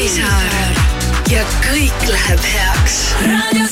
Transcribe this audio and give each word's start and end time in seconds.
Kivisaar 0.00 0.78
ja 1.28 1.42
kõik 1.60 2.06
läheb 2.08 2.46
heaks. 2.48 2.94
raadio 3.20 3.66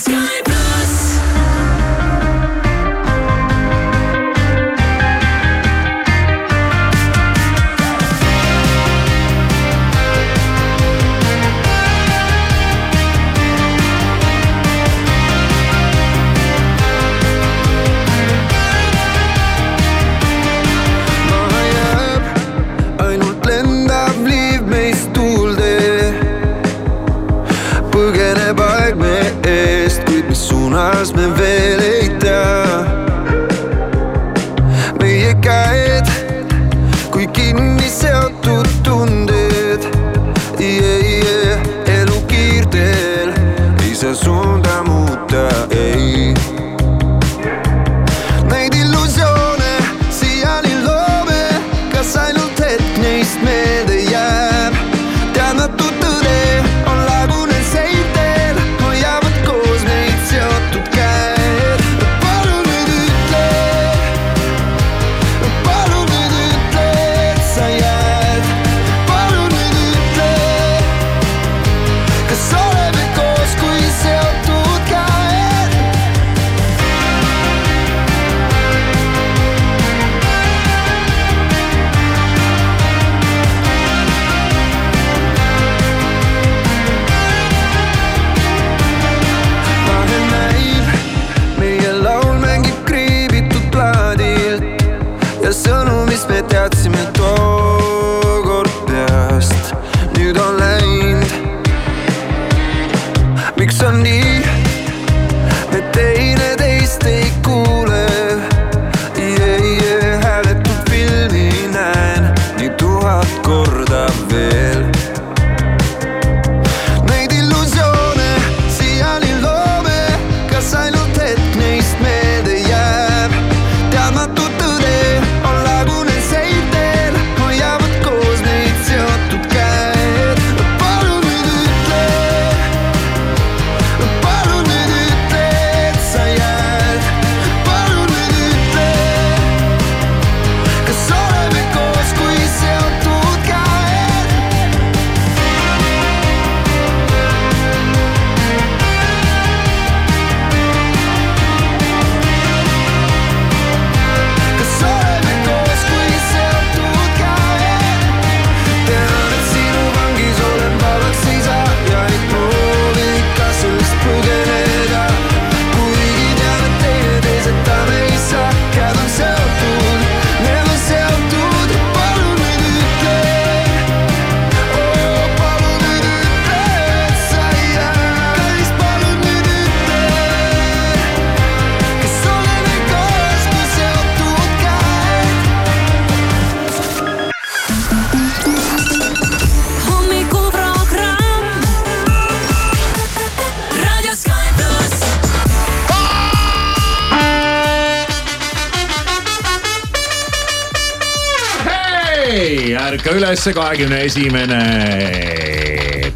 ülesse, 203.38 203.52
kahekümne 203.54 204.00
esimene 204.02 204.58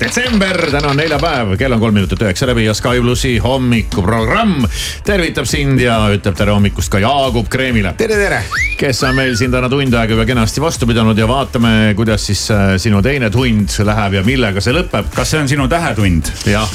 detsember, 0.00 0.58
täna 0.72 0.90
on 0.90 0.98
neljapäev, 0.98 1.52
kell 1.60 1.76
on 1.76 1.80
kolm 1.80 1.94
minutit 1.94 2.24
üheksa 2.24 2.48
läbi 2.50 2.64
ja 2.64 2.74
Sky 2.74 2.98
plussi 2.98 3.36
hommikuprogramm 3.38 4.66
tervitab 5.06 5.46
sind 5.46 5.78
ja 5.80 6.00
ütleb 6.16 6.34
tere 6.34 6.50
hommikust 6.56 6.90
ka 6.90 6.98
Jaagup 6.98 7.46
Kreemile. 7.52 7.94
tere, 7.98 8.18
tere. 8.18 8.42
Kes 8.82 9.02
on 9.06 9.14
meil 9.14 9.36
siin 9.38 9.52
täna 9.52 9.68
tund 9.70 9.94
aega 9.94 10.16
juba 10.16 10.24
kenasti 10.26 10.62
vastu 10.62 10.88
pidanud 10.90 11.18
ja 11.18 11.26
vaatame, 11.30 11.92
kuidas 11.94 12.24
siis 12.26 12.40
äh, 12.50 12.72
sinu 12.82 12.98
teine 13.04 13.28
tund 13.30 13.70
läheb 13.86 14.16
ja 14.16 14.22
millega 14.26 14.62
see 14.64 14.74
lõpeb. 14.74 15.06
kas 15.14 15.30
see 15.30 15.38
on 15.38 15.50
sinu 15.50 15.68
tähetund? 15.70 16.32
jah, 16.50 16.72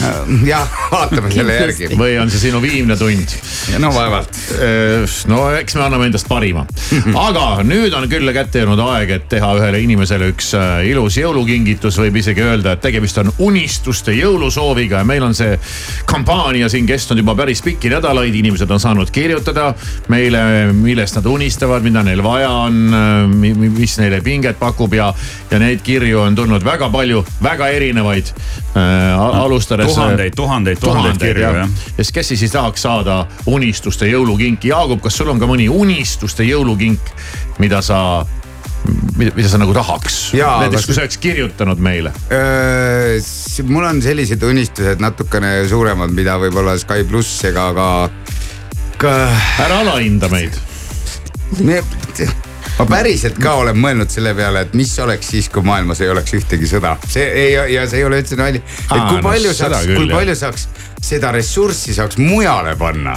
jah, 0.47 0.78
vaatame 0.94 1.31
selle 1.34 1.57
järgi. 1.57 1.90
või 2.01 2.16
on 2.22 2.31
see 2.31 2.45
sinu 2.45 2.62
viimne 2.63 2.95
tund? 3.00 3.34
no 3.84 3.91
vaevalt. 3.91 4.40
no 5.28 5.41
eks 5.57 5.75
me 5.75 5.84
anname 5.84 6.07
endast 6.07 6.29
parima. 6.31 6.63
aga 7.25 7.44
nüüd 7.68 7.95
on 7.97 8.07
küll 8.07 8.31
kätte 8.38 8.63
jõudnud 8.63 8.84
aeg, 8.85 9.12
et 9.18 9.28
teha 9.35 9.51
ühele 9.59 9.84
inimesele 9.84 10.31
üks 10.31 10.53
äh, 10.56 10.88
ilus 10.88 11.19
jõulukingitus, 11.19 12.00
võib 12.06 12.22
isegi 12.24 12.45
öelda, 12.45 12.78
et 12.78 12.85
tegemist 12.88 13.19
on 13.19 13.34
unistuste 13.50 14.16
jõulusooviga 14.16 15.03
ja 15.03 15.09
meil 15.12 15.28
on 15.28 15.35
see 15.35 15.59
kampaania 16.07 16.72
siin 16.72 16.88
kestnud 16.88 17.19
juba 17.19 17.35
päris 17.35 17.66
pikki 17.68 17.91
nädalaid, 17.91 18.39
inimesed 18.45 18.72
on 18.72 18.79
saanud 18.79 19.12
kirjutada 19.12 19.74
meile, 20.07 20.72
millest 20.72 21.19
nad 21.19 21.28
unistavad, 21.35 21.84
mida 21.84 21.97
neil 22.03 22.24
vaja 22.24 22.50
on, 22.68 22.78
mis 23.31 23.97
neile 24.02 24.22
pinget 24.25 24.59
pakub 24.59 24.94
ja, 24.94 25.12
ja 25.52 25.59
neid 25.62 25.81
kirju 25.85 26.22
on 26.22 26.35
tulnud 26.35 26.66
väga 26.66 26.90
palju, 26.94 27.24
väga 27.44 27.69
erinevaid 27.77 28.31
äh,. 28.31 29.42
alustades. 29.44 29.94
tuhandeid, 29.94 30.36
tuhandeid, 30.36 30.80
tuhandeid 30.81 31.21
kirju 31.21 31.44
jah. 31.44 31.69
ja 31.98 32.04
siis, 32.04 32.12
kes 32.12 32.33
siis 32.36 32.51
tahaks 32.51 32.81
saada 32.88 33.25
unistuste 33.45 34.10
jõulukinki, 34.10 34.71
Jaagup, 34.71 35.01
kas 35.06 35.18
sul 35.18 35.31
on 35.31 35.39
ka 35.39 35.50
mõni 35.50 35.69
unistuste 35.71 36.45
jõulukink, 36.48 37.13
mida 37.62 37.81
sa, 37.86 38.00
mida, 39.18 39.33
mida 39.36 39.50
sa 39.50 39.60
nagu 39.62 39.75
tahaks? 39.75 40.19
Näiteks 40.38 40.88
kui 40.88 40.98
sa 40.98 41.06
oleks 41.06 41.19
kirjutanud 41.24 41.81
meile. 41.83 42.13
mul 43.68 43.89
on 43.89 44.01
sellised 44.01 44.44
unistused 44.44 45.04
natukene 45.04 45.60
suuremad, 45.69 46.13
mida 46.16 46.38
võib-olla 46.42 46.77
Sky 46.80 47.07
pluss 47.07 47.44
ega 47.48 47.69
ka, 47.77 47.89
ka. 49.01 49.18
ära 49.66 49.83
alahinda 49.86 50.30
meid. 50.33 50.67
Ma 52.77 52.85
päriselt 52.89 53.39
ka 53.41 53.55
olen 53.61 53.77
mõelnud 53.79 54.11
selle 54.13 54.33
peale, 54.38 54.65
et 54.67 54.75
mis 54.77 54.91
oleks 55.03 55.31
siis, 55.33 55.49
kui 55.53 55.65
maailmas 55.65 56.01
ei 56.03 56.11
oleks 56.13 56.35
ühtegi 56.38 56.69
sõda. 56.69 56.95
see 57.09 57.25
ei, 57.25 57.73
ja 57.73 57.88
see 57.89 58.01
ei 58.01 58.07
ole 58.07 58.21
üldse 58.21 58.38
nali. 58.39 58.61
et 58.61 58.91
Aa, 58.94 59.07
kui 59.09 59.21
no 59.21 59.23
palju 59.25 59.53
seda 59.53 59.77
saaks, 59.77 59.88
küll, 59.88 60.03
kui 60.03 60.13
palju 60.13 60.35
saaks 60.38 60.67
seda 61.07 61.31
ressurssi 61.36 61.95
saaks 61.95 62.19
mujale 62.19 62.75
panna 62.80 63.15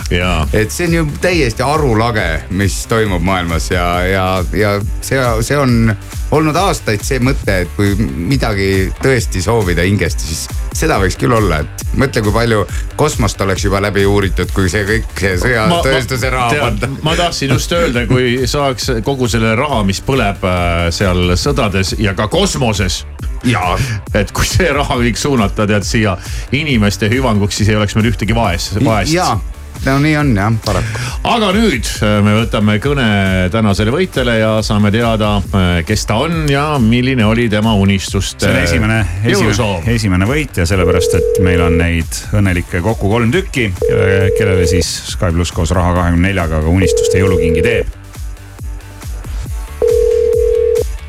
et 0.54 0.70
see 0.74 0.88
on 0.90 0.96
ju 1.00 1.08
täiesti 1.22 1.66
arulage, 1.66 2.28
mis 2.54 2.84
toimub 2.90 3.24
maailmas 3.26 3.70
ja, 3.72 3.86
ja, 4.06 4.26
ja 4.56 4.76
see, 5.02 5.20
see 5.46 5.58
on 5.58 5.92
olnud 6.34 6.56
aastaid 6.56 7.02
see 7.04 7.18
mõte, 7.22 7.62
et 7.64 7.70
kui 7.76 7.94
midagi 7.98 8.90
tõesti 9.02 9.42
soovida 9.42 9.84
hingest, 9.86 10.22
siis 10.22 10.46
seda 10.76 11.00
võiks 11.02 11.18
küll 11.20 11.34
olla, 11.34 11.60
et 11.64 11.84
mõtle, 11.98 12.22
kui 12.24 12.34
palju 12.34 12.62
kosmost 13.00 13.40
oleks 13.42 13.66
juba 13.66 13.82
läbi 13.82 14.04
uuritud, 14.06 14.52
kui 14.54 14.70
see 14.72 14.86
kõik 14.88 15.10
see 15.18 15.36
sõjatööstuse 15.42 16.30
raha 16.32 16.60
panna. 16.60 16.90
ma 17.06 17.16
tahtsin 17.18 17.54
just 17.56 17.74
öelda, 17.74 18.06
kui 18.10 18.46
saaks 18.50 18.92
kogu 19.06 19.28
selle 19.30 19.56
raha, 19.58 19.82
mis 19.86 20.02
põleb 20.06 20.46
äh, 20.46 20.86
seal 20.94 21.34
sõdades 21.40 21.96
ja 21.98 22.14
ka 22.18 22.30
kosmoses. 22.30 23.02
Et 24.14 24.32
kui 24.36 24.48
see 24.48 24.68
raha 24.74 24.98
kõik 25.00 25.20
suunata 25.20 25.66
tead 25.70 25.86
siia 25.86 26.16
inimeste 26.56 27.08
hüvanguks, 27.12 27.60
siis 27.60 27.72
ei 27.72 27.80
oleks 27.80 27.96
meil 27.96 28.10
ühtegi 28.12 28.36
vaest, 28.36 28.76
vaest. 28.84 29.14
jaa, 29.14 29.38
no 29.86 29.96
nii 30.02 30.16
on 30.20 30.32
jah, 30.36 30.52
paraku. 30.64 31.04
aga 31.30 31.50
nüüd 31.56 31.88
äh, 32.04 32.16
me 32.24 32.34
võtame 32.36 32.76
kõne 32.84 33.06
tänasele 33.52 33.94
võitjale 33.94 34.36
ja 34.40 34.50
saame 34.66 34.92
teada, 34.94 35.32
kes 35.86 36.04
ta 36.08 36.18
on 36.26 36.44
ja 36.52 36.64
milline 36.82 37.24
oli 37.24 37.48
tema 37.52 37.72
unistuste 37.80 38.44
see 38.44 38.52
on 38.52 38.60
esimene, 38.60 39.00
esimene, 39.24 39.80
esimene 39.94 40.28
võitja, 40.28 40.68
sellepärast 40.68 41.16
et 41.20 41.40
meil 41.44 41.64
on 41.64 41.80
neid 41.80 42.20
õnnelikke 42.36 42.82
kokku 42.84 43.08
kolm 43.12 43.32
tükki, 43.34 43.70
kellele 43.88 44.68
siis 44.68 44.90
Sky 45.14 45.32
pluss 45.32 45.54
koos 45.56 45.72
Raha 45.76 45.94
kahekümne 45.96 46.28
neljaga 46.28 46.60
ka 46.60 46.76
unistuste 46.76 47.22
jõulukingi 47.22 47.64
teeb. 47.64 47.96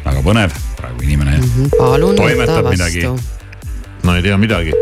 väga 0.02 0.22
põnev, 0.26 0.56
praegu 0.82 1.06
inimene 1.06 1.38
palun 1.78 2.16
võta 2.16 2.24
Toimetab 2.24 2.70
midagi. 2.72 3.04
vastu. 3.06 4.08
no 4.08 4.16
ei 4.18 4.24
tea 4.26 4.38
midagi. 4.42 4.74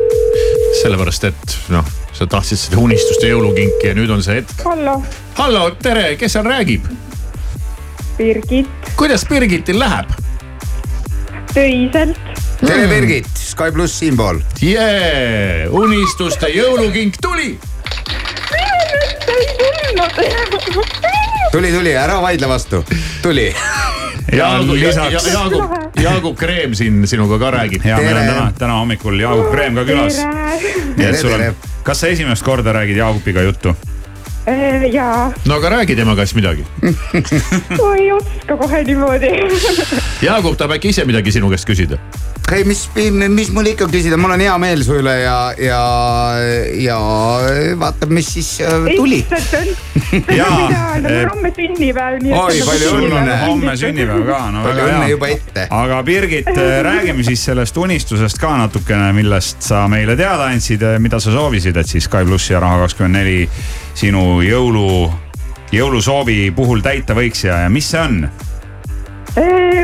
sellepärast, 0.81 1.23
et 1.27 1.57
noh, 1.73 1.85
sa 2.15 2.27
tahtsid 2.29 2.59
seda 2.61 2.79
unistuste 2.79 3.27
jõulukinki 3.31 3.89
ja 3.89 3.95
nüüd 3.97 4.11
on 4.13 4.23
see 4.23 4.39
hetk. 4.39 4.63
hallo, 4.67 4.99
hallo, 5.39 5.65
tere, 5.83 6.13
kes 6.19 6.37
seal 6.37 6.47
räägib? 6.47 6.87
Birgit, 8.19 8.91
kuidas 8.99 9.25
Birgitil 9.27 9.79
läheb? 9.79 10.11
töiselt. 11.53 12.17
tere 12.61 12.83
Hmm. 12.85 12.89
Birgit, 12.91 13.29
Sky 13.39 13.71
pluss 13.73 13.99
siinpool. 13.99 14.39
jee, 14.61 15.67
unistuste 15.71 16.51
jõulukink 16.53 17.17
tuli. 17.21 17.57
tuli, 21.51 21.71
tuli, 21.73 21.95
ära 21.97 22.21
vaidle 22.21 22.47
vastu, 22.47 22.83
tuli. 23.23 23.49
ja 24.31 24.37
Jaagup, 24.37 24.75
lisaks, 24.77 25.25
Jaagup, 25.33 25.88
Jaagup 25.99 26.37
Kreem 26.39 26.73
siin 26.75 27.07
sinuga 27.07 27.39
ka 27.39 27.51
räägib. 27.51 27.85
ja 27.85 27.97
meil 27.97 28.17
on 28.17 28.25
täna, 28.25 28.51
täna 28.57 28.73
hommikul 28.79 29.19
Jaagup 29.19 29.51
Kreem 29.51 29.75
ka 29.75 29.83
külas. 29.83 30.21
nii 30.95 31.05
et 31.09 31.19
sul 31.19 31.33
on, 31.35 31.43
kas 31.83 31.99
sa 31.99 32.07
esimest 32.07 32.43
korda 32.43 32.73
räägid 32.73 32.97
Jaagupiga 32.97 33.41
juttu? 33.41 33.75
jaa, 34.93 35.31
no 35.45 35.55
aga 35.55 35.69
räägi 35.69 35.95
temaga 35.95 36.25
siis 36.25 36.35
midagi. 36.35 36.65
ma 37.77 37.95
ei 37.97 38.11
oska 38.11 38.57
kohe 38.57 38.83
niimoodi. 38.83 39.31
Jaagup 40.27 40.57
tahab 40.57 40.77
äkki 40.77 40.93
ise 40.93 41.05
midagi 41.05 41.31
sinu 41.31 41.49
käest 41.51 41.67
küsida. 41.69 41.99
ei, 42.51 42.63
mis, 42.65 42.87
mis 43.29 43.51
mul 43.53 43.69
ikka 43.71 43.85
küsida, 43.91 44.17
mul 44.17 44.33
on 44.33 44.41
hea 44.41 44.55
meel 44.61 44.83
su 44.83 44.97
üle 44.99 45.13
ja, 45.21 45.37
ja, 45.61 45.81
ja 46.81 46.97
vaatab, 47.79 48.09
mis 48.15 48.31
siis 48.33 48.55
äh, 48.65 48.89
tuli. 48.95 49.21
Jaa, 50.39 50.95
eh, 50.97 51.27
homme 51.29 51.51
sünnipäev, 51.53 52.17
nii 52.23 52.33
Oi, 52.33 52.55
et. 52.57 52.65
palju 52.65 52.93
õnne. 52.97 53.35
homme 53.43 53.75
sünnipäev 53.77 54.23
ka, 54.25 54.39
no 54.53 54.63
väga 54.65 54.87
hea 54.89 55.11
juba 55.11 55.29
ette. 55.35 55.67
aga 55.69 55.99
Birgit, 56.07 56.49
räägime 56.89 57.25
siis 57.27 57.43
sellest 57.51 57.77
unistusest 57.77 58.41
ka 58.41 58.55
natukene, 58.63 59.11
millest 59.13 59.61
sa 59.69 59.85
meile 59.91 60.17
teada 60.17 60.49
andsid, 60.49 60.85
mida 61.03 61.21
sa 61.21 61.35
soovisid, 61.35 61.77
et 61.77 61.87
siis 61.87 62.09
Sky 62.09 62.25
pluss 62.25 62.49
ja 62.49 62.63
Raha 62.63 62.81
kakskümmend 62.87 63.19
neli 63.19 63.45
sinu 63.99 64.39
jõulu, 64.45 65.09
jõulusoovi 65.75 66.51
puhul 66.55 66.83
täita 66.85 67.17
võiks 67.17 67.43
ja, 67.43 67.65
ja 67.65 67.73
mis 67.73 67.89
see 67.91 67.99
on? 67.99 68.21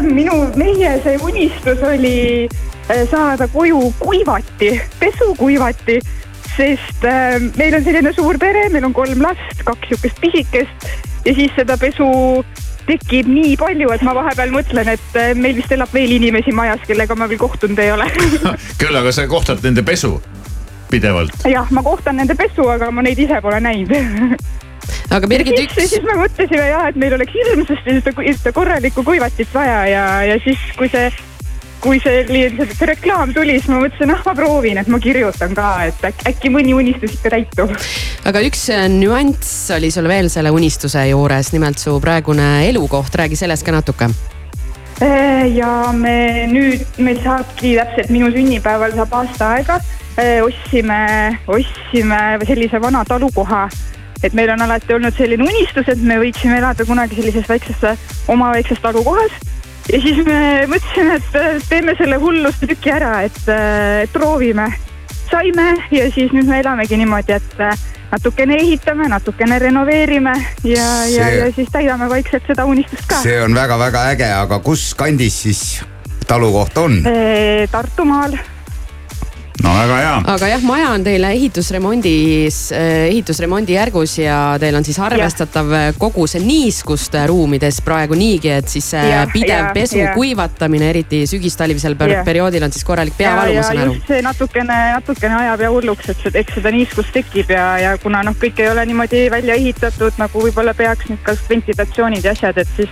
minu, 0.06 0.36
meie 0.60 0.96
see 1.04 1.18
unistus 1.24 1.82
oli 1.86 2.18
eh, 2.46 3.04
saada 3.12 3.48
koju 3.52 3.94
kuivati, 4.00 4.72
pesukuivati, 5.00 6.00
sest 6.56 7.08
eh, 7.08 7.40
meil 7.58 7.78
on 7.78 7.84
selline 7.86 8.14
suur 8.16 8.40
pere, 8.42 8.68
meil 8.74 8.88
on 8.88 8.96
kolm 8.96 9.24
last, 9.24 9.64
kaks 9.68 9.92
sihukest 9.92 10.22
pisikest 10.24 10.88
ja 11.26 11.36
siis 11.36 11.54
seda 11.58 11.78
pesu 11.82 12.08
tekib 12.86 13.28
nii 13.32 13.56
palju, 13.58 13.90
et 13.96 14.04
ma 14.06 14.14
vahepeal 14.18 14.54
mõtlen, 14.54 14.94
et 14.94 15.20
eh, 15.20 15.34
meil 15.38 15.58
vist 15.58 15.74
elab 15.76 15.92
veel 15.96 16.16
inimesi 16.20 16.54
majas, 16.56 16.84
kellega 16.88 17.18
ma 17.18 17.30
veel 17.32 17.42
kohtunud 17.42 17.82
ei 17.82 17.92
ole 17.96 18.10
küll 18.82 19.02
aga 19.02 19.14
sa 19.16 19.28
kohtad 19.32 19.64
nende 19.66 19.86
pesu 19.86 20.16
pidevalt. 20.96 21.46
jah, 21.52 21.72
ma 21.76 21.84
kohtan 21.86 22.22
nende 22.22 22.38
pesu, 22.40 22.68
aga 22.72 22.92
ma 22.92 23.04
neid 23.06 23.20
ise 23.20 23.42
pole 23.44 23.60
näinud. 23.64 24.36
aga 25.16 25.30
Birgit, 25.30 25.62
üks 25.68 25.78
siis 25.78 26.04
me 26.06 26.18
mõtlesime 26.20 26.66
jah, 26.72 26.90
et 26.90 27.00
meil 27.00 27.16
oleks 27.18 27.36
hirmsasti 27.36 28.02
seda, 28.02 28.52
korralikku 28.56 29.06
kuivatit 29.06 29.52
vaja 29.54 29.80
ja, 29.92 30.04
ja 30.32 30.36
siis, 30.44 30.62
kui 30.80 30.90
see, 30.92 31.10
kui 31.84 32.00
see, 32.04 32.24
see 32.26 32.90
reklaam 32.90 33.34
tuli, 33.36 33.58
siis 33.60 33.70
ma 33.72 33.82
mõtlesin, 33.84 34.14
ah 34.14 34.22
ma 34.26 34.36
proovin, 34.38 34.80
et 34.82 34.92
ma 34.92 35.00
kirjutan 35.02 35.56
ka, 35.58 35.72
et 35.90 36.06
äkki, 36.10 36.30
äkki 36.32 36.54
mõni 36.54 36.76
unistus 36.78 37.18
ikka 37.18 37.34
täitub. 37.36 37.76
aga 38.26 38.46
üks 38.46 38.68
äh, 38.74 38.88
nüanss 38.92 39.74
oli 39.76 39.92
sul 39.94 40.10
veel 40.12 40.32
selle 40.34 40.54
unistuse 40.56 41.06
juures, 41.12 41.52
nimelt 41.56 41.82
su 41.82 41.98
praegune 42.04 42.66
elukoht, 42.70 43.20
räägi 43.22 43.40
sellest 43.40 43.68
ka 43.68 43.76
natuke. 43.76 44.10
ja 45.56 45.72
me 45.94 46.18
nüüd, 46.50 46.88
meil 47.04 47.22
saabki 47.24 47.76
täpselt 47.78 48.10
minu 48.16 48.32
sünnipäeval 48.34 48.96
saab 48.96 49.22
aasta 49.22 49.54
aega, 49.58 49.80
ostsime, 50.18 51.02
ostsime 51.48 52.22
sellise 52.48 52.80
vana 52.82 53.04
talukoha 53.06 53.66
et 54.26 54.34
meil 54.34 54.50
on 54.54 54.64
alati 54.66 54.96
olnud 54.96 55.16
selline 55.18 55.46
unistus, 55.46 55.90
et 55.92 56.02
me 56.02 56.18
võiksime 56.22 56.60
elada 56.60 56.86
kunagi 56.88 57.18
sellises 57.20 57.48
väikses, 57.50 58.08
oma 58.32 58.52
väikses 58.56 58.82
talukohas. 58.82 59.34
ja 59.92 60.00
siis 60.02 60.22
me 60.26 60.66
mõtlesime, 60.72 61.20
et 61.20 61.36
äh, 61.40 61.60
teeme 61.70 61.94
selle 62.00 62.18
hullust 62.22 62.64
tüki 62.66 62.94
ära, 62.94 63.20
et 63.28 63.52
äh, 63.52 64.06
proovime. 64.14 64.72
saime 65.30 65.76
ja 65.92 66.08
siis 66.14 66.32
nüüd 66.34 66.48
me 66.48 66.60
elamegi 66.62 66.98
niimoodi, 66.98 67.34
et 67.38 67.60
äh, 67.60 67.78
natukene 68.12 68.58
ehitame, 68.62 69.10
natukene 69.10 69.60
renoveerime 69.60 70.34
ja, 70.64 70.88
ja, 71.10 71.30
ja 71.42 71.52
siis 71.54 71.70
täidame 71.74 72.10
vaikselt 72.10 72.46
seda 72.48 72.66
unistust 72.66 73.06
ka. 73.10 73.22
see 73.22 73.38
on 73.42 73.54
väga-väga 73.54 74.08
äge, 74.16 74.32
aga 74.34 74.60
kus 74.60 74.94
kandis 74.98 75.42
siis 75.46 75.64
talukoht 76.26 76.78
on? 76.82 77.02
Tartumaal 77.72 78.38
no 79.64 79.74
väga 79.78 79.98
hea. 80.02 80.16
aga 80.34 80.50
jah, 80.50 80.64
maja 80.66 80.90
on 80.96 81.04
teil 81.06 81.28
ehitusremondis, 81.30 82.60
ehitusremondi 82.76 83.76
järgus 83.78 84.18
ja 84.20 84.40
teil 84.62 84.76
on 84.76 84.86
siis 84.88 85.00
arvestatav 85.04 85.72
kogus 86.02 86.36
niiskust 86.42 87.16
ruumides 87.30 87.80
praegu 87.86 88.18
niigi, 88.20 88.52
et 88.58 88.72
siis 88.72 88.90
see 88.96 89.04
Jah, 89.06 89.28
pidev 89.32 89.54
jah, 89.54 89.70
pesu 89.76 90.02
kuivatamine, 90.16 90.90
eriti 90.92 91.24
sügistalvisel 91.30 91.96
perioodil 92.00 92.66
on 92.68 92.74
siis 92.76 92.88
korralik 92.88 93.16
ja, 93.16 93.22
peavalu, 93.24 93.54
ma 93.54 93.60
ja 93.60 93.68
saan 93.68 93.84
aru. 93.86 93.96
see 94.08 94.22
natukene, 94.26 94.80
natukene 94.98 95.40
ajab 95.44 95.66
ja 95.66 95.72
hulluks, 95.76 96.10
et 96.12 96.26
see, 96.26 96.34
eks 96.42 96.60
seda 96.60 96.74
niiskust 96.76 97.14
tekib 97.16 97.54
ja, 97.56 97.68
ja 97.82 97.94
kuna 98.02 98.24
noh, 98.26 98.36
kõik 98.42 98.60
ei 98.64 98.72
ole 98.72 98.86
niimoodi 98.90 99.28
välja 99.34 99.56
ehitatud 99.62 100.20
nagu 100.22 100.44
võib-olla 100.48 100.76
peaks 100.78 101.10
nüüd 101.12 101.24
ka 101.26 101.38
ventilatsioonid 101.50 102.28
ja 102.28 102.36
asjad, 102.36 102.60
et 102.60 102.76
siis 102.76 102.92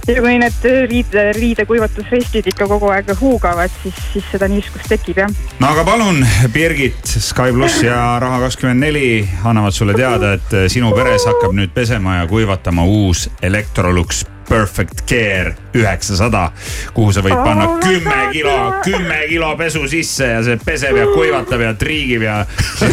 ja 0.14 0.22
kui 0.22 0.38
need 0.40 0.66
riide, 0.90 1.26
riidekuivatusvestid 1.36 2.50
ikka 2.52 2.68
kogu 2.70 2.90
aeg 2.94 3.12
huugavad, 3.20 3.72
siis, 3.82 4.00
siis 4.14 4.26
seda 4.32 4.48
niiskust 4.50 4.88
tekib 4.90 5.22
jah. 5.24 5.32
no 5.60 5.70
aga 5.74 5.84
palun, 5.88 6.24
Birgit, 6.52 7.04
Sky 7.04 7.54
pluss 7.56 7.82
ja 7.84 8.18
Raha 8.22 8.42
kakskümmend 8.46 8.86
neli 8.86 9.06
annavad 9.44 9.76
sulle 9.76 9.96
teada, 9.98 10.34
et 10.38 10.58
sinu 10.72 10.92
peres 10.96 11.26
hakkab 11.28 11.56
nüüd 11.56 11.74
pesema 11.76 12.20
ja 12.20 12.28
kuivatama 12.30 12.86
uus 12.88 13.28
Electrolux 13.42 14.24
Perfect 14.50 15.04
Care 15.08 15.54
üheksasada, 15.78 16.48
kuhu 16.96 17.12
sa 17.14 17.22
võid 17.22 17.36
Oh 17.36 17.44
panna 17.46 17.68
my 17.70 17.84
kümme 17.84 18.18
kilo 18.34 18.56
kümme 18.84 19.20
kilo 19.30 19.52
pesu 19.60 19.84
sisse 19.90 20.26
ja 20.32 20.42
see 20.46 20.58
peseb 20.64 20.98
ja 20.98 21.06
kuivatab 21.12 21.62
ja 21.62 21.70
triigib 21.78 22.26
ja 22.26 22.40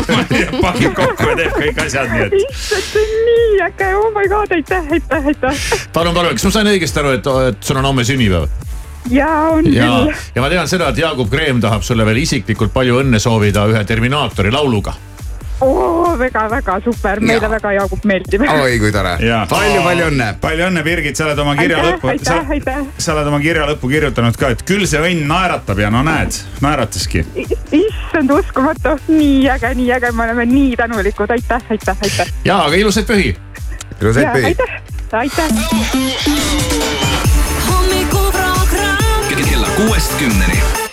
pakib 0.66 0.94
kokku 0.98 1.32
ja 1.32 1.40
teeb 1.42 1.58
kõik 1.58 1.82
asjad, 1.88 2.14
nii 2.14 2.28
et 2.28 2.38
issand, 2.44 2.88
see 2.92 3.04
on 3.04 3.28
nii 3.32 3.66
äge, 3.68 3.90
oh 3.98 4.14
my 4.14 4.30
god, 4.32 4.54
aitäh, 4.54 4.94
aitäh, 5.00 5.34
aitäh. 5.34 5.66
palun, 5.94 6.14
palun, 6.14 6.38
kas 6.38 6.48
ma 6.48 6.54
sain 6.60 6.72
õigesti 6.76 7.02
aru, 7.02 7.18
et, 7.18 7.34
et 7.50 7.70
sul 7.70 7.82
on 7.82 7.90
homme 7.90 8.06
sünnipäev? 8.08 8.48
ja 9.12 9.30
on 9.52 9.68
ja 9.74 9.90
küll,, 9.90 10.14
ja 10.36 10.44
ma 10.44 10.50
tean 10.52 10.70
seda, 10.70 10.92
et 10.92 11.02
Jaagup 11.02 11.30
Kreem 11.32 11.62
tahab 11.64 11.86
sulle 11.86 12.06
veel 12.08 12.22
isiklikult 12.24 12.74
palju 12.76 13.02
õnne 13.04 13.22
soovida 13.24 13.66
ühe 13.72 13.84
Terminaatori 13.88 14.52
lauluga. 14.54 14.94
Oo 15.62 16.14
väga-väga 16.20 16.80
super, 16.84 17.20
meile 17.20 17.42
Jaa. 17.42 17.52
väga 17.52 17.72
Jaagup 17.78 18.06
meeldib. 18.06 18.44
oi 18.64 18.80
kui 18.82 18.92
tore 18.94 19.16
palju-palju 19.50 20.10
õnne. 20.12 20.30
palju 20.42 20.68
õnne, 20.70 20.84
Birgit, 20.86 21.18
sa 21.18 21.28
oled 21.28 21.42
oma 21.44 21.56
kirja 21.58 21.80
aitäh, 21.82 21.96
lõppu, 21.96 22.14
sa, 22.24 22.40
aitäh, 22.40 22.52
aitäh. 22.58 22.86
sa 22.98 23.16
oled 23.16 23.32
oma 23.32 23.40
kirja 23.44 23.68
lõppu 23.72 23.92
kirjutanud 23.92 24.40
ka, 24.40 24.52
et 24.56 24.64
küll 24.68 24.88
see 24.90 25.02
õnn 25.02 25.28
naeratab 25.30 25.82
ja 25.82 25.92
no 25.94 26.04
näed, 26.06 26.38
naerataski 26.64 27.26
issand, 27.38 28.32
uskumatu, 28.38 28.98
nii 29.12 29.48
äge, 29.56 29.74
nii 29.80 29.92
äge, 29.98 30.14
me 30.16 30.28
oleme 30.28 30.48
nii 30.50 30.76
tänulikud, 30.80 31.34
aitäh, 31.36 31.72
aitäh, 31.76 32.04
aitäh. 32.10 32.34
ja, 32.46 32.62
aga 32.66 32.80
ilusaid 32.80 33.10
pühi. 33.10 33.36
ilusaid 34.02 34.34
pühi. 34.36 34.54
aitäh, 34.54 34.72
aitäh. 35.24 35.50
hommikuprogramm 37.68 38.98
kella 39.58 39.68
kuuest 39.76 40.18
kümneni. 40.20 40.87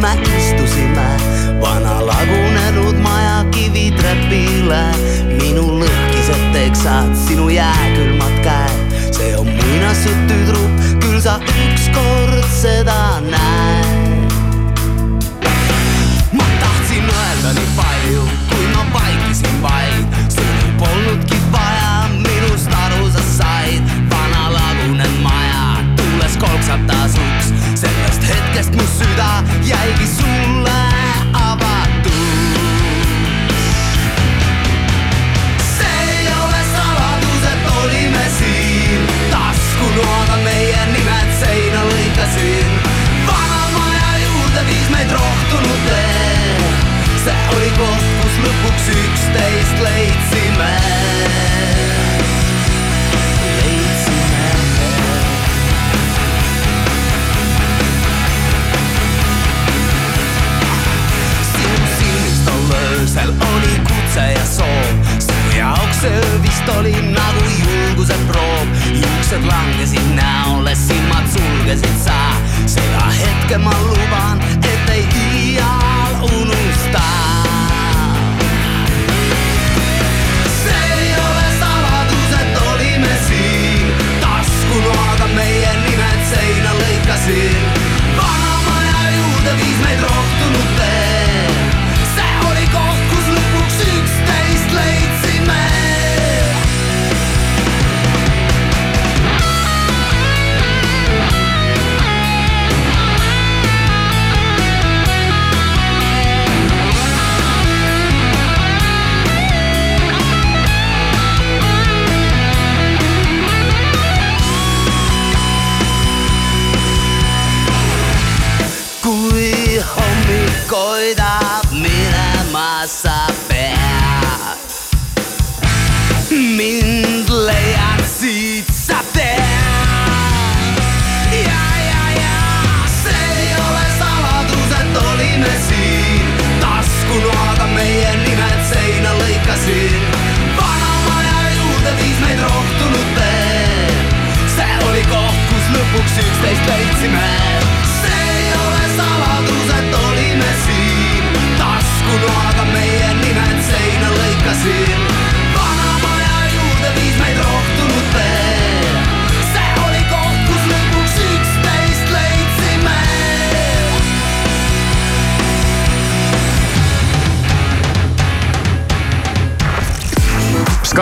Me 0.00 0.12
istusime 0.38 1.08
vana 1.60 2.00
lagunenud 2.06 2.96
maja 3.04 3.44
kivitrepile. 3.52 4.84
minu 5.40 5.64
lõhkised 5.80 6.46
teksad, 6.54 7.12
sinu 7.26 7.48
jääkülmad 7.48 8.40
käed, 8.44 8.96
see 9.16 9.34
on 9.36 9.48
muinasjutt 9.48 10.24
tüdruk, 10.30 10.88
küll 11.04 11.20
sa 11.20 11.36
ükskord 11.66 12.48
seda 12.62 13.20
näed. 13.28 13.39
saladus, 81.58 82.32
et 82.42 82.56
olime 82.70 83.14
siin, 83.26 83.90
taskunoaga 84.22 85.26
meie 85.34 85.72
nimed 85.82 86.22
seina 86.30 86.78
lõikasin. 86.78 87.60
vana 88.16 88.54
maja 88.68 89.02
juurde 89.18 89.52
viis 89.58 89.78
meid 89.84 90.00
rohtunud 90.06 90.59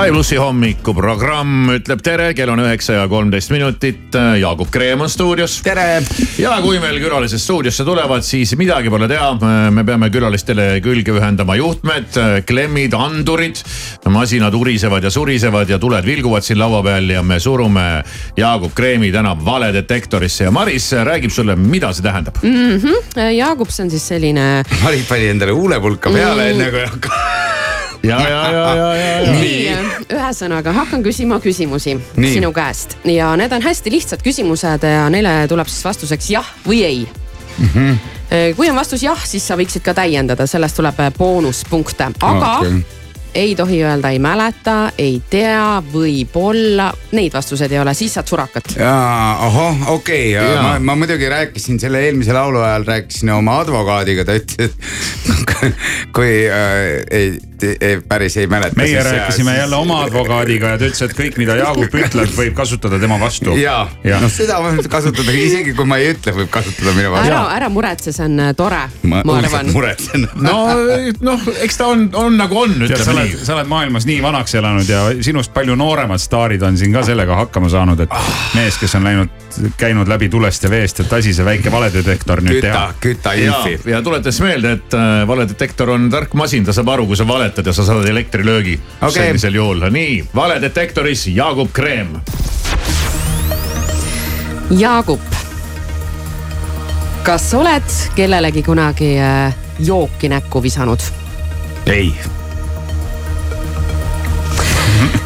Sky 0.09 0.15
plussi 0.15 0.37
hommikuprogramm 0.41 1.69
ütleb 1.75 2.01
tere, 2.01 2.31
kell 2.33 2.49
on 2.49 2.63
üheksa 2.63 2.95
ja 2.95 3.03
kolmteist 3.13 3.51
minutit. 3.53 4.15
Jaagup 4.41 4.71
Kreem 4.73 5.03
on 5.05 5.11
stuudios. 5.13 5.59
tere. 5.61 6.01
ja 6.41 6.55
kui 6.65 6.79
meil 6.81 6.97
külalised 7.03 7.43
stuudiosse 7.43 7.85
tulevad, 7.85 8.25
siis 8.25 8.55
midagi 8.57 8.89
pole 8.89 9.05
teha. 9.05 9.35
me 9.69 9.85
peame 9.85 10.09
külalistele 10.09 10.81
külge 10.81 11.13
ühendama 11.13 11.59
juhtmed, 11.61 12.17
klemmid, 12.49 12.97
andurid. 12.97 13.61
masinad 14.09 14.57
urisevad 14.57 15.05
ja 15.05 15.11
surisevad 15.13 15.69
ja 15.69 15.79
tuled 15.79 16.09
vilguvad 16.09 16.47
siin 16.47 16.59
laua 16.59 16.81
peal 16.83 17.11
ja 17.13 17.23
me 17.23 17.37
surume 17.41 17.85
Jaagup 18.37 18.73
Kreemi 18.75 19.13
täna 19.13 19.37
valedetektorisse 19.45 20.49
ja 20.49 20.51
Maris 20.51 20.89
räägib 20.93 21.37
sulle, 21.37 21.57
mida 21.57 21.93
see 21.93 22.09
tähendab. 22.09 22.41
Jaagup, 23.37 23.69
see 23.69 23.85
on 23.85 23.93
siis 23.93 24.09
selline 24.09 24.49
Marit 24.81 25.05
pani 25.09 25.29
endale 25.35 25.53
huulepulka 25.53 26.17
peale 26.17 26.49
enne 26.55 26.73
kui 26.73 26.89
hakkas. 26.95 27.48
ja, 28.09 28.19
ja, 28.21 28.43
ja, 28.51 28.67
ja, 28.75 28.91
ja, 28.95 29.21
ja. 29.21 29.37
nii, 29.39 29.79
ühesõnaga 30.17 30.73
hakkan 30.81 31.05
küsima 31.05 31.41
küsimusi 31.45 31.97
Nii. 31.99 32.35
sinu 32.39 32.53
käest 32.57 32.99
ja 33.09 33.35
need 33.39 33.53
on 33.53 33.65
hästi 33.65 33.93
lihtsad 33.93 34.25
küsimused 34.25 34.85
ja 34.89 35.09
neile 35.13 35.41
tuleb 35.51 35.71
siis 35.71 35.85
vastuseks 35.85 36.31
jah 36.35 36.53
või 36.67 36.85
ei 36.87 37.01
mm. 37.59 37.69
-hmm. 37.75 38.55
kui 38.57 38.71
on 38.71 38.77
vastus 38.77 39.03
jah, 39.03 39.27
siis 39.27 39.47
sa 39.47 39.57
võiksid 39.57 39.83
ka 39.85 39.95
täiendada, 39.95 40.47
sellest 40.47 40.77
tuleb 40.77 41.01
äh, 41.01 41.13
boonuspunkte, 41.19 42.11
aga 42.21 42.53
okay. 42.59 42.81
ei 43.35 43.55
tohi 43.57 43.83
öelda 43.83 44.11
ei 44.11 44.19
mäleta, 44.19 44.93
ei 44.99 45.23
tea, 45.31 45.83
võib-olla, 45.93 46.91
neid 47.13 47.33
vastuseid 47.35 47.73
ei 47.73 47.81
ole, 47.81 47.95
siis 47.95 48.15
saad 48.15 48.29
surakat. 48.29 48.75
jaa, 48.77 49.47
ahah, 49.47 49.89
okei 49.95 50.37
okay., 50.37 50.63
ma, 50.63 50.79
ma 50.79 50.97
muidugi 50.97 51.29
rääkisin 51.29 51.81
selle 51.81 52.05
eelmise 52.05 52.33
laulu 52.33 52.61
ajal 52.61 52.85
rääkisin 52.85 53.33
oma 53.33 53.61
advokaadiga, 53.65 54.25
ta 54.25 54.39
ütles, 54.39 54.71
et 54.71 54.79
kui 56.17 56.33
äh, 56.47 57.03
ei, 57.11 57.39
ei, 57.63 58.01
päris 58.09 58.37
ei 58.37 58.47
mäleta. 58.47 58.77
meie 58.77 59.03
rääkisime 59.03 59.57
jälle 59.57 59.77
oma 59.77 60.03
advokaadiga 60.03 60.75
ja 60.75 60.79
ta 60.79 60.89
ütles, 60.89 61.03
et 61.05 61.15
kõik, 61.19 61.39
mida 61.41 61.57
Jaagup 61.59 61.95
ütleb, 61.95 62.33
võib 62.37 62.55
kasutada 62.57 62.99
tema 62.99 63.19
vastu. 63.21 63.57
ja, 63.59 63.81
ja., 64.05 64.21
noh 64.23 64.33
seda 64.33 64.61
võib 64.65 64.89
kasutada, 64.91 65.33
isegi 65.33 65.75
kui 65.77 65.89
ma 65.89 65.99
ei 66.03 66.13
ütle, 66.15 66.35
võib 66.41 66.53
kasutada 66.55 66.95
minu 66.97 67.13
ära 67.13 67.23
vastu., 67.41 67.57
ära 67.57 67.71
muretse, 67.73 68.15
see 68.15 68.27
on 68.27 68.45
äh, 68.47 68.53
tore, 68.59 68.83
ma, 69.11 69.23
arvan. 69.39 69.73
muretsen. 69.75 70.29
no, 70.49 70.57
noh, 71.25 71.49
eks 71.65 71.81
ta 71.81 71.91
on, 71.95 72.09
on 72.19 72.39
nagu 72.39 72.63
on, 72.63 72.77
ütleme 72.89 73.15
oled, 73.15 73.35
nii. 73.35 73.45
sa 73.47 73.57
oled 73.57 73.71
maailmas 73.71 74.09
nii 74.09 74.21
vanaks 74.25 74.59
elanud 74.59 74.93
ja 74.93 75.05
sinust 75.25 75.55
palju 75.57 75.77
nooremad 75.79 76.23
staarid 76.23 76.63
on 76.67 76.79
siin 76.79 76.95
ka 76.95 77.05
sellega 77.07 77.43
hakkama 77.45 77.71
saanud, 77.73 78.07
et 78.07 78.19
mees, 78.57 78.79
kes 78.81 78.99
on 78.99 79.09
läinud, 79.09 79.48
käinud 79.77 80.09
läbi 80.09 80.29
tulest 80.29 80.65
ja 80.65 80.71
veest, 80.71 81.01
et 81.01 81.13
lasi 81.13 81.33
see 81.35 81.45
väike 81.47 81.73
valedetektor 81.73 82.43
nüüd 82.45 82.59
küta 82.59 82.67
teha., 82.69 82.95
küta 83.01 83.35
ja 83.39 83.53
infi., 83.53 83.91
ja 83.91 84.03
tuletas 84.03 84.41
meelde, 84.45 84.73
et 84.79 84.95
äh, 84.97 85.23
valedetektor 85.29 85.91
on 85.95 86.09
tark 86.13 86.35
masin, 86.39 86.67
ta 86.67 86.75
saab 86.77 86.93
aru, 86.95 87.07
kui 87.11 87.19
sa 87.19 87.27
valetad 87.29 87.67
ja 87.67 87.75
sa 87.77 87.87
saad 87.87 88.09
elektrilöögi 88.09 88.79
Okei. 89.01 89.13
sellisel 89.13 89.59
juhul. 89.59 89.85
nii, 89.91 90.25
valedetektoris 90.35 91.27
Jaagup 91.35 91.73
Kreem. 91.73 92.17
Jaagup, 94.71 95.39
kas 97.23 97.53
oled 97.55 97.95
kellelegi 98.17 98.63
kunagi 98.63 99.15
äh, 99.21 99.55
jooki 99.79 100.29
näkku 100.29 100.63
visanud? 100.63 101.01
ei. 101.87 102.13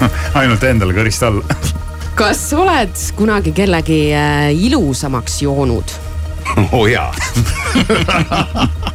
ainult 0.40 0.62
endale 0.64 0.94
kõrist 0.96 1.24
alla. 1.26 1.44
kas 2.14 2.52
oled 2.52 2.96
kunagi 3.16 3.52
kellegi 3.52 4.00
äh, 4.14 4.52
ilusamaks 4.64 5.42
joonud? 5.42 5.84
oo 6.72 6.86
jaa, 6.86 7.14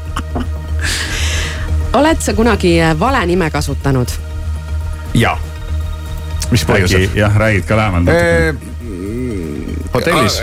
oled 2.00 2.22
sa 2.22 2.34
kunagi 2.34 2.78
äh, 2.82 3.00
vale 3.00 3.26
nime 3.26 3.50
kasutanud? 3.52 4.08
jaa. 5.14 5.38
mis 6.52 6.66
põhjusel? 6.66 7.10
jah, 7.16 7.36
räägid 7.36 7.66
ka 7.66 7.78
lähemalt 7.78 8.06
natuke. 8.06 8.50
Äh, 8.50 8.56
hotellis? 9.94 10.42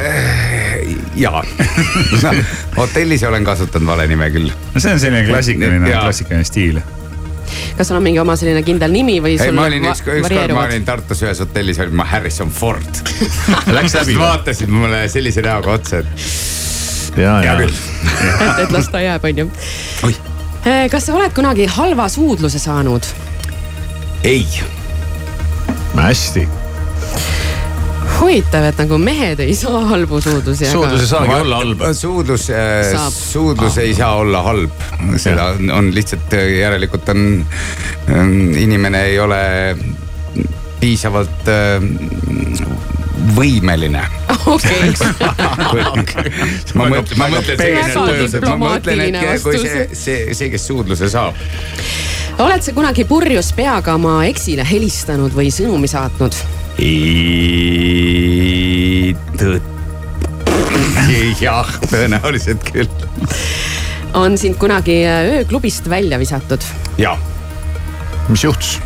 jaa 1.17 1.45
hotellis 2.81 3.23
olen 3.23 3.45
kasutanud 3.45 3.87
vale 3.87 4.07
nime 4.07 4.31
küll. 4.31 4.51
no 4.75 4.81
see 4.81 4.93
on 4.93 5.01
selline 5.01 5.27
klassikaline, 5.31 5.91
klassikaline 5.91 6.45
stiil. 6.45 6.81
Kas 7.79 7.89
sul 7.91 7.99
on 7.99 8.05
mingi 8.07 8.21
oma 8.23 8.37
selline 8.39 8.63
kindel 8.67 8.93
nimi 8.95 9.19
või 9.25 9.37
ei, 9.39 9.53
ma 9.55 9.67
olin 9.69 9.87
va- 9.89 9.95
üks, 9.95 10.05
ükskord 10.07 10.55
ma 10.55 10.67
olin 10.69 10.85
Tartus 10.87 11.23
ühes 11.27 11.41
hotellis, 11.43 11.81
olin 11.83 11.97
ma 11.99 12.07
Harrison 12.09 12.51
Ford. 12.51 13.03
Läks 13.77 13.97
läbi. 13.99 14.19
vaatasid 14.19 14.71
mulle 14.73 15.05
sellise 15.13 15.43
näoga 15.45 15.75
otsa, 15.79 16.03
et 16.05 16.27
ja, 17.19 17.39
hea 17.41 17.45
ja 17.49 17.57
küll. 17.63 17.75
et, 17.75 18.65
et 18.67 18.75
las 18.75 18.91
ta 18.93 19.03
jääb, 19.03 19.25
onju 19.31 19.49
Oih.. 20.09 20.19
kas 20.91 21.09
sa 21.09 21.17
oled 21.19 21.35
kunagi 21.37 21.67
halva 21.77 22.09
suudluse 22.13 22.59
saanud? 22.63 23.07
ei, 24.25 24.47
hästi. 25.95 26.49
huvitav, 28.21 28.65
et 28.69 28.79
nagu 28.83 28.99
mehed 29.01 29.41
ei 29.45 29.55
saa 29.59 29.81
halbu 29.91 30.21
suudlusi. 30.21 30.67
suudlus 30.71 31.05
ei 31.05 31.11
saagi 31.11 31.35
olla 31.41 31.61
halb. 31.63 31.85
suudlus, 31.93 32.49
suudlus 33.11 33.79
ei 33.83 33.95
saa 33.95 34.15
olla 34.23 34.43
halb, 34.43 34.87
seda 35.17 35.51
on, 35.73 35.91
lihtsalt 35.95 36.33
äh, 36.39 36.49
järelikult 36.59 37.09
on, 37.15 37.47
inimene 38.59 39.05
ei 39.11 39.21
ole 39.21 39.43
piisavalt 40.81 41.49
äh, 41.49 41.85
võimeline. 43.37 44.03
okei, 44.47 44.91
ma 46.79 46.89
mõtlen, 46.91 47.19
ma 47.19 47.29
mõtlen, 47.31 49.05
et 49.07 49.43
kui 49.43 49.61
see 49.63 49.87
see, 49.93 50.35
see, 50.35 50.51
kes 50.53 50.67
suudluse 50.69 51.09
saab, 51.13 51.39
oled 52.45 52.67
sa 52.67 52.75
kunagi 52.77 53.07
purjus 53.09 53.55
peaga 53.57 53.97
oma 53.97 54.21
eksile 54.29 54.67
helistanud 54.69 55.33
või 55.37 55.51
sõnumi 55.55 55.91
saatnud? 55.91 56.64
jah, 61.41 61.69
tõenäoliselt 61.91 62.65
küll, 62.73 62.89
on 64.19 64.39
sind 64.41 64.59
kunagi 64.61 65.01
äh, 65.07 65.29
ööklubist 65.39 65.89
välja 65.91 66.19
visatud? 66.19 66.65
ja. 66.99 67.17
mis 68.29 68.45
juhtus? 68.45 68.79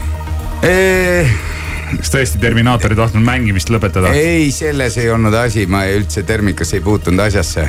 kas 0.59 2.11
tõesti 2.13 2.41
Terminaator 2.43 2.93
ei 2.93 2.99
tahtnud 2.99 3.25
mängimist 3.25 3.71
lõpetada? 3.73 4.13
ei, 4.17 4.51
selles 4.53 4.99
ei 5.01 5.11
olnud 5.15 5.35
asi, 5.39 5.67
ma 5.71 5.85
ei- 5.87 6.01
üldse 6.01 6.23
Termikas 6.29 6.75
ei 6.77 6.83
puutunud 6.85 7.25
asjasse 7.29 7.69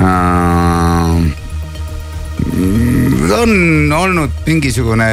uh,. 0.00 0.55
On 3.32 3.92
olnud 3.92 4.30
mingisugune, 4.46 5.06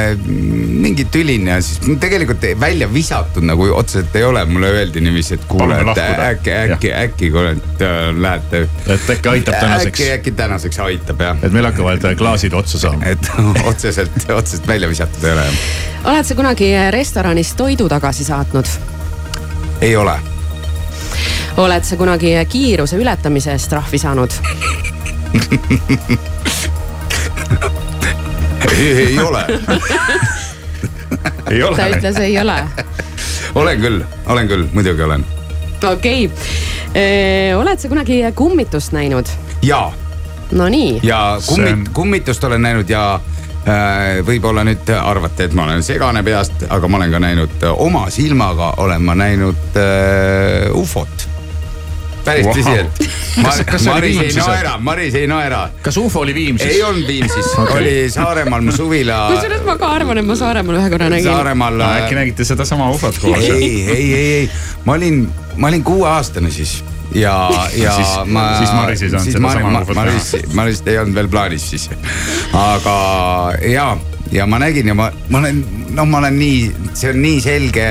mingi 0.84 1.04
tülin 1.04 1.46
ja 1.46 1.62
siis 1.62 1.80
tegelikult 2.00 2.44
välja 2.60 2.88
visatud 2.92 3.44
nagu 3.46 3.68
otseselt 3.74 4.16
ei 4.16 4.24
ole, 4.24 4.44
mulle 4.44 4.70
öeldi 4.70 5.00
niiviisi, 5.00 5.34
et 5.34 5.44
kuule, 5.48 5.78
et 5.80 5.98
äkki, 5.98 6.50
äkki, 6.52 6.92
äkki 6.92 7.30
et 7.50 7.82
äh, 7.82 8.20
lähete. 8.20 8.68
et 8.86 9.10
äkki 9.10 9.28
aitab 9.28 9.54
tänaseks 9.60 10.00
äkki, 10.00 10.10
äkki 10.12 10.32
tänaseks 10.32 10.78
aitab 10.78 11.20
jah, 11.20 11.38
et 11.42 11.52
meil 11.52 11.64
hakkavad 11.64 12.04
klaasid 12.18 12.52
otsa 12.52 12.78
saama. 12.78 13.04
et 13.04 13.30
otseselt, 13.70 14.30
otseselt 14.34 14.68
välja 14.68 14.88
visatud 14.88 15.24
ei 15.24 15.32
ole, 15.32 15.46
oled 16.04 16.24
sa 16.24 16.34
kunagi 16.34 16.70
restoranis 16.90 17.54
toidu 17.54 17.88
tagasi 17.88 18.24
saatnud? 18.24 18.66
ei 19.80 19.96
ole, 19.96 20.18
oled 21.56 21.84
sa 21.84 21.96
kunagi 21.96 22.36
kiiruse 22.48 22.96
ületamise 23.00 23.52
eest 23.56 23.72
trahvi 23.72 23.98
saanud? 23.98 24.38
ei 28.72 29.18
ole, 29.18 29.44
ei 31.50 31.60
ta 31.60 31.68
ole. 31.68 31.90
ütles 31.96 32.20
ei 32.20 32.38
ole. 32.40 32.56
olen 33.54 33.80
küll, 33.80 34.02
olen 34.26 34.48
küll, 34.48 34.66
muidugi 34.72 35.02
olen 35.02 35.24
okei 35.92 36.26
okay., 36.26 37.54
oled 37.58 37.78
sa 37.80 37.88
kunagi 37.88 38.22
kummitust 38.34 38.92
näinud? 38.92 39.28
ja 39.62 39.92
Nonii, 40.52 41.00
ja 41.02 41.38
kummit- 41.46 41.88
kummitust 41.92 42.44
olen 42.44 42.62
näinud 42.62 42.90
ja 42.90 43.14
äh, 43.68 44.20
võib-olla 44.26 44.64
nüüd 44.64 44.90
arvate, 45.00 45.48
et 45.48 45.54
ma 45.56 45.64
olen 45.64 45.82
segane 45.82 46.22
peast, 46.22 46.66
aga 46.68 46.88
ma 46.88 47.00
olen 47.00 47.10
ka 47.10 47.20
näinud 47.24 47.64
äh, 47.64 47.72
oma 47.80 48.06
silmaga 48.10 48.74
olen 48.84 49.02
ma 49.02 49.14
näinud 49.18 49.78
äh, 49.80 50.68
ufot. 50.76 51.23
Päris 52.24 52.46
Vau. 52.46 52.54
tõsiselt. 52.54 53.02
Kas- 53.34 53.60
kas 53.66 53.82
see 53.84 53.90
oli 53.92 54.12
Maris 54.14 54.36
ei 54.36 54.42
naera, 54.46 54.72
Maris 54.78 55.14
ei 55.18 55.26
naera. 55.26 55.60
kas 55.82 55.96
ufo 56.00 56.20
oli 56.22 56.34
Viimsis 56.34 56.70
ei? 56.76 56.82
olnud 56.86 57.06
Viimsis 57.08 57.48
okay., 57.58 57.76
oli 57.80 57.94
Saaremaal 58.14 58.62
mu 58.62 58.72
suvila. 58.72 59.18
kusjuures 59.34 59.64
ma 59.66 59.76
ka 59.80 59.90
arvan, 59.98 60.18
et 60.22 60.26
ma 60.28 60.36
Saaremaal 60.38 60.78
ühe 60.80 60.90
korra 60.94 61.08
nägin. 61.10 61.26
Saaremaal 61.30 61.78
no 61.80 61.88
äkki 61.98 62.14
nägite 62.18 62.44
sedasama 62.48 62.90
ufot 62.94 63.18
koos? 63.18 63.38
ei, 63.38 63.68
ei, 63.90 64.12
ei, 64.14 64.32
ei, 64.38 64.50
ma 64.84 64.92
olin, 64.98 65.24
ma 65.56 65.68
olin 65.72 65.84
kuueaastane 65.84 66.50
siis 66.54 66.76
ja, 67.14 67.34
ja 67.84 67.92
Siis- 67.98 68.16
ma. 68.26 68.46
siis 68.58 68.72
Maris 68.72 69.02
ei 69.02 69.10
saanud 69.10 69.32
sedasama 69.32 69.80
ufot 69.82 69.94
näha. 69.96 70.04
Maris, 70.04 70.32
Marist 70.54 70.88
ei 70.88 70.98
olnud 70.98 71.14
veel 71.14 71.28
plaanis 71.28 71.70
siis. 71.74 71.90
aga 72.52 72.96
ja, 73.68 73.96
ja 74.32 74.46
ma 74.46 74.58
nägin 74.62 74.86
ja 74.90 74.94
ma, 74.94 75.10
ma 75.28 75.38
olen, 75.42 75.64
no 75.94 76.04
ma 76.06 76.18
olen 76.22 76.38
nii, 76.38 76.60
see 76.94 77.10
on 77.10 77.22
nii 77.22 77.40
selge. 77.44 77.88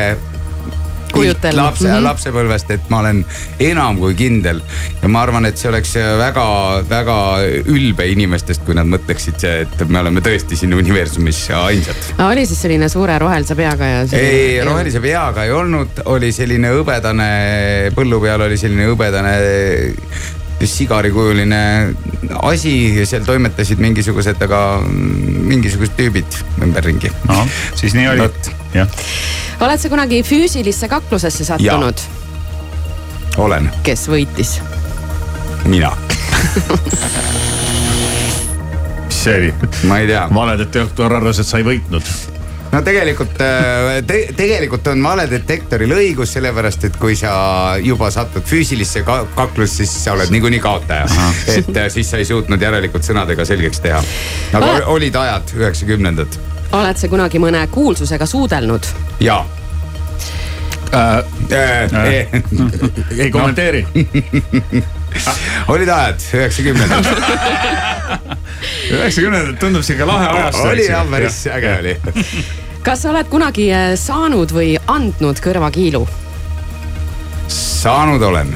Kujutelm. 1.14 1.58
lapse 1.58 1.88
mm. 1.88 1.94
-hmm. 1.94 2.08
lapsepõlvest, 2.08 2.74
et 2.76 2.90
ma 2.90 3.00
olen 3.04 3.24
enam 3.60 4.00
kui 4.02 4.16
kindel 4.18 4.62
ja 5.02 5.10
ma 5.10 5.24
arvan, 5.24 5.46
et 5.46 5.58
see 5.58 5.70
oleks 5.70 5.96
väga-väga 6.20 7.18
ülbe 7.74 8.08
inimestest, 8.12 8.66
kui 8.66 8.76
nad 8.78 8.90
mõtleksid, 8.90 9.48
et 9.64 9.88
me 9.88 10.02
oleme 10.04 10.24
tõesti 10.26 10.60
siin 10.60 10.74
universumis 10.74 11.46
ainsad 11.64 12.14
oli 12.28 12.46
siis 12.50 12.62
selline 12.66 12.90
suure 12.90 13.18
rohelise 13.22 13.56
peaga 13.56 13.90
ja? 13.90 14.06
ei, 14.18 14.62
rohelise 14.66 15.02
peaga 15.04 15.44
ei 15.48 15.52
olnud, 15.52 16.06
oli 16.06 16.32
selline 16.36 16.74
hõbedane, 16.74 17.28
põllu 17.96 18.22
peal 18.24 18.48
oli 18.48 18.58
selline 18.60 18.90
hõbedane 18.92 19.36
sigarikujuline 20.64 21.94
asi 22.42 22.74
ja 22.98 23.06
seal 23.08 23.26
toimetasid 23.28 23.82
mingisugused, 23.84 24.42
aga 24.48 24.62
mingisugused 24.88 25.96
tüübid 25.98 26.38
ümberringi. 26.64 27.12
siis 27.76 27.96
nii 27.98 28.08
oli 28.14 28.24
Vot.. 28.24 28.52
Oled 29.64 29.80
sa 29.80 29.90
kunagi 29.90 30.24
füüsilisse 30.26 30.90
kaklusesse 30.92 31.46
sattunud? 31.48 32.06
olen 33.38 33.72
kes 33.84 34.08
võitis? 34.12 34.58
mina, 35.66 35.94
mis 39.08 39.24
see 39.24 39.40
oli? 39.40 39.54
ma 39.88 40.00
ei 40.00 40.08
tea. 40.08 40.28
valedetektor 40.34 41.14
arvas, 41.14 41.40
et 41.40 41.48
sa 41.48 41.62
ei 41.62 41.68
võitnud. 41.68 42.14
no 42.74 42.82
tegelikult 42.86 43.36
te,, 43.38 44.20
tegelikult 44.38 44.88
on 44.94 45.04
valedetektoril 45.06 45.96
õigus, 45.98 46.34
sellepärast 46.38 46.90
et 46.90 46.98
kui 47.02 47.16
sa 47.20 47.34
juba 47.82 48.12
satud 48.14 48.46
füüsilisse 48.50 49.06
ka 49.08 49.24
kaklusse, 49.36 49.86
siis 49.86 50.04
sa 50.06 50.18
oled 50.18 50.34
niikuinii 50.34 50.62
kaotaja. 50.64 51.06
et 51.58 51.76
äh, 51.78 51.92
siis 51.94 52.10
sa 52.10 52.22
ei 52.22 52.28
suutnud 52.30 52.62
järelikult 52.62 53.06
sõnadega 53.06 53.46
selgeks 53.48 53.86
teha. 53.86 54.02
aga 54.60 54.74
olid 54.94 55.16
ajad, 55.26 55.56
üheksakümnendad 55.62 56.42
oled 56.74 56.98
sa 56.98 57.08
kunagi 57.08 57.42
mõne 57.42 57.68
kuulsusega 57.72 58.26
suudelnud? 58.26 58.88
ja 59.20 59.44
Äh, 60.94 61.18
äh,. 61.52 62.28
ei 63.20 63.32
kommenteeri. 63.36 63.88
olid 65.74 65.90
ajad, 65.90 66.20
üheksakümnendad. 66.34 67.06
üheksakümnendad 68.94 69.58
tundub 69.58 69.82
sihuke 69.82 70.06
lahe 70.06 70.28
ajastu. 70.28 70.68
oli 70.68 70.86
jah, 70.86 71.10
päris 71.10 71.48
äge 71.48 71.74
oli. 71.80 71.98
kas 72.86 73.02
sa 73.02 73.10
oled 73.10 73.30
kunagi 73.34 73.72
äh, 73.74 73.96
saanud 73.98 74.54
või 74.54 74.78
andnud 74.88 75.42
kõrvakiilu? 75.42 76.06
saanud 77.50 78.22
olen, 78.22 78.54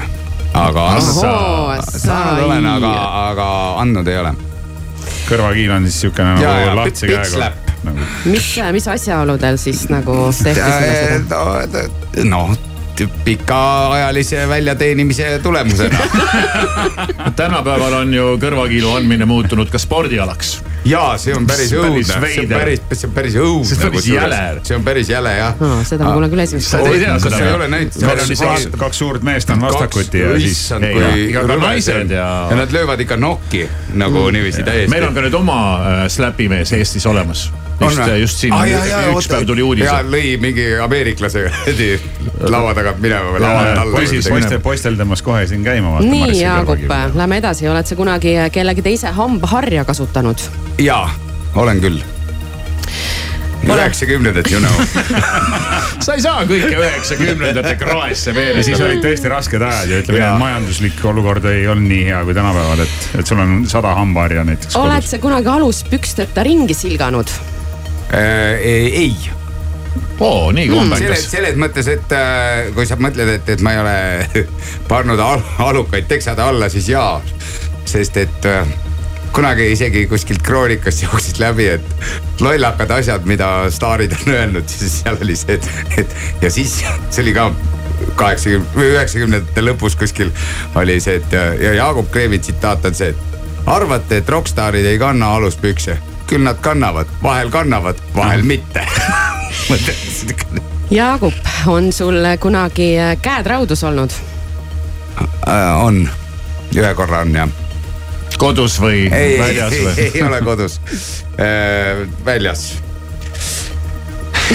aga 0.54 0.90
saanud 1.02 2.44
olen, 2.46 2.74
aga, 2.78 2.98
aga 3.32 3.54
andnud 3.82 4.14
ei 4.14 4.22
ole. 4.22 4.36
kõrvakiil 5.26 5.80
on 5.80 5.90
siis 5.90 6.06
siukene 6.06 6.38
nagu 6.38 6.76
lahtise 6.84 7.10
käega 7.10 7.67
slap.. 7.82 8.00
mis, 8.26 8.48
mis 8.72 8.88
asjaoludel 8.88 9.60
siis 9.62 9.88
nagu 9.94 10.18
tehti 10.44 10.62
sulle 10.62 10.96
seda? 11.04 11.86
noh, 12.28 12.56
pikaajalise 13.24 14.50
väljateenimise 14.50 15.40
tulemusena. 15.44 16.00
tänapäeval 17.36 17.94
on 17.94 18.14
ju 18.14 18.38
kõrvakiilu 18.42 18.96
andmine 18.98 19.26
muutunud 19.30 19.70
ka 19.70 19.82
spordialaks. 19.82 20.58
Ja 20.88 21.04
see 21.22 21.36
on 21.36 21.46
päris 21.48 21.72
õudne, 21.76 22.04
see 22.06 22.44
on 22.44 22.52
päris, 22.52 22.82
see 22.94 23.08
on 23.10 23.14
päris 23.16 23.38
õudne. 23.42 23.68
See 23.68 23.78
on 23.78 23.92
päris 23.92 24.08
jäle. 24.12 24.42
see 24.64 24.78
on 24.78 24.88
päris 24.88 25.12
jäle 25.12 25.34
jah. 25.38 25.62
Aa, 25.68 25.84
seda 25.88 26.08
ma 26.08 26.16
kuulen 26.16 26.34
küll 26.34 26.44
esimest 26.46 26.72
Sa 26.72 26.82
ei 26.84 27.00
tea 27.04 27.20
seda 27.20 27.38
sa 27.38 27.44
ei 27.44 27.54
ole 27.54 27.70
näinud? 27.74 28.00
Meil 28.02 28.24
on 28.24 28.34
isegi- 28.38 28.74
kaks 28.78 29.02
suurt 29.04 29.24
meest 29.28 29.50
on 29.54 29.62
vastakuti 29.62 30.24
ja 30.24 30.34
siis. 30.40 30.52
issand, 30.58 30.84
ei, 30.88 30.94
kui 30.94 31.04
ja- 31.04 31.42
ja 31.42 31.48
ka 31.48 31.60
naised 31.62 32.12
ja- 32.12 32.48
ja 32.50 32.60
nad 32.64 32.72
löövad 32.74 33.00
ikka 33.06 33.18
nokki 33.18 33.68
nagu 33.94 34.30
niiviisi 34.32 34.64
täiesti. 34.64 34.92
meil 34.94 35.08
on 35.08 35.14
ka 35.14 35.22
nüüd 35.26 35.38
oma 35.38 35.58
äh, 35.78 36.04
släpimees 36.08 36.74
Eestis 36.74 37.06
olemas. 37.06 37.52
just, 37.82 38.02
just 38.20 38.38
siin 38.42 38.54
ah, 38.54 38.66
üks 39.14 39.28
päev 39.30 39.46
tuli 39.46 39.62
uudis. 39.62 39.86
ja 39.86 40.02
lõi 40.02 40.38
mingi 40.42 40.66
ameeriklase 40.82 41.46
kuradi 41.78 42.00
laua 42.50 42.74
tagant 42.78 43.00
minema 43.02 43.32
või 43.34 43.42
laua 43.42 43.66
alla. 43.82 43.98
poisid, 43.98 44.30
poistel, 44.30 44.60
poistel 44.64 44.98
tõmbas 45.00 45.22
kohe 45.24 45.46
siin 45.48 45.64
käima. 45.64 46.00
nii, 46.02 46.40
Jaagup, 46.42 46.88
lähme 47.16 47.38
edasi, 47.42 47.68
oled 47.70 47.86
sa 47.88 47.96
kunagi 47.96 48.36
kellegi 48.52 48.82
teise 48.86 49.14
hambaharja 49.18 49.86
kasutanud? 49.86 50.42
jaa, 50.78 51.10
olen 51.56 51.82
küll. 51.82 52.00
üheksakümnendat 53.68 54.52
you 54.52 54.62
know. 54.62 54.86
sa 56.06 56.14
ei 56.14 56.22
saa 56.22 56.44
kõike 56.48 56.76
üheksakümnendate 56.78 57.74
kraesse 57.82 58.30
ja 58.32 58.36
veel. 58.36 58.60
siis 58.64 58.82
olid 58.82 59.02
tõesti 59.04 59.32
rasked 59.32 59.66
ajad 59.66 59.92
ja 59.92 60.02
ütleme, 60.04 60.30
majanduslik 60.40 61.02
olukord 61.10 61.48
ei 61.50 61.66
olnud 61.68 61.90
nii 61.90 62.04
hea 62.12 62.22
kui 62.28 62.38
tänapäeval, 62.38 62.86
et, 62.86 63.10
et 63.20 63.28
sul 63.28 63.42
on 63.44 63.58
sada 63.70 63.96
hambaharja 63.98 64.46
näiteks 64.48 64.78
oled 64.78 65.02
kodus. 65.02 65.12
sa 65.16 65.22
kunagi 65.24 65.52
aluspüksteta 65.56 66.46
ringi 66.48 66.78
silganud? 66.78 67.34
ei, 68.14 69.18
oo, 70.20 70.52
nii 70.52 70.70
selles, 70.70 70.80
kombekas. 70.80 71.30
selles 71.32 71.58
mõttes, 71.60 71.90
et 71.92 72.16
äh, 72.16 72.70
kui 72.78 72.86
sa 72.88 73.00
mõtled, 73.02 73.34
et, 73.40 73.56
et 73.58 73.66
ma 73.66 73.74
ei 73.74 73.82
ole 73.82 74.46
pannud 74.92 75.20
al 75.20 75.42
alukaid 75.66 76.08
teksade 76.08 76.46
alla, 76.46 76.70
siis 76.70 76.94
jaa. 76.94 77.18
sest 77.88 78.22
et 78.22 78.48
äh, 78.48 78.78
kunagi 79.38 79.68
isegi 79.70 80.08
kuskilt 80.10 80.42
kroonikast 80.42 81.04
jooksis 81.04 81.38
läbi, 81.40 81.68
et 81.70 82.42
lollakad 82.42 82.90
asjad, 82.96 83.26
mida 83.30 83.70
staarid 83.70 84.16
on 84.18 84.32
öelnud, 84.34 84.66
siis 84.66 84.96
seal 85.04 85.18
oli 85.22 85.36
see, 85.38 85.60
et, 85.60 85.68
et 86.02 86.16
ja 86.42 86.50
siis 86.52 86.80
see 86.82 87.22
oli 87.22 87.36
ka 87.36 87.52
kaheksakümne 88.18 88.74
või 88.74 88.88
üheksakümnendate 88.96 89.62
lõpus 89.62 89.98
kuskil 90.00 90.32
oli 90.76 90.98
see, 91.04 91.20
et 91.22 91.38
ja 91.62 91.76
Jaagup 91.78 92.10
Kreemi 92.14 92.40
tsitaat 92.42 92.88
on 92.90 92.98
see, 92.98 93.12
et 93.14 93.38
arvate, 93.70 94.24
et 94.24 94.30
rokkstaarid 94.34 94.90
ei 94.90 94.98
kanna 94.98 95.30
aluspükse, 95.36 96.00
küll 96.26 96.42
nad 96.48 96.58
kannavad, 96.66 97.14
vahel 97.22 97.54
kannavad, 97.54 98.02
vahel 98.16 98.42
mitte. 98.42 98.88
Jaagup, 100.98 101.54
on 101.68 101.94
sul 101.94 102.26
kunagi 102.42 102.96
käed 103.22 103.54
raudus 103.54 103.86
olnud? 103.86 104.18
Äh, 105.22 105.86
on, 105.86 106.08
ühe 106.74 106.94
korra 106.98 107.22
on 107.22 107.38
jah. 107.44 107.67
Kodus 108.38 108.78
või 108.82 109.08
ei, 109.08 109.34
ei, 109.34 109.40
väljas 109.40 109.74
või? 109.74 110.06
ei 110.06 110.24
ole 110.24 110.42
kodus 110.46 110.80
äh,, 111.40 112.04
väljas. 112.26 112.68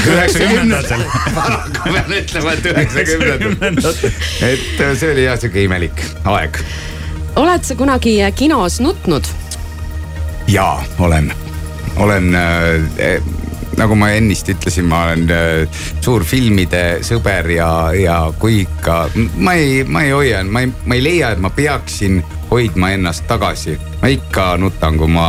üheksakümnendatel. 0.06 1.04
paraku 1.34 1.84
pean 1.84 2.16
ütlema, 2.16 2.56
et 2.56 2.70
üheksakümnendatel. 2.72 4.16
et 4.48 4.80
äh, 4.80 4.96
see 4.96 5.12
oli 5.12 5.26
jah 5.26 5.38
sihuke 5.40 5.66
imelik 5.66 6.02
aeg. 6.24 6.62
oled 7.36 7.68
sa 7.68 7.78
kunagi 7.78 8.18
kinos 8.38 8.80
nutnud? 8.80 9.30
jaa, 10.48 10.82
olen, 10.98 11.32
olen 11.96 12.34
äh, 12.34 13.22
nagu 13.78 13.96
ma 13.98 14.12
ennist 14.16 14.48
ütlesin, 14.52 14.86
ma 14.88 15.06
olen 15.08 15.26
äh, 15.32 15.82
suur 16.04 16.24
filmide 16.28 17.00
sõber 17.06 17.50
ja, 17.56 17.70
ja 17.96 18.18
kui 18.38 18.62
ikka, 18.66 19.06
ma 19.38 19.56
ei, 19.58 19.82
ma 19.84 20.04
ei 20.06 20.14
hoia, 20.14 20.44
ma 20.44 20.64
ei, 20.64 20.70
ma 20.86 20.98
ei 20.98 21.04
leia, 21.04 21.32
et 21.34 21.42
ma 21.42 21.50
peaksin 21.54 22.22
hoidma 22.52 22.92
ennast 22.92 23.24
tagasi. 23.28 23.78
ma 24.02 24.10
ikka 24.12 24.56
nutan, 24.60 24.98
kui 25.00 25.08
ma 25.08 25.26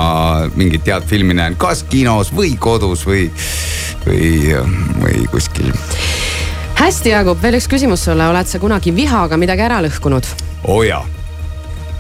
mingit 0.55 0.87
head 0.87 1.07
filmi 1.07 1.35
näen, 1.37 1.55
kas 1.59 1.85
kinos 1.89 2.33
või 2.35 2.55
kodus 2.59 3.05
või, 3.07 3.29
või, 4.05 4.29
või 4.99 5.25
kuskil. 5.31 5.71
hästi, 6.79 7.13
Jaagup, 7.15 7.41
veel 7.41 7.59
üks 7.61 7.69
küsimus 7.71 8.03
sulle, 8.09 8.27
oled 8.27 8.49
sa 8.49 8.59
kunagi 8.59 8.95
vihaga 8.95 9.39
midagi 9.39 9.67
ära 9.69 9.81
lõhkunud? 9.85 10.27
oo 10.67 10.79
oh, 10.79 10.83
jaa, 10.87 11.03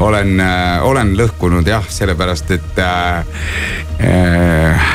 olen 0.03 0.35
äh,, 0.43 0.83
olen 0.83 1.15
lõhkunud 1.19 1.67
jah, 1.67 1.87
sellepärast 1.89 2.51
et 2.57 2.83
äh, 2.83 3.25
äh, 4.03 4.93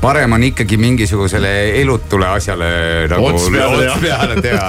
parem 0.00 0.32
on 0.32 0.42
ikkagi 0.42 0.76
mingisugusele 0.80 1.52
elutule 1.80 2.28
asjale 2.28 2.70
nagu 3.10 3.30
Ots 3.30 3.48
peale 3.52 3.88
ots 3.90 4.02
peale 4.02 4.42
teha. 4.42 4.68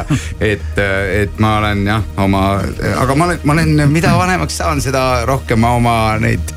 et, 0.52 0.80
et 1.24 1.44
ma 1.44 1.58
olen 1.62 1.86
jah 1.88 2.08
oma, 2.22 2.46
aga 3.04 3.16
ma 3.16 3.30
olen, 3.30 3.44
ma 3.44 3.58
olen, 3.58 3.86
mida 3.92 4.16
vanemaks 4.18 4.62
saan, 4.62 4.82
seda 4.84 5.26
rohkem 5.28 5.62
ma 5.64 5.76
oma 5.80 6.00
neid 6.22 6.56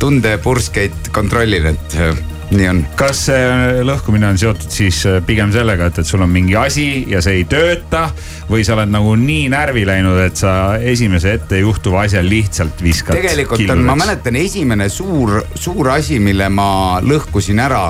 tundepurskeid 0.00 1.12
kontrollin, 1.14 1.70
et 1.72 2.00
äh, 2.02 2.18
nii 2.50 2.68
on. 2.70 2.80
kas 2.98 3.26
see 3.28 3.82
lõhkumine 3.86 4.28
on 4.30 4.38
seotud 4.40 4.70
siis 4.72 5.00
äh, 5.08 5.20
pigem 5.26 5.52
sellega, 5.54 5.90
et, 5.90 6.00
et 6.02 6.08
sul 6.08 6.22
on 6.26 6.30
mingi 6.30 6.56
asi 6.58 6.86
ja 7.10 7.22
see 7.24 7.40
ei 7.40 7.46
tööta 7.50 8.08
või 8.50 8.66
sa 8.66 8.76
oled 8.76 8.90
nagu 8.92 9.14
nii 9.18 9.46
närvi 9.54 9.86
läinud, 9.88 10.18
et 10.26 10.38
sa 10.38 10.76
esimese 10.78 11.36
ette 11.38 11.62
juhtuva 11.62 12.04
asja 12.06 12.22
lihtsalt 12.26 12.82
viskad. 12.82 13.18
tegelikult 13.18 13.70
on, 13.74 13.86
ma. 13.86 13.98
mäletan, 14.02 14.38
esimene 14.42 14.90
suur, 14.92 15.40
suur 15.54 15.94
asi, 15.94 16.20
mille 16.22 16.50
ma 16.52 16.68
lõhkusin 17.06 17.62
ära 17.62 17.88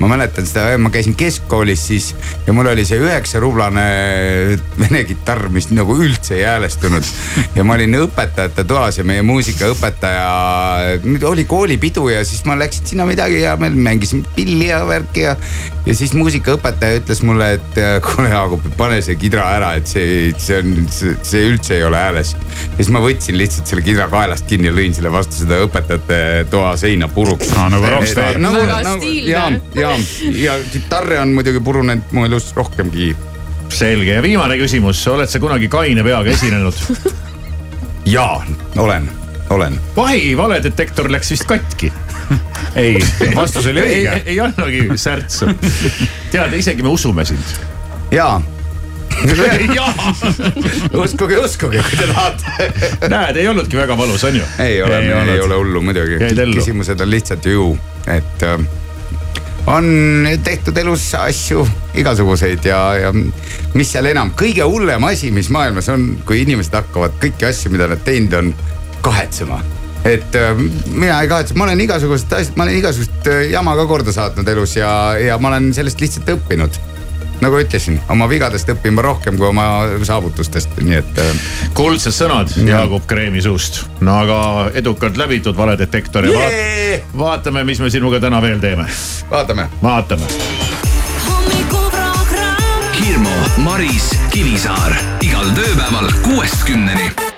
ma 0.00 0.08
mäletan 0.08 0.46
seda, 0.48 0.78
ma 0.80 0.90
käisin 0.92 1.14
keskkoolis 1.18 1.82
siis 1.90 2.10
ja 2.46 2.54
mul 2.56 2.70
oli 2.70 2.84
see 2.88 3.00
üheksarublane 3.02 3.84
vene 4.80 5.02
kitarr, 5.08 5.48
mis 5.52 5.68
nagu 5.74 5.96
üldse 6.00 6.38
ei 6.38 6.46
häälestunud. 6.48 7.04
ja 7.56 7.64
ma 7.66 7.76
olin 7.76 7.98
õpetajate 8.00 8.64
toas 8.68 8.98
ja 9.00 9.04
meie 9.04 9.22
muusikaõpetaja, 9.26 10.24
oli 11.28 11.44
koolipidu 11.48 12.08
ja 12.12 12.24
siis 12.24 12.44
ma 12.48 12.56
läksin 12.58 12.94
sinna 12.94 13.06
midagi 13.08 13.42
ja 13.42 13.56
me 13.60 13.70
mängisime 13.70 14.24
pilli 14.36 14.70
ja 14.70 14.80
värki 14.88 15.26
ja. 15.26 15.36
ja 15.86 15.96
siis 15.96 16.14
muusikaõpetaja 16.16 17.02
ütles 17.02 17.22
mulle, 17.26 17.52
et 17.58 17.80
kuule 18.06 18.30
Jaagup, 18.32 18.64
pane 18.80 19.00
see 19.04 19.18
kidra 19.20 19.50
ära, 19.58 19.74
et 19.80 19.90
see, 19.90 20.32
see 20.40 20.62
on, 20.62 20.88
see 20.90 21.44
üldse 21.50 21.76
ei 21.76 21.84
ole 21.84 22.00
hääles. 22.00 22.32
ja 22.34 22.78
siis 22.78 22.92
ma 22.94 23.04
võtsin 23.04 23.36
lihtsalt 23.40 23.68
selle 23.68 23.84
kidra 23.84 24.08
kaelast 24.12 24.48
kinni 24.48 24.70
ja 24.70 24.74
lõin 24.76 24.96
selle 24.96 25.12
vastu 25.12 25.42
seda 25.42 25.60
õpetajate 25.66 26.20
toa 26.50 26.72
seina 26.80 27.08
puruks 27.12 27.52
Aa, 27.56 27.68
nagu 27.72 27.92
rockstar. 27.98 28.40
nagu, 28.40 28.60
Väga 28.64 28.80
nagu 28.86 29.04
stiilne. 29.04 29.60
ja, 29.74 29.89
ja, 29.90 30.54
ja 30.54 30.58
kitarre 30.72 31.20
on 31.20 31.34
muidugi 31.36 31.60
purunenud 31.60 32.12
mu 32.16 32.24
elus 32.24 32.52
rohkemgi. 32.56 33.16
selge 33.70 34.16
ja 34.16 34.22
viimane 34.22 34.56
küsimus, 34.58 35.00
oled 35.08 35.30
sa 35.30 35.38
kunagi 35.40 35.68
kaine 35.70 36.02
peaga 36.02 36.30
esinenud? 36.30 36.74
jaa, 38.16 38.44
olen, 38.78 39.10
olen. 39.50 39.80
vahi 39.96 40.36
valedetektor 40.36 41.10
läks 41.12 41.30
vist 41.30 41.46
katki. 41.46 41.92
ei, 42.82 42.98
vastus 43.34 43.66
oli 43.66 43.80
ei, 43.80 44.06
õige. 44.06 44.22
ei 44.26 44.40
annagi 44.40 44.86
särtsu. 44.96 45.50
tead, 46.30 46.52
isegi 46.58 46.82
me 46.82 46.88
usume 46.88 47.24
sind. 47.24 47.54
jaa, 48.10 48.40
uskuge, 51.04 51.38
uskuge, 51.38 51.82
kui 51.82 51.98
te 51.98 52.06
tahate. 52.06 52.70
näed, 53.08 53.36
ei 53.36 53.48
olnudki 53.48 53.76
väga 53.76 53.96
valus, 53.98 54.24
on 54.24 54.36
ju? 54.36 54.44
ei 54.58 54.82
ole, 54.82 54.98
Ei 54.98 55.12
ei, 55.12 55.34
ei 55.34 55.40
ole 55.40 55.58
hullu 55.60 55.82
muidugi 55.84 56.18
küsimused 56.54 57.00
on 57.00 57.10
lihtsalt 57.10 57.46
ju, 57.46 57.72
et 58.08 58.46
äh, 58.46 58.60
on 59.70 60.26
tehtud 60.44 60.78
elus 60.82 61.08
asju 61.14 61.64
igasuguseid 62.00 62.64
ja, 62.66 62.80
ja 63.06 63.12
mis 63.74 63.92
seal 63.92 64.10
enam, 64.10 64.32
kõige 64.38 64.66
hullem 64.66 65.04
asi, 65.10 65.30
mis 65.34 65.50
maailmas 65.52 65.90
on, 65.92 66.12
kui 66.26 66.42
inimesed 66.44 66.74
hakkavad 66.74 67.18
kõiki 67.22 67.48
asju, 67.50 67.72
mida 67.74 67.90
nad 67.90 68.02
teinud 68.06 68.38
on, 68.40 68.54
kahetsema 69.04 69.60
et 70.04 70.36
äh, 70.38 70.56
mina 70.88 71.18
ei 71.20 71.28
kahetse, 71.28 71.54
ma 71.58 71.66
olen 71.66 71.80
igasugused 71.84 72.32
asjad, 72.32 72.56
ma 72.56 72.64
olen 72.64 72.78
igasugust 72.80 73.28
äh, 73.28 73.42
jama 73.52 73.74
ka 73.76 73.84
korda 73.90 74.14
saatnud 74.16 74.48
elus 74.48 74.76
ja, 74.78 74.90
ja 75.20 75.36
ma 75.38 75.52
olen 75.52 75.70
sellest 75.76 76.00
lihtsalt 76.00 76.30
õppinud. 76.36 76.78
Nagu 77.40 77.60
ütlesin, 77.60 78.00
oma 78.12 78.28
vigadest 78.30 78.68
õpin 78.72 78.94
ma 78.96 79.04
rohkem 79.06 79.38
kui 79.40 79.48
oma 79.48 79.66
saavutustest, 80.06 80.76
nii 80.84 80.98
et 81.00 81.20
äh, 81.22 81.46
kuldsed 81.76 82.14
sõnad 82.14 82.52
Jaagup 82.66 83.06
Kreemi 83.10 83.42
suust. 83.44 83.82
no 84.00 84.18
aga 84.24 84.40
edukalt 84.74 85.20
läbitud 85.20 85.56
valedetektor 85.56 86.28
ja 86.28 86.36
vaat, 86.36 86.52
Jee! 86.52 87.00
vaatame, 87.18 87.64
mis 87.64 87.80
me 87.80 87.90
sinuga 87.90 88.20
täna 88.20 88.42
veel 88.42 88.60
teeme. 88.60 88.86
vaatame. 89.30 89.68
vaatame. 89.82 90.28
Hirmu, 93.00 93.36
Maris, 93.64 94.12
Kivisaar 94.30 94.94
igal 95.24 95.50
tööpäeval 95.56 96.12
kuuest 96.22 96.62
kümneni. 96.68 97.29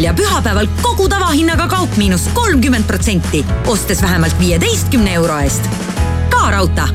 Laupäeval 0.00 0.04
ja 0.04 0.14
pühapäeval 0.14 0.68
kogu 0.82 1.08
tavahinnaga 1.08 1.68
kaup 1.68 1.96
miinus 1.96 2.28
kolmkümmend 2.32 2.84
protsenti, 2.84 3.44
ostes 3.66 4.02
vähemalt 4.02 4.38
viieteistkümne 4.38 5.14
euro 5.14 5.38
eest. 5.38 5.62
ka 6.30 6.50
raudtee 6.50 6.88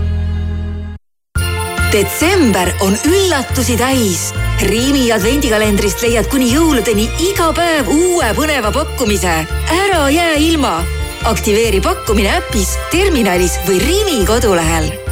detsember 1.92 2.72
on 2.82 2.98
üllatusi 3.06 3.78
täis. 3.78 4.34
Riimi 4.62 5.12
advendikalendrist 5.12 6.02
leiad 6.02 6.28
kuni 6.28 6.50
jõuludeni 6.52 7.08
iga 7.30 7.54
päev 7.54 7.88
uue 7.88 8.34
põneva 8.36 8.72
pakkumise. 8.72 9.48
ära 9.72 10.10
jää 10.10 10.36
ilma. 10.36 10.84
aktiveeri 11.24 11.82
pakkumine 11.82 12.38
äpis, 12.38 12.78
terminalis 12.92 13.60
või 13.68 13.80
Riimi 13.80 14.26
kodulehel 14.26 15.05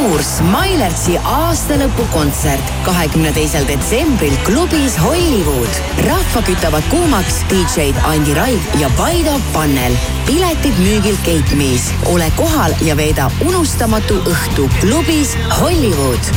suur 0.00 0.22
Smilertsi 0.24 1.16
aastalõpukontsert 1.28 2.68
kahekümne 2.86 3.32
teisel 3.36 3.66
detsembril 3.68 4.32
klubis 4.46 4.94
Hollywood. 5.00 5.80
rahva 6.06 6.40
kütavad 6.46 6.86
kuumaks 6.92 7.42
DJ-d 7.50 8.00
Andi 8.08 8.34
Raig 8.34 8.78
ja 8.80 8.88
Paido 8.96 9.34
Pannel. 9.52 9.92
piletid 10.26 10.78
müügil 10.78 11.18
Gate 11.26 11.56
Me's. 11.56 11.90
ole 12.06 12.32
kohal 12.36 12.72
ja 12.80 12.96
veeda 12.96 13.30
unustamatu 13.44 14.22
õhtu 14.24 14.70
klubis 14.80 15.36
Hollywood. 15.60 16.32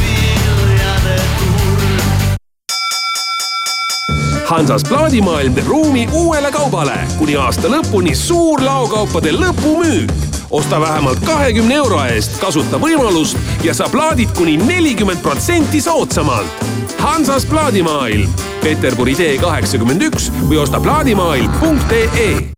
Hansas 4.50 4.84
plaadimaailm 4.84 5.54
teeb 5.54 5.68
ruumi 5.68 6.08
uuele 6.12 6.52
kaubale. 6.52 7.08
kuni 7.18 7.36
aasta 7.36 7.72
lõpuni 7.72 8.16
suur 8.16 8.62
laokaupade 8.62 9.32
lõpumüük. 9.32 10.23
Osta 10.54 10.82
vähemalt 10.82 11.20
kahekümne 11.26 11.76
euro 11.76 12.00
eest, 12.06 12.38
kasuta 12.38 12.78
võimalust 12.78 13.38
ja 13.66 13.74
saa 13.74 13.90
plaadid 13.90 14.30
kuni 14.38 14.58
nelikümmend 14.58 15.22
protsenti 15.26 15.82
soodsamalt. 15.82 16.66
Hansas 17.02 17.46
plaadimaailm, 17.50 18.30
Peterburi 18.64 19.16
tee 19.18 19.38
kaheksakümmend 19.42 20.10
üks 20.12 20.30
või 20.46 20.62
osta 20.62 20.80
plaadimaailm.ee 20.80 22.54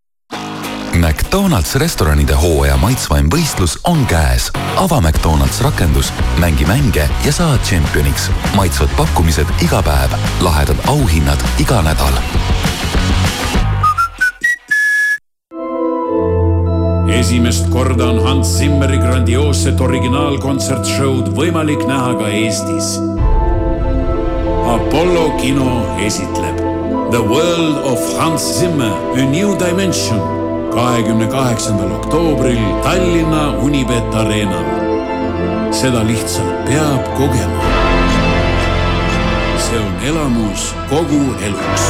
McDonalds 0.96 1.76
restoranide 1.76 2.36
hooaja 2.40 2.76
maitsvaim 2.80 3.32
võistlus 3.32 3.78
on 3.88 4.06
käes. 4.12 4.52
ava 4.76 5.00
McDonalds 5.02 5.62
rakendus, 5.62 6.12
mängi 6.40 6.68
mänge 6.68 7.10
ja 7.26 7.32
saa 7.32 7.58
tšempioniks. 7.58 8.30
maitsvad 8.56 8.90
pakkumised 8.98 9.48
iga 9.64 9.84
päev, 9.84 10.16
lahedad 10.42 10.80
auhinnad 10.88 11.44
iga 11.60 11.82
nädal. 11.82 12.20
Esimest 17.20 17.70
korda 17.72 18.06
on 18.12 18.20
Hans 18.24 18.58
Zimmeri 18.58 18.98
grandioosset 19.00 19.80
originaalkontsertshow'd 19.82 21.32
võimalik 21.38 21.86
näha 21.88 22.12
ka 22.20 22.28
Eestis. 22.28 22.96
Apollo 24.68 25.24
kino 25.40 25.70
esitleb 26.04 26.60
The 27.14 27.22
World 27.22 27.86
of 27.88 28.04
Hans 28.20 28.44
Zimmer, 28.60 28.92
A 29.16 29.24
New 29.32 29.56
Dimension 29.60 30.20
kahekümne 30.74 31.28
kaheksandal 31.32 31.92
oktoobril 32.02 32.60
Tallinna 32.84 33.46
Unibet 33.64 34.16
Arenal. 34.16 34.66
seda 35.72 36.04
lihtsalt 36.08 36.68
peab 36.68 37.04
kogema. 37.18 37.64
see 39.60 39.80
on 39.80 39.96
elamus 40.08 40.76
kogu 40.90 41.24
eluks 41.46 41.84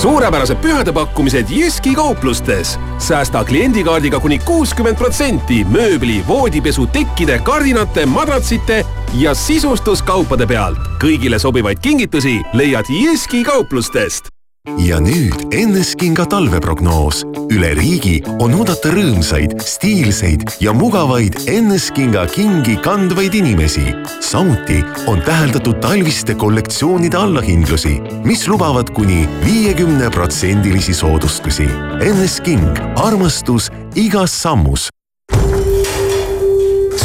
suurepärased 0.00 0.56
pühadepakkumised 0.56 1.46
Jyski 1.50 1.94
kauplustes. 1.94 2.78
säästa 2.98 3.44
kliendikaardiga 3.44 4.20
kuni 4.20 4.38
kuuskümmend 4.38 4.96
protsenti 4.96 5.64
mööbli, 5.64 6.24
voodipesu, 6.28 6.86
tekkide, 6.86 7.38
kardinate, 7.38 8.06
madratsite 8.06 8.84
ja 9.14 9.34
sisustuskaupade 9.34 10.46
pealt. 10.46 10.78
kõigile 11.04 11.38
sobivaid 11.38 11.78
kingitusi 11.78 12.40
leiad 12.52 12.84
Jyski 12.88 13.44
kauplustest 13.44 14.39
ja 14.90 15.00
nüüd 15.00 15.54
Enneskinga 15.54 16.24
talveprognoos. 16.28 17.24
üle 17.50 17.72
riigi 17.76 18.20
on 18.40 18.54
oodata 18.54 18.92
rõõmsaid, 18.92 19.56
stiilseid 19.64 20.44
ja 20.60 20.72
mugavaid 20.76 21.38
Enneskinga 21.48 22.26
kingi 22.34 22.76
kandvaid 22.84 23.34
inimesi. 23.34 23.94
samuti 24.20 24.84
on 25.06 25.22
täheldatud 25.22 25.80
talviste 25.80 26.34
kollektsioonide 26.34 27.16
allahindlusi, 27.16 28.00
mis 28.24 28.48
lubavad 28.48 28.90
kuni 28.94 29.28
viiekümneprotsendilisi 29.44 30.94
soodustusi. 30.94 31.68
Ennesking, 32.00 32.78
armastus 32.96 33.70
igas 33.94 34.42
sammus. 34.42 34.90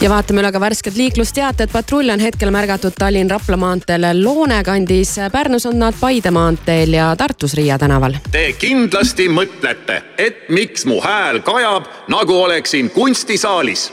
ja 0.00 0.10
vaatame 0.10 0.42
üle 0.42 0.50
ka 0.52 0.60
värsked 0.62 0.96
liiklusteated. 0.96 1.70
patrull 1.72 2.10
on 2.10 2.20
hetkel 2.20 2.50
märgatud 2.54 2.94
Tallinn-Rapla 3.00 3.56
maanteel 3.58 4.06
Loone 4.22 4.62
kandis. 4.64 5.16
Pärnus 5.32 5.66
on 5.66 5.78
nad 5.78 5.94
Paide 6.00 6.30
maanteel 6.30 6.94
ja 6.94 7.10
Tartus 7.16 7.54
Riia 7.54 7.78
tänaval. 7.78 8.18
Te 8.30 8.52
kindlasti 8.58 9.28
mõtlete, 9.28 10.02
et 10.18 10.48
miks 10.48 10.86
mu 10.86 11.00
hääl 11.02 11.42
kajab, 11.42 11.88
nagu 12.08 12.42
oleksin 12.42 12.90
kunstisaalis 12.90 13.90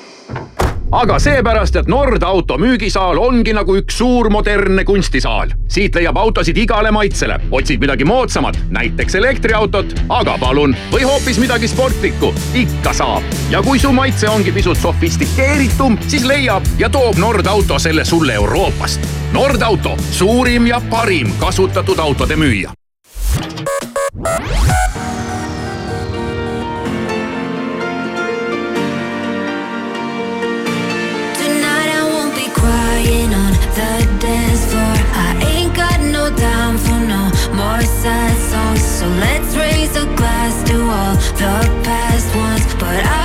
aga 0.92 1.20
seepärast, 1.20 1.76
et 1.76 1.88
Nord 1.88 2.24
auto 2.24 2.58
müügisaal 2.58 3.18
ongi 3.22 3.54
nagu 3.56 3.76
üks 3.80 3.98
suur 3.98 4.30
modernne 4.30 4.84
kunstisaal. 4.84 5.50
siit 5.68 5.96
leiab 5.96 6.18
autosid 6.18 6.58
igale 6.58 6.92
maitsele. 6.92 7.40
otsid 7.52 7.80
midagi 7.80 8.06
moodsamat, 8.06 8.58
näiteks 8.70 9.16
elektriautot, 9.16 9.94
aga 10.10 10.38
palun, 10.38 10.76
või 10.92 11.04
hoopis 11.04 11.40
midagi 11.40 11.68
sportlikku, 11.68 12.34
ikka 12.54 12.94
saab. 12.94 13.24
ja 13.50 13.62
kui 13.64 13.80
su 13.80 13.92
maitse 13.92 14.30
ongi 14.30 14.52
pisut 14.52 14.78
sofistikeeritum, 14.78 15.98
siis 16.08 16.26
leiab 16.26 16.64
ja 16.80 16.90
toob 16.90 17.18
Nord 17.18 17.46
auto 17.46 17.80
selle 17.80 18.06
sulle 18.06 18.34
Euroopast. 18.34 19.02
Nord 19.34 19.62
auto, 19.62 19.98
suurim 20.12 20.68
ja 20.68 20.82
parim 20.90 21.32
kasutatud 21.40 22.00
autode 22.00 22.36
müüja. 22.36 22.72
More 37.76 37.84
sad 37.84 38.38
songs. 38.52 38.82
So 38.82 39.08
let's 39.08 39.56
raise 39.56 39.96
a 39.98 40.06
glass 40.16 40.64
to 40.70 40.76
all 40.98 41.16
the 41.42 41.56
past 41.84 42.36
ones. 42.36 42.74
But 42.76 43.04
I 43.04 43.25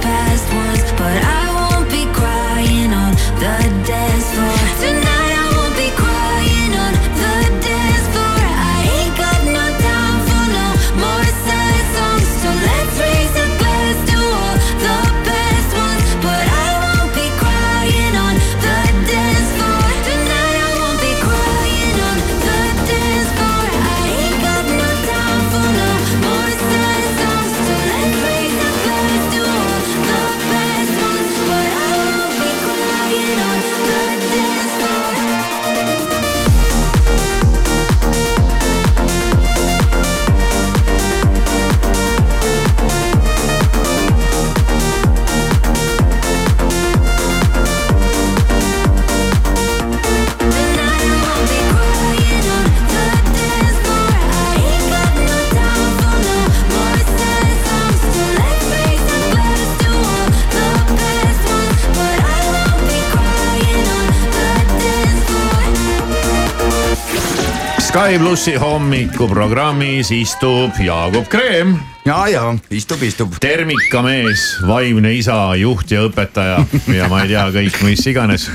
Sky 67.91 68.15
plussi 68.19 68.53
hommikuprogrammis 68.55 70.13
istub 70.15 70.77
Jaagup 70.79 71.27
Kreem. 71.27 71.73
ja, 72.05 72.27
ja 72.31 72.43
istub, 72.69 73.03
istub. 73.03 73.33
termikamees, 73.43 74.45
vaimne 74.63 75.11
isa, 75.11 75.35
juht 75.59 75.91
ja 75.91 76.05
õpetaja 76.07 76.61
ja 76.87 77.09
ma 77.11 77.25
ei 77.25 77.33
tea, 77.33 77.43
kõik 77.51 77.81
mis 77.83 78.05
iganes 78.07 78.47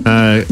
Äh, 0.00 0.46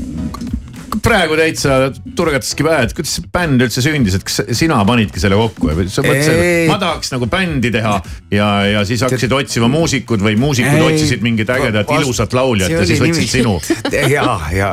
praegu 1.02 1.36
täitsa 1.38 1.76
turgataski 2.16 2.64
pähe, 2.66 2.86
et 2.86 2.94
kuidas 2.96 3.14
see 3.18 3.30
bänd 3.32 3.62
üldse 3.64 3.82
sündis, 3.84 4.16
et 4.18 4.24
kas 4.26 4.40
sina 4.58 4.78
panidki 4.88 5.20
selle 5.22 5.38
kokku 5.38 5.70
või? 5.70 5.86
Sa 5.92 6.04
mõtlesid, 6.04 6.40
et 6.42 6.70
ma 6.70 6.78
tahaks 6.80 7.12
nagu 7.14 7.28
bändi 7.30 7.72
teha 7.74 7.94
ja, 8.34 8.48
ja 8.68 8.84
siis 8.88 9.02
hakkasid 9.06 9.34
otsima 9.36 9.70
muusikud 9.72 10.22
või 10.24 10.38
muusikud 10.40 10.78
Ei. 10.78 10.86
otsisid 10.92 11.24
mingit 11.24 11.50
ägedat 11.54 11.90
ilusat 11.98 12.36
lauljat 12.36 12.74
ja 12.74 12.84
siis 12.88 13.02
võtsid 13.02 13.34
sinu. 13.38 13.56
Ja, 14.08 14.24
ja 14.54 14.68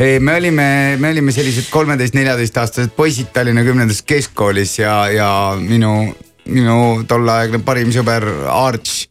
ei, 0.00 0.18
me 0.22 0.36
olime, 0.38 0.66
me 1.00 1.10
olime 1.12 1.32
sellised 1.34 1.68
kolmeteist-neljateist 1.72 2.56
aastased 2.60 2.92
poisid 2.96 3.30
Tallinna 3.34 3.64
kümnendas 3.66 4.00
keskkoolis 4.06 4.78
ja, 4.80 4.94
ja 5.12 5.30
minu, 5.60 6.12
minu 6.48 6.78
tolleaegne 7.08 7.60
parim 7.66 7.92
sõber 7.94 8.26
Arch 8.52 9.08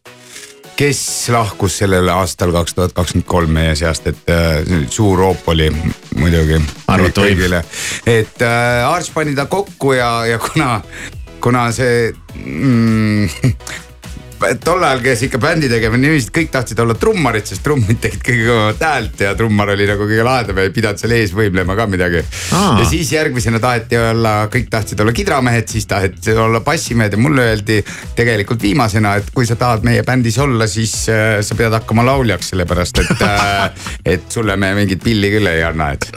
kes 0.78 1.28
lahkus 1.34 1.80
sellel 1.80 2.08
aastal 2.12 2.52
kaks 2.54 2.74
tuhat 2.76 2.92
kakskümmend 2.94 3.26
kolm 3.26 3.50
meie 3.56 3.74
seast, 3.78 4.06
et 4.06 4.30
äh, 4.30 4.60
suur 4.94 5.18
hoop 5.24 5.48
oli 5.50 5.66
muidugi. 6.14 6.60
Et 8.06 8.42
äh, 8.42 8.86
Arch 8.86 9.10
pani 9.14 9.34
ta 9.34 9.48
kokku 9.50 9.92
ja, 9.98 10.26
ja 10.26 10.38
kuna, 10.38 10.80
kuna 11.42 11.66
see 11.74 12.12
mm, 12.34 13.28
tol 14.64 14.82
ajal 14.84 15.02
käis 15.02 15.22
ikka 15.26 15.40
bändi 15.42 15.68
tegemine 15.70 16.06
niiviisi, 16.06 16.28
et 16.30 16.34
kõik 16.38 16.50
tahtsid 16.54 16.78
olla 16.82 16.94
trummarid, 16.98 17.46
sest 17.48 17.62
trummid 17.64 18.00
tegid 18.02 18.22
kõige 18.24 18.46
kõvemat 18.46 18.84
häält 18.86 19.24
ja 19.24 19.32
trummar 19.38 19.72
oli 19.74 19.88
nagu 19.88 20.06
kõige 20.06 20.26
lahedam 20.26 20.60
ja 20.60 20.68
ei 20.68 20.74
pidanud 20.74 21.02
seal 21.02 21.14
ees 21.16 21.34
võimlema 21.36 21.76
ka 21.78 21.88
midagi. 21.90 22.22
Ja 22.52 22.86
siis 22.88 23.12
järgmisena 23.12 23.60
taheti 23.62 23.98
olla, 24.00 24.34
kõik 24.52 24.70
tahtsid 24.72 25.02
olla 25.02 25.14
kidramehed, 25.16 25.68
siis 25.70 25.88
taheti 25.90 26.36
olla 26.38 26.62
bassimehed 26.64 27.16
ja 27.16 27.20
mulle 27.20 27.48
öeldi 27.52 27.80
tegelikult 28.18 28.62
viimasena, 28.62 29.16
et 29.20 29.30
kui 29.34 29.46
sa 29.48 29.58
tahad 29.58 29.86
meie 29.86 30.06
bändis 30.06 30.38
olla, 30.42 30.70
siis 30.70 30.94
äh, 31.12 31.38
sa 31.42 31.58
pead 31.58 31.74
hakkama 31.74 32.06
lauljaks, 32.06 32.52
sellepärast 32.54 33.04
et 33.04 33.22
äh, 33.28 33.68
et 34.14 34.32
sulle 34.32 34.56
me 34.56 34.74
mingit 34.78 35.02
pilli 35.04 35.32
küll 35.34 35.50
ei 35.50 35.62
anna, 35.66 35.92
et. 35.96 36.10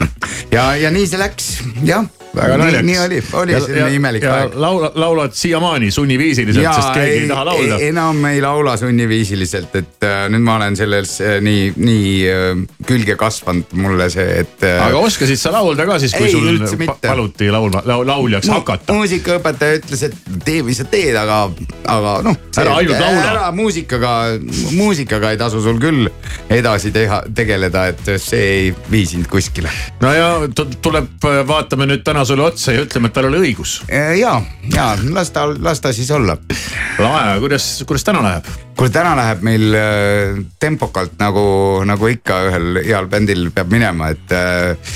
ja, 0.54 0.72
ja 0.78 0.94
nii 0.94 1.08
see 1.08 1.22
läks, 1.22 1.54
jah. 1.86 2.21
Väga 2.36 2.56
naljakas. 2.56 2.86
nii 2.86 2.98
oli, 2.98 3.22
oli 3.32 3.56
selline 3.60 3.94
imelik 3.96 4.24
ja 4.24 4.34
aeg. 4.34 4.54
laula, 4.54 4.92
laulad 4.94 5.34
siiamaani 5.36 5.90
sunniviisiliselt, 5.90 6.68
sest 6.74 6.94
keegi 6.96 7.22
ei, 7.22 7.28
taha 7.28 7.44
laulda. 7.44 7.78
enam 7.88 8.24
ei 8.30 8.40
laula 8.42 8.76
sunniviisiliselt, 8.80 9.76
et 9.82 10.06
äh, 10.08 10.24
nüüd 10.32 10.44
ma 10.46 10.56
olen 10.60 10.76
selles 10.78 11.14
äh, 11.20 11.36
nii, 11.44 11.72
nii 11.76 12.12
äh, 12.32 12.62
külge 12.88 13.16
kasvanud 13.20 13.74
mulle 13.78 14.08
see, 14.12 14.28
et 14.44 14.64
äh,. 14.66 14.78
aga 14.86 15.02
oskasid 15.04 15.40
sa 15.40 15.52
laulda 15.54 15.86
ka 15.88 15.98
siis, 16.02 16.14
kui 16.16 16.30
Ei, 16.30 16.32
sul 16.32 16.86
pa- 16.86 16.96
paluti 17.02 17.50
laulma, 17.52 17.82
lauljaks 17.86 18.48
Mu- 18.48 18.58
hakata? 18.60 18.96
muusikaõpetaja 18.96 19.80
ütles, 19.82 20.06
et 20.08 20.16
tee, 20.46 20.62
mis 20.66 20.80
sa 20.80 20.88
teed, 20.88 21.16
aga, 21.18 21.42
aga 21.90 22.16
noh. 22.26 22.40
Ära 22.62 22.76
ainult 22.78 23.00
laula. 23.00 23.22
ära 23.30 23.46
muusikaga, 23.56 24.12
muusikaga 24.76 25.32
ei 25.32 25.40
tasu 25.40 25.62
sul 25.64 25.80
küll 25.82 26.08
edasi 26.52 26.92
teha, 26.94 27.22
tegeleda, 27.34 27.86
et 27.92 28.12
see 28.20 28.42
ei 28.42 28.74
vii 28.92 29.06
sind 29.14 29.28
kuskile. 29.32 29.70
no 30.00 30.12
ja 30.14 30.32
tuleb, 30.54 31.12
vaatame 31.48 31.88
nüüd 31.90 32.04
täna 32.06 32.21
sulle 32.28 32.46
otsa 32.46 32.74
ja 32.76 32.82
ütleme, 32.84 33.10
et 33.10 33.16
tal 33.16 33.28
oli 33.30 33.40
õigus. 33.48 33.80
ja, 33.90 34.36
ja 34.74 34.90
las 35.14 35.32
ta, 35.34 35.46
las 35.52 35.80
ta 35.80 35.92
siis 35.92 36.10
olla. 36.14 36.36
lahe, 36.98 37.38
kuidas, 37.42 37.72
kuidas 37.86 38.04
täna 38.06 38.22
läheb? 38.24 38.52
kuule, 38.76 38.92
täna 38.92 39.12
läheb 39.18 39.42
meil 39.46 39.76
äh, 39.76 40.38
tempokalt 40.60 41.18
nagu, 41.20 41.44
nagu 41.88 42.08
ikka 42.10 42.38
ühel 42.48 42.80
heal 42.86 43.08
bändil 43.12 43.50
peab 43.54 43.72
minema, 43.72 44.12
et 44.14 44.32
äh, 44.34 44.94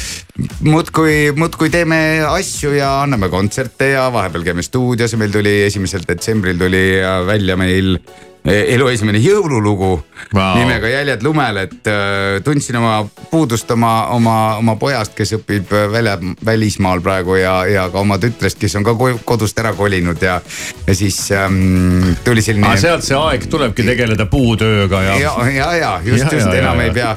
muudkui, 0.66 1.32
muudkui 1.36 1.70
teeme 1.72 1.98
asju 2.28 2.74
ja 2.76 2.96
anname 3.04 3.30
kontserte 3.32 3.92
ja 3.94 4.08
vahepeal 4.12 4.46
käime 4.46 4.64
stuudios 4.66 5.14
ja 5.14 5.20
meil 5.20 5.34
tuli 5.34 5.58
esimesel 5.66 6.06
detsembril 6.08 6.58
tuli 6.60 6.86
äh, 7.00 7.20
välja 7.28 7.58
meil 7.60 7.98
elu 8.46 8.88
esimene 8.92 9.18
jõululugu 9.22 9.90
Vau. 10.34 10.56
nimega 10.58 10.88
Jäljed 10.90 11.22
lumel, 11.26 11.62
et 11.64 11.88
äh, 11.90 12.38
tundsin 12.44 12.78
oma 12.78 13.00
puudust 13.30 13.70
oma, 13.74 13.92
oma, 14.14 14.36
oma 14.60 14.76
pojast, 14.80 15.14
kes 15.18 15.36
õpib 15.38 15.72
äh, 15.74 15.86
välja, 15.92 16.16
välismaal 16.46 17.02
praegu 17.04 17.36
ja, 17.40 17.56
ja 17.70 17.86
ka 17.92 18.02
oma 18.02 18.18
tütrest, 18.22 18.58
kes 18.60 18.76
on 18.78 18.86
ka 18.86 18.94
ko- 18.98 19.18
kodust 19.24 19.58
ära 19.62 19.72
kolinud 19.76 20.22
ja, 20.22 20.38
ja 20.86 20.96
siis 20.96 21.18
ähm, 21.34 22.14
tuli 22.24 22.44
selline. 22.44 22.68
aga 22.70 22.80
sealt 22.80 23.06
see 23.06 23.18
aeg 23.18 23.48
tulebki 23.50 23.86
tegeleda 23.86 24.28
puutööga 24.30 25.02
ja. 25.08 25.18
ja, 25.24 25.34
ja, 25.50 25.68
ja 25.80 25.92
just, 26.04 26.30
just 26.30 26.46
ja, 26.46 26.56
enam 26.62 26.80
ja, 26.80 26.88
ei 26.88 26.94
pea, 26.96 27.12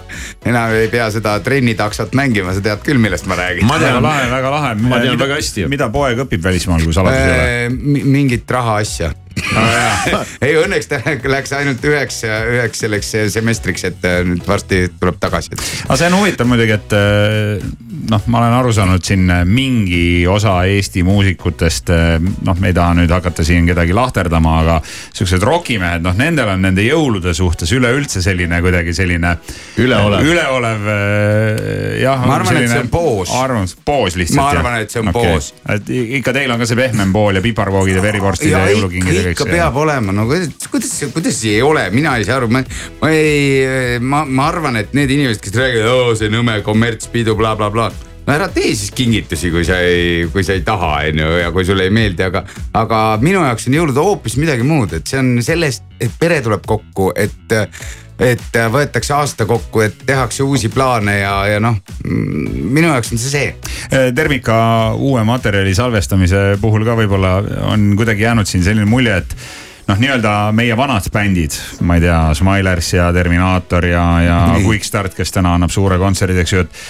enam 0.49 0.75
ei 0.79 0.91
pea 0.91 1.09
seda 1.13 1.37
trennitaksot 1.45 2.17
mängima, 2.17 2.55
sa 2.57 2.65
tead 2.65 2.83
küll, 2.85 3.01
millest 3.01 3.29
ma 3.29 3.37
räägin. 3.39 3.69
väga 3.69 4.01
lahe, 4.03 4.27
väga 4.33 4.53
lahe. 4.57 4.75
Ma 4.81 4.99
tean 4.99 5.15
mida, 5.15 5.23
väga 5.25 5.39
hästi. 5.39 5.69
mida 5.71 5.89
poeg 5.93 6.25
õpib 6.25 6.43
välismaal, 6.43 6.83
kui 6.83 6.95
saladus 6.95 7.21
ei 7.21 7.33
ole? 7.33 7.49
Äh, 7.69 8.05
mingit 8.09 8.49
raha 8.51 8.79
asja 8.83 9.13
ei, 10.45 10.55
õnneks 10.59 10.89
ta 10.89 10.99
läks 11.29 11.53
ainult 11.57 11.83
üheks, 11.85 12.21
üheks 12.25 12.83
selleks 12.83 13.11
semestriks, 13.33 13.85
et 13.89 14.07
äh, 14.07 14.21
nüüd 14.27 14.45
varsti 14.47 14.85
tuleb 14.99 15.19
tagasi. 15.21 15.55
aga 15.85 15.99
see 15.99 16.09
on 16.09 16.17
huvitav 16.19 16.49
muidugi, 16.49 16.75
et 16.77 16.95
äh, 16.97 17.69
noh, 18.09 18.27
ma 18.31 18.43
olen 18.43 18.57
aru 18.59 18.73
saanud 18.75 19.05
siin 19.05 19.25
äh, 19.33 19.43
mingi 19.47 20.27
osa 20.29 20.59
Eesti 20.69 21.03
muusikutest, 21.07 21.91
noh, 22.45 22.59
me 22.59 22.71
ei 22.71 22.77
taha 22.77 22.95
nüüd 23.01 23.11
hakata 23.13 23.45
siin 23.47 23.67
kedagi 23.69 23.95
lahterdama, 23.95 24.55
aga 24.63 24.79
siuksed 24.85 25.43
rokimehed, 25.45 26.03
noh, 26.05 26.15
nendel 26.19 26.53
on 26.53 26.63
nende 26.67 26.85
jõulude 26.85 27.33
suhtes 27.37 27.71
üleüldse 27.75 28.23
selline 28.23 28.61
kuidagi 28.63 28.93
selline. 28.95 29.35
Üleolev. 29.79 30.25
üleolev 30.25 30.89
äh, 30.93 32.01
jah. 32.03 32.25
Ma 32.25 32.37
arvan, 32.39 32.61
et 32.61 32.71
see 32.71 32.83
on 32.83 32.91
poos. 32.93 33.33
arvamus, 33.33 33.75
poos 33.85 34.17
lihtsalt. 34.19 34.41
Ma 34.41 34.49
arvan, 34.53 34.79
et 34.83 34.93
see 34.93 35.03
on 35.03 35.13
poos. 35.15 35.51
et 35.75 35.91
ikka 36.19 36.33
teil 36.35 36.51
on 36.53 36.61
ka 36.61 36.69
see 36.69 36.79
pehmem 36.79 37.13
pool 37.15 37.39
ja 37.39 37.43
piparvoogid 37.43 37.99
ja 37.99 38.03
verivorstid 38.03 38.53
ja, 38.53 38.63
ja 38.65 38.75
jõulukingid 38.75 39.19
ja 39.19 39.25
kõik 39.29 39.38
ikka 39.39 39.47
see. 39.47 39.55
peab 39.55 39.79
olema, 39.79 40.15
no 40.15 40.27
kuidas, 40.27 40.91
kuidas, 41.13 41.39
ei 41.47 41.61
ole, 41.63 41.87
mina 41.95 42.17
ei 42.19 42.27
saa 42.27 42.41
aru, 42.41 42.51
ma, 42.51 42.63
ma 42.99 43.13
ei, 43.15 43.97
ma, 44.03 44.25
ma 44.27 44.51
arvan, 44.51 44.83
et 44.83 44.93
need 44.97 45.15
inimesed, 45.15 45.41
kes 45.45 45.55
räägivad, 45.55 45.89
oo 45.95 46.13
see 46.19 46.31
nõme 46.33 46.59
kommertspidu 46.65 47.37
bla, 47.39 47.55
bla, 47.55 47.71
blablabla 47.71 48.08
no 48.29 48.35
ära 48.35 48.49
tee 48.53 48.73
siis 48.77 48.91
kingitusi, 48.95 49.49
kui 49.53 49.65
sa 49.65 49.79
ei, 49.81 50.27
kui 50.33 50.43
sa 50.45 50.53
ei 50.57 50.61
taha, 50.65 50.91
on 51.09 51.23
ju, 51.23 51.29
ja 51.41 51.53
kui 51.55 51.65
sulle 51.65 51.87
ei 51.89 51.93
meeldi, 51.93 52.27
aga, 52.27 52.43
aga 52.77 52.99
minu 53.23 53.41
jaoks 53.41 53.65
on 53.69 53.79
jõulud 53.79 53.97
hoopis 53.97 54.37
midagi 54.41 54.67
muud, 54.67 54.93
et 54.99 55.09
see 55.09 55.21
on 55.21 55.39
sellest, 55.45 55.87
et 55.99 56.13
pere 56.21 56.43
tuleb 56.45 56.67
kokku, 56.69 57.11
et 57.17 57.57
et 58.19 58.57
võetakse 58.67 59.13
aasta 59.15 59.45
kokku, 59.47 59.79
et 59.79 60.01
tehakse 60.05 60.43
uusi 60.43 60.67
plaane 60.73 61.21
ja, 61.21 61.33
ja 61.47 61.61
noh, 61.63 61.77
minu 62.03 62.89
jaoks 62.89 63.13
on 63.15 63.21
see 63.21 63.31
see. 63.31 64.09
Termika 64.11 64.57
uue 64.91 65.23
materjali 65.23 65.71
salvestamise 65.75 66.57
puhul 66.59 66.83
ka 66.83 66.97
võib-olla 66.99 67.37
on 67.71 67.93
kuidagi 67.95 68.27
jäänud 68.27 68.49
siin 68.49 68.65
selline 68.65 68.89
mulje, 68.91 69.21
et 69.23 69.37
noh, 69.87 70.01
nii-öelda 70.03 70.33
meie 70.51 70.75
vanad 70.75 71.07
bändid, 71.15 71.55
ma 71.87 71.95
ei 71.95 72.03
tea, 72.03 72.19
Smilers 72.35 72.91
ja 72.97 73.07
Terminaator 73.15 73.87
ja, 73.87 74.03
ja 74.25 74.41
Quickstart, 74.65 75.15
kes 75.15 75.31
täna 75.39 75.55
annab 75.55 75.71
suure 75.71 75.95
kontserdi, 76.01 76.43
eks 76.43 76.57
ju, 76.57 76.67
et 76.67 76.83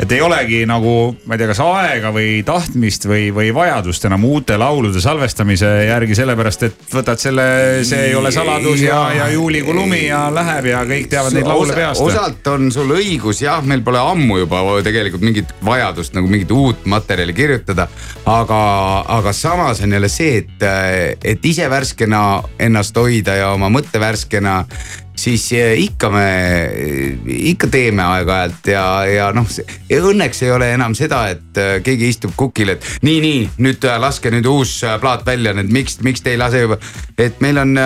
et 0.00 0.12
ei 0.12 0.20
olegi 0.24 0.62
nagu, 0.68 1.12
ma 1.26 1.34
ei 1.34 1.40
tea, 1.40 1.50
kas 1.50 1.60
aega 1.64 2.12
või 2.14 2.40
tahtmist 2.46 3.06
või, 3.08 3.28
või 3.34 3.50
vajadust 3.54 4.06
enam 4.08 4.24
uute 4.28 4.56
laulude 4.60 5.00
salvestamise 5.02 5.70
järgi, 5.88 6.16
sellepärast 6.16 6.66
et 6.68 6.86
võtad 6.92 7.20
selle, 7.20 7.46
see 7.88 8.08
ei 8.08 8.16
ole 8.18 8.32
saladus 8.34 8.80
ja, 8.84 9.02
ja 9.16 9.28
juulikuu 9.32 9.74
lumi 9.76 10.04
ja 10.06 10.24
läheb 10.34 10.70
ja 10.72 10.82
kõik 10.88 11.10
teavad 11.12 11.36
neid 11.36 11.48
laule 11.48 11.76
peast. 11.76 12.00
osalt 12.04 12.52
on 12.54 12.70
sul 12.74 12.94
õigus, 12.96 13.42
jah, 13.44 13.62
meil 13.64 13.84
pole 13.84 14.00
ammu 14.00 14.40
juba 14.42 14.62
tegelikult 14.84 15.24
mingit 15.26 15.54
vajadust 15.64 16.16
nagu 16.16 16.30
mingit 16.30 16.50
uut 16.54 16.86
materjali 16.88 17.36
kirjutada. 17.36 17.88
aga, 18.26 18.62
aga 19.18 19.32
samas 19.36 19.82
on 19.84 19.92
jälle 19.92 20.08
see, 20.08 20.42
et, 20.42 20.66
et 21.24 21.44
ise 21.46 21.68
värskena 21.70 22.42
ennast 22.58 22.96
hoida 22.96 23.36
ja 23.36 23.52
oma 23.56 23.68
mõtte 23.72 24.00
värskena 24.00 24.62
siis 25.16 25.44
eh, 25.52 25.74
ikka 25.84 26.10
me, 26.12 26.26
ikka 27.52 27.68
teeme 27.72 28.04
aeg-ajalt 28.04 28.70
ja, 28.72 28.84
ja 29.08 29.28
noh, 29.36 29.48
õnneks 29.92 30.42
ei 30.46 30.52
ole 30.54 30.72
enam 30.74 30.96
seda, 30.98 31.24
et 31.34 31.60
eh, 31.60 31.74
keegi 31.84 32.08
istub 32.12 32.34
kukil, 32.38 32.74
et 32.74 32.86
nii, 33.04 33.18
nii 33.24 33.42
nüüd 33.62 33.86
äh, 33.88 33.98
laske 34.02 34.32
nüüd 34.32 34.48
uus 34.50 34.74
plaat 35.02 35.24
välja, 35.26 35.54
nüüd 35.56 35.72
miks, 35.72 35.98
miks 36.04 36.24
te 36.24 36.34
ei 36.34 36.40
lase 36.40 36.64
juba. 36.64 36.78
et 37.18 37.40
meil 37.44 37.60
on, 37.60 37.76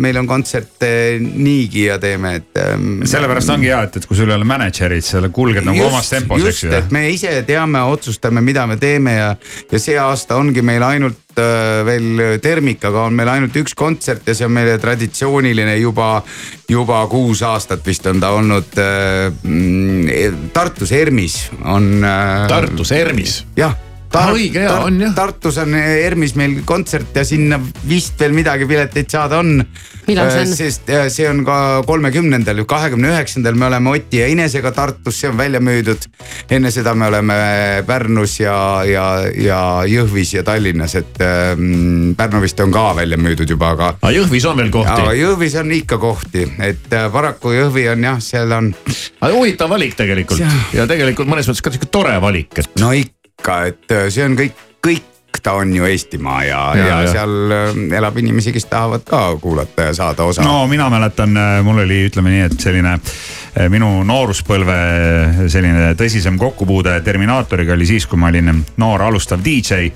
meil 0.00 0.18
on 0.18 0.26
kontserte 0.26 0.90
niigi 1.20 1.86
ja 1.86 1.98
teeme, 2.02 2.34
et. 2.40 2.50
ähm, 2.58 3.04
sellepärast 3.06 3.52
ongi 3.54 3.70
hea, 3.70 3.82
et, 3.86 4.00
et 4.00 4.08
kui 4.08 4.18
sul 4.18 4.30
ei 4.30 4.38
ole 4.38 4.48
mänedžerit, 4.48 5.06
sa 5.06 5.22
kulged 5.28 5.66
nagu 5.66 5.84
omas 5.86 6.10
tempos, 6.10 6.44
eks 6.48 6.64
ju. 6.64 6.72
et 6.74 6.94
me 6.94 7.06
ise 7.12 7.34
teame, 7.46 7.84
otsustame, 7.92 8.42
mida 8.44 8.66
me 8.66 8.80
teeme 8.80 9.16
ja, 9.18 9.34
ja 9.70 9.82
see 9.82 9.98
aasta 10.00 10.40
ongi 10.40 10.64
meil 10.64 10.84
ainult 10.86 11.29
veel 11.36 12.38
Termikaga 12.42 13.04
on 13.08 13.14
meil 13.16 13.28
ainult 13.32 13.56
üks 13.60 13.74
kontsert 13.78 14.26
ja 14.28 14.34
see 14.36 14.48
on 14.48 14.54
meile 14.54 14.78
traditsiooniline 14.82 15.76
juba, 15.80 16.22
juba 16.68 17.02
kuus 17.10 17.44
aastat 17.46 17.86
vist 17.86 18.06
on 18.10 18.20
ta 18.22 18.32
olnud 18.36 18.80
äh, 18.80 19.28
mm, 19.42 20.50
Tartus 20.56 20.92
ERMis 20.92 21.42
on 21.64 21.92
äh,. 22.04 22.48
Tartus 22.50 22.92
ERMis? 22.96 23.44
jah 23.56 23.89
Tar 24.10 24.32
õige 24.34 24.64
ja 24.64 24.74
on 24.82 24.98
jah. 24.98 25.12
Tartus 25.14 25.60
on 25.62 25.74
ERMis 25.78 26.34
meil 26.38 26.60
kontsert 26.66 27.14
ja 27.14 27.22
sinna 27.26 27.60
vist 27.86 28.18
veel 28.18 28.34
midagi 28.34 28.66
pileteid 28.66 29.10
saada 29.12 29.38
on. 29.38 29.60
on? 29.62 30.50
sest 30.50 30.90
äh, 30.90 31.06
see 31.12 31.28
on 31.30 31.44
ka 31.46 31.58
kolmekümnendal, 31.86 32.64
kahekümne 32.68 33.12
üheksandal 33.12 33.58
me 33.58 33.68
oleme 33.68 33.92
Oti 33.94 34.18
ja 34.18 34.26
Inesega 34.30 34.72
Tartus, 34.74 35.20
see 35.20 35.30
on 35.30 35.38
välja 35.38 35.60
müüdud. 35.62 36.08
enne 36.50 36.72
seda 36.74 36.94
me 36.98 37.06
oleme 37.06 37.36
Pärnus 37.86 38.40
ja, 38.40 38.56
ja, 38.88 39.04
ja 39.30 39.60
Jõhvis 39.86 40.34
ja 40.34 40.42
Tallinnas, 40.46 40.96
et 40.98 41.22
ähm, 41.22 42.16
Pärnu 42.18 42.42
vist 42.42 42.60
on 42.60 42.74
ka 42.74 42.88
välja 42.98 43.20
müüdud 43.20 43.54
juba, 43.54 43.74
aga. 43.76 43.92
aga 44.00 44.12
Jõhvis 44.16 44.48
on 44.50 44.58
veel 44.58 44.74
kohti? 44.74 45.06
Jõhvis 45.20 45.54
on 45.62 45.70
ikka 45.78 46.00
kohti, 46.02 46.48
et 46.58 46.90
äh, 46.98 47.06
paraku 47.14 47.54
Jõhvi 47.54 47.86
on 47.94 48.10
jah, 48.10 48.18
seal 48.24 48.58
on. 48.58 48.74
huvitav 49.22 49.70
valik 49.70 49.94
tegelikult 50.02 50.42
ja, 50.42 50.50
ja 50.74 50.90
tegelikult 50.90 51.30
mõnes 51.30 51.46
mõttes 51.46 51.62
ka 51.62 51.70
sihuke 51.70 51.92
tore 51.94 52.18
valik, 52.22 52.58
et. 52.58 52.74
no 52.82 52.90
ikka 52.96 53.19
ikka, 53.40 53.62
et 53.70 53.96
äh, 53.96 54.08
see 54.12 54.26
on 54.28 54.36
kõik, 54.38 54.60
kõik 54.84 55.40
ta 55.40 55.54
on 55.56 55.72
ju 55.72 55.86
Eestimaa 55.88 56.42
ja, 56.44 56.60
ja, 56.76 56.84
ja, 56.84 56.96
ja 57.06 57.12
seal 57.14 57.54
äh, 57.56 57.82
elab 57.96 58.18
inimesi, 58.20 58.52
kes 58.52 58.68
tahavad 58.68 59.06
ka 59.08 59.22
kuulata 59.40 59.88
ja 59.88 59.94
saada 59.96 60.28
osa. 60.28 60.44
no 60.44 60.66
mina 60.68 60.90
mäletan, 60.92 61.36
äh, 61.36 61.60
mul 61.64 61.80
oli, 61.86 62.04
ütleme 62.10 62.34
nii, 62.34 62.48
et 62.50 62.58
selline 62.60 62.98
minu 63.72 63.88
nooruspõlve 64.06 64.74
selline 65.50 65.88
tõsisem 65.98 66.36
kokkupuude 66.38 66.92
Terminaatoriga 67.02 67.74
oli 67.74 67.88
siis, 67.88 68.06
kui 68.06 68.20
ma 68.20 68.28
olin 68.30 68.60
noor 68.78 69.02
alustav 69.08 69.42
DJ 69.42 69.88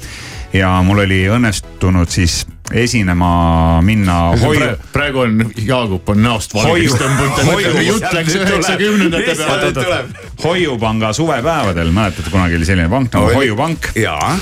ja 0.55 0.71
mul 0.87 1.05
oli 1.05 1.25
õnnestunud 1.35 2.11
siis 2.11 2.45
esinema 2.73 3.83
minna 3.85 4.19
hoiu. 4.41 4.73
praegu 4.93 5.25
on 5.25 5.39
Jaagup 5.67 6.09
on 6.15 6.23
näost 6.23 6.55
valgeks 6.55 6.97
tõmbunud. 7.01 7.81
jutt 7.85 8.11
läks 8.13 8.37
üheksakümnendate 8.41 9.37
peale. 9.37 10.05
hoiupanga 10.45 11.13
suvepäevadel, 11.13 11.91
mäletate, 11.91 12.31
kunagi 12.31 12.57
oli 12.61 12.69
selline 12.69 12.89
pank 12.89 13.13
nagu 13.15 13.33
Hoiupank. 13.35 13.91
jaa 13.99 14.37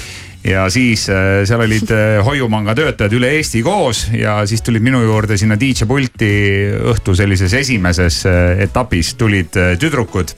ja 0.45 0.67
siis 0.71 1.07
äh, 1.11 1.43
seal 1.47 1.65
olid 1.65 1.91
äh, 1.95 2.19
Hoiupanga 2.27 2.75
töötajad 2.75 3.15
üle 3.17 3.31
Eesti 3.39 3.63
koos 3.63 4.09
ja 4.17 4.41
siis 4.47 4.63
tulid 4.63 4.83
minu 4.83 5.03
juurde 5.03 5.37
sinna 5.39 5.57
DJ 5.61 5.87
pulti 5.89 6.33
õhtu 6.93 7.15
sellises 7.19 7.55
esimeses 7.55 8.25
äh, 8.27 8.65
etapis 8.67 9.15
tulid 9.15 9.55
tüdrukud 9.81 10.35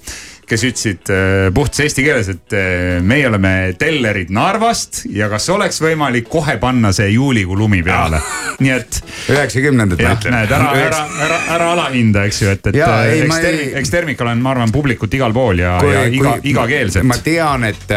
kes 0.49 0.65
ütlesid 0.69 1.11
äh, 1.13 1.49
puhtas 1.55 1.85
eesti 1.85 2.05
keeles, 2.05 2.29
et 2.33 2.57
äh, 2.57 3.01
meie 3.05 3.29
oleme 3.29 3.75
tellerid 3.79 4.33
Narvast 4.35 5.05
ja 5.13 5.29
kas 5.33 5.49
oleks 5.53 5.81
võimalik 5.83 6.29
kohe 6.31 6.57
panna 6.61 6.93
see 6.95 7.11
juulikuu 7.15 7.57
lumi 7.59 7.83
peale. 7.85 8.21
nii 8.65 8.73
et. 8.75 9.01
üheksakümnendad 9.33 10.03
ma 10.05 10.15
ütlen. 10.19 10.37
näed 10.37 10.53
ära, 10.55 10.71
ära, 10.79 11.01
ära, 11.27 11.39
ära 11.57 11.71
alahinda, 11.75 12.25
eks 12.29 12.43
ju, 12.43 12.51
et, 12.55 12.71
et 12.71 12.79
ja, 12.79 12.91
äh, 13.03 13.13
ei, 13.15 13.23
eks, 13.25 13.41
termi, 13.47 13.63
ei... 13.63 13.71
eks 13.81 13.95
Termikal 13.95 14.33
on, 14.33 14.43
ma 14.45 14.53
arvan, 14.55 14.73
publikut 14.75 15.15
igal 15.17 15.35
pool 15.37 15.63
ja, 15.63 15.77
ja 15.89 16.05
iga, 16.11 16.37
igakeelset. 16.43 17.07
ma 17.09 17.19
tean, 17.25 17.65
et 17.71 17.95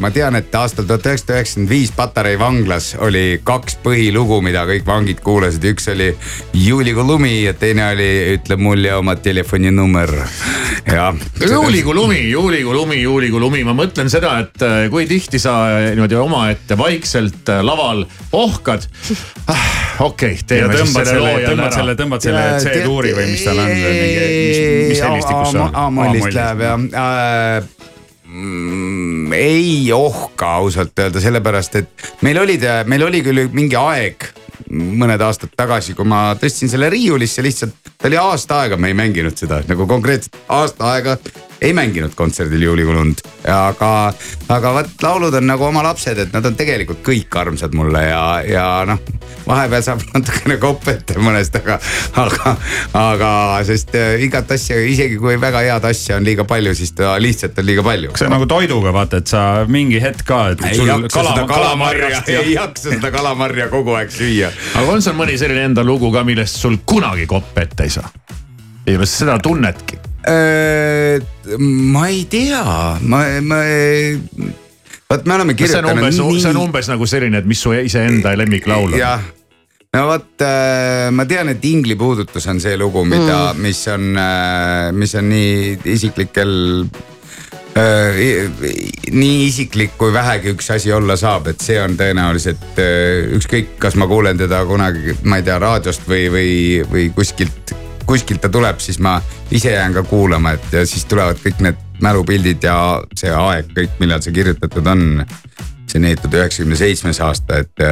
ma 0.00 0.10
tean, 0.14 0.38
et 0.40 0.54
aastal 0.58 0.88
tuhat 0.88 1.06
üheksasada 1.10 1.38
üheksakümmend 1.38 1.70
viis 1.70 1.92
Patarei 1.94 2.38
vanglas 2.40 2.94
oli 3.04 3.40
kaks 3.44 3.78
põhilugu, 3.84 4.40
mida 4.44 4.64
kõik 4.68 4.86
vangid 4.88 5.22
kuulasid, 5.24 5.64
üks 5.74 5.88
oli 5.92 6.10
Juulikuu 6.54 7.04
lumi 7.06 7.34
ja 7.44 7.54
teine 7.58 7.86
oli 7.92 8.10
Ütle 8.34 8.56
mulle 8.56 8.94
oma 8.94 9.14
telefoninumber. 9.20 10.10
jah. 10.96 11.14
juulikuu 11.40 11.83
lumi, 11.92 12.30
juulikuu 12.30 12.74
lumi, 12.74 12.96
juulikuu 13.02 13.40
lumi, 13.40 13.60
ma 13.66 13.74
mõtlen 13.76 14.08
seda, 14.12 14.38
et 14.44 14.62
äh, 14.64 14.74
kui 14.92 15.04
tihti 15.10 15.40
sa 15.42 15.54
äh, 15.74 15.88
niimoodi 15.92 16.16
omaette 16.16 16.78
vaikselt 16.78 17.50
äh, 17.52 17.60
laval 17.66 18.04
ohkad. 18.32 18.86
okei 20.00 20.32
okay,, 20.32 20.36
teeme 20.46 20.78
siis 20.80 20.94
selle 20.94 21.18
loo 21.20 21.38
jälle 21.38 21.66
ära. 21.66 21.72
selle, 21.74 21.96
tõmbad 21.98 22.24
selle 22.24 22.44
C-tuuri 22.64 23.14
või 23.16 23.26
mis 23.34 23.44
tal 23.44 23.60
on, 23.62 23.72
mis, 23.74 24.60
mis 24.92 25.02
helistikus 25.04 25.52
see 25.52 25.64
on? 25.66 25.74
A-mollist 25.82 26.38
läheb 26.38 26.64
jah 26.64 27.66
mm, 28.24 29.34
ei 29.36 29.92
ohka 29.92 30.54
ausalt 30.62 30.98
öelda, 30.98 31.20
sellepärast 31.20 31.82
et 31.82 32.08
meil 32.26 32.40
olid, 32.40 32.64
meil 32.90 33.06
oli 33.10 33.22
küll 33.26 33.46
mingi 33.52 33.78
aeg 33.78 34.30
mõned 34.74 35.20
aastad 35.22 35.52
tagasi, 35.56 35.94
kui 35.94 36.06
ma 36.08 36.28
tõstsin 36.38 36.70
selle 36.70 36.88
riiulisse 36.92 37.42
lihtsalt, 37.44 37.74
ta 37.98 38.08
oli 38.08 38.18
aasta 38.20 38.62
aega, 38.62 38.78
me 38.80 38.90
ei 38.90 38.96
mänginud 38.98 39.36
seda 39.38 39.60
nagu 39.68 39.86
konkreetselt 39.90 40.38
aasta 40.48 40.94
aega 40.94 41.16
ei 41.64 41.72
mänginud 41.72 42.12
kontserdil 42.14 42.62
Juulikuu 42.62 42.94
lund. 42.94 43.20
aga, 43.48 44.12
aga 44.48 44.72
vot 44.72 45.02
laulud 45.02 45.34
on 45.34 45.46
nagu 45.48 45.64
oma 45.64 45.82
lapsed, 45.84 46.18
et 46.18 46.32
nad 46.32 46.44
on 46.44 46.56
tegelikult 46.56 47.00
kõik 47.04 47.36
armsad 47.40 47.72
mulle 47.76 48.02
ja, 48.04 48.24
ja 48.48 48.66
noh. 48.88 49.00
vahepeal 49.46 49.84
saab 49.86 50.04
natukene 50.14 50.58
kopp 50.60 50.88
ette 50.92 51.16
mõnest, 51.20 51.56
aga, 51.60 51.78
aga, 52.20 52.54
aga 53.00 53.30
sest 53.64 53.96
äh, 53.96 54.20
igat 54.26 54.52
asja, 54.56 54.76
isegi 54.92 55.16
kui 55.20 55.38
väga 55.40 55.64
head 55.64 55.88
asja 55.88 56.20
on 56.20 56.28
liiga 56.28 56.44
palju, 56.48 56.76
siis 56.76 56.92
ta 56.98 57.16
lihtsalt 57.20 57.58
on 57.60 57.68
liiga 57.70 57.86
palju. 57.86 58.12
see 58.18 58.28
on 58.28 58.36
nagu 58.36 58.48
toiduga 58.50 58.92
vaata, 58.96 59.22
et 59.24 59.32
sa 59.32 59.64
mingi 59.68 60.00
hetk 60.04 60.24
ka, 60.28 60.44
et. 60.52 60.68
ei 60.68 60.80
jaksa 60.84 61.16
kala, 61.18 61.34
seda 61.34 61.48
kalamarja, 61.48 62.24
ei 62.28 62.56
jaksa 62.60 62.96
seda 62.98 63.12
kalamarja 63.14 63.70
kogu 63.72 63.96
aeg 63.96 64.12
süüa. 64.12 64.52
aga 64.80 64.98
on 64.98 65.04
seal 65.04 65.16
mõni 65.16 65.40
selline 65.40 65.70
enda 65.72 65.86
lugu 65.86 66.12
ka, 66.12 66.26
millest 66.28 66.60
sul 66.60 66.82
kunagi 66.84 67.28
kopp 67.30 67.56
ette 67.64 67.88
ei 67.88 68.00
saa? 68.00 68.10
ei, 68.84 68.98
seda 69.08 69.38
tunnedki 69.40 70.03
Äh, 70.03 70.03
ma 70.24 72.06
ei 72.08 72.24
tea, 72.30 72.64
ma, 73.04 73.24
ma 73.44 73.62
vot 75.10 75.26
me 75.28 75.34
oleme 75.36 75.54
kirjutanud 75.54 76.12
see 76.12 76.50
on 76.52 76.60
umbes 76.64 76.90
nagu 76.90 77.08
selline, 77.08 77.42
et 77.42 77.48
mis 77.48 77.60
su 77.60 77.74
iseenda 77.76 78.34
lemmiklaul 78.38 78.94
on. 78.94 78.98
jah, 78.98 79.24
no 79.94 80.06
vot 80.08 80.44
äh, 80.44 81.08
ma 81.14 81.26
tean, 81.30 81.52
et 81.54 81.64
Ingli 81.68 81.96
puudutus 82.00 82.48
on 82.50 82.62
see 82.62 82.78
lugu, 82.80 83.04
mida 83.08 83.52
mm., 83.52 83.66
mis 83.66 83.82
on, 83.92 84.14
äh, 84.16 84.92
mis 84.96 85.14
on 85.20 85.28
nii 85.32 85.76
isiklikel 85.94 86.54
äh,. 87.78 88.24
nii 89.12 89.38
isiklik, 89.50 89.96
kui 90.00 90.12
vähegi 90.14 90.54
üks 90.56 90.72
asi 90.74 90.92
olla 90.94 91.18
saab, 91.20 91.52
et 91.52 91.62
see 91.64 91.78
on 91.82 91.98
tõenäoliselt 92.00 92.82
äh, 92.82 93.36
ükskõik, 93.38 93.76
kas 93.82 93.98
ma 94.00 94.08
kuulen 94.10 94.40
teda 94.40 94.64
kunagi, 94.68 95.18
ma 95.28 95.40
ei 95.40 95.46
tea, 95.46 95.60
raadiost 95.62 96.08
või, 96.08 96.28
või, 96.32 96.52
või 96.90 97.10
kuskilt 97.14 97.76
kuskilt 98.06 98.40
ta 98.40 98.48
tuleb, 98.48 98.78
siis 98.78 98.98
ma 99.02 99.18
ise 99.50 99.72
jään 99.72 99.94
ka 99.94 100.02
kuulama, 100.02 100.54
et 100.56 100.72
ja 100.72 100.86
siis 100.86 101.04
tulevad 101.04 101.38
kõik 101.42 101.60
need 101.64 101.80
mälupildid 102.02 102.64
ja 102.64 102.76
see 103.16 103.32
aeg 103.32 103.70
kõik, 103.76 103.98
millal 104.00 104.22
see 104.24 104.34
kirjutatud 104.34 104.86
on. 104.86 105.24
see 105.86 106.00
on 106.00 106.08
ehitatud 106.08 106.38
üheksakümne 106.40 106.76
seitsmes 106.76 107.20
aasta, 107.20 107.58
et. 107.62 107.84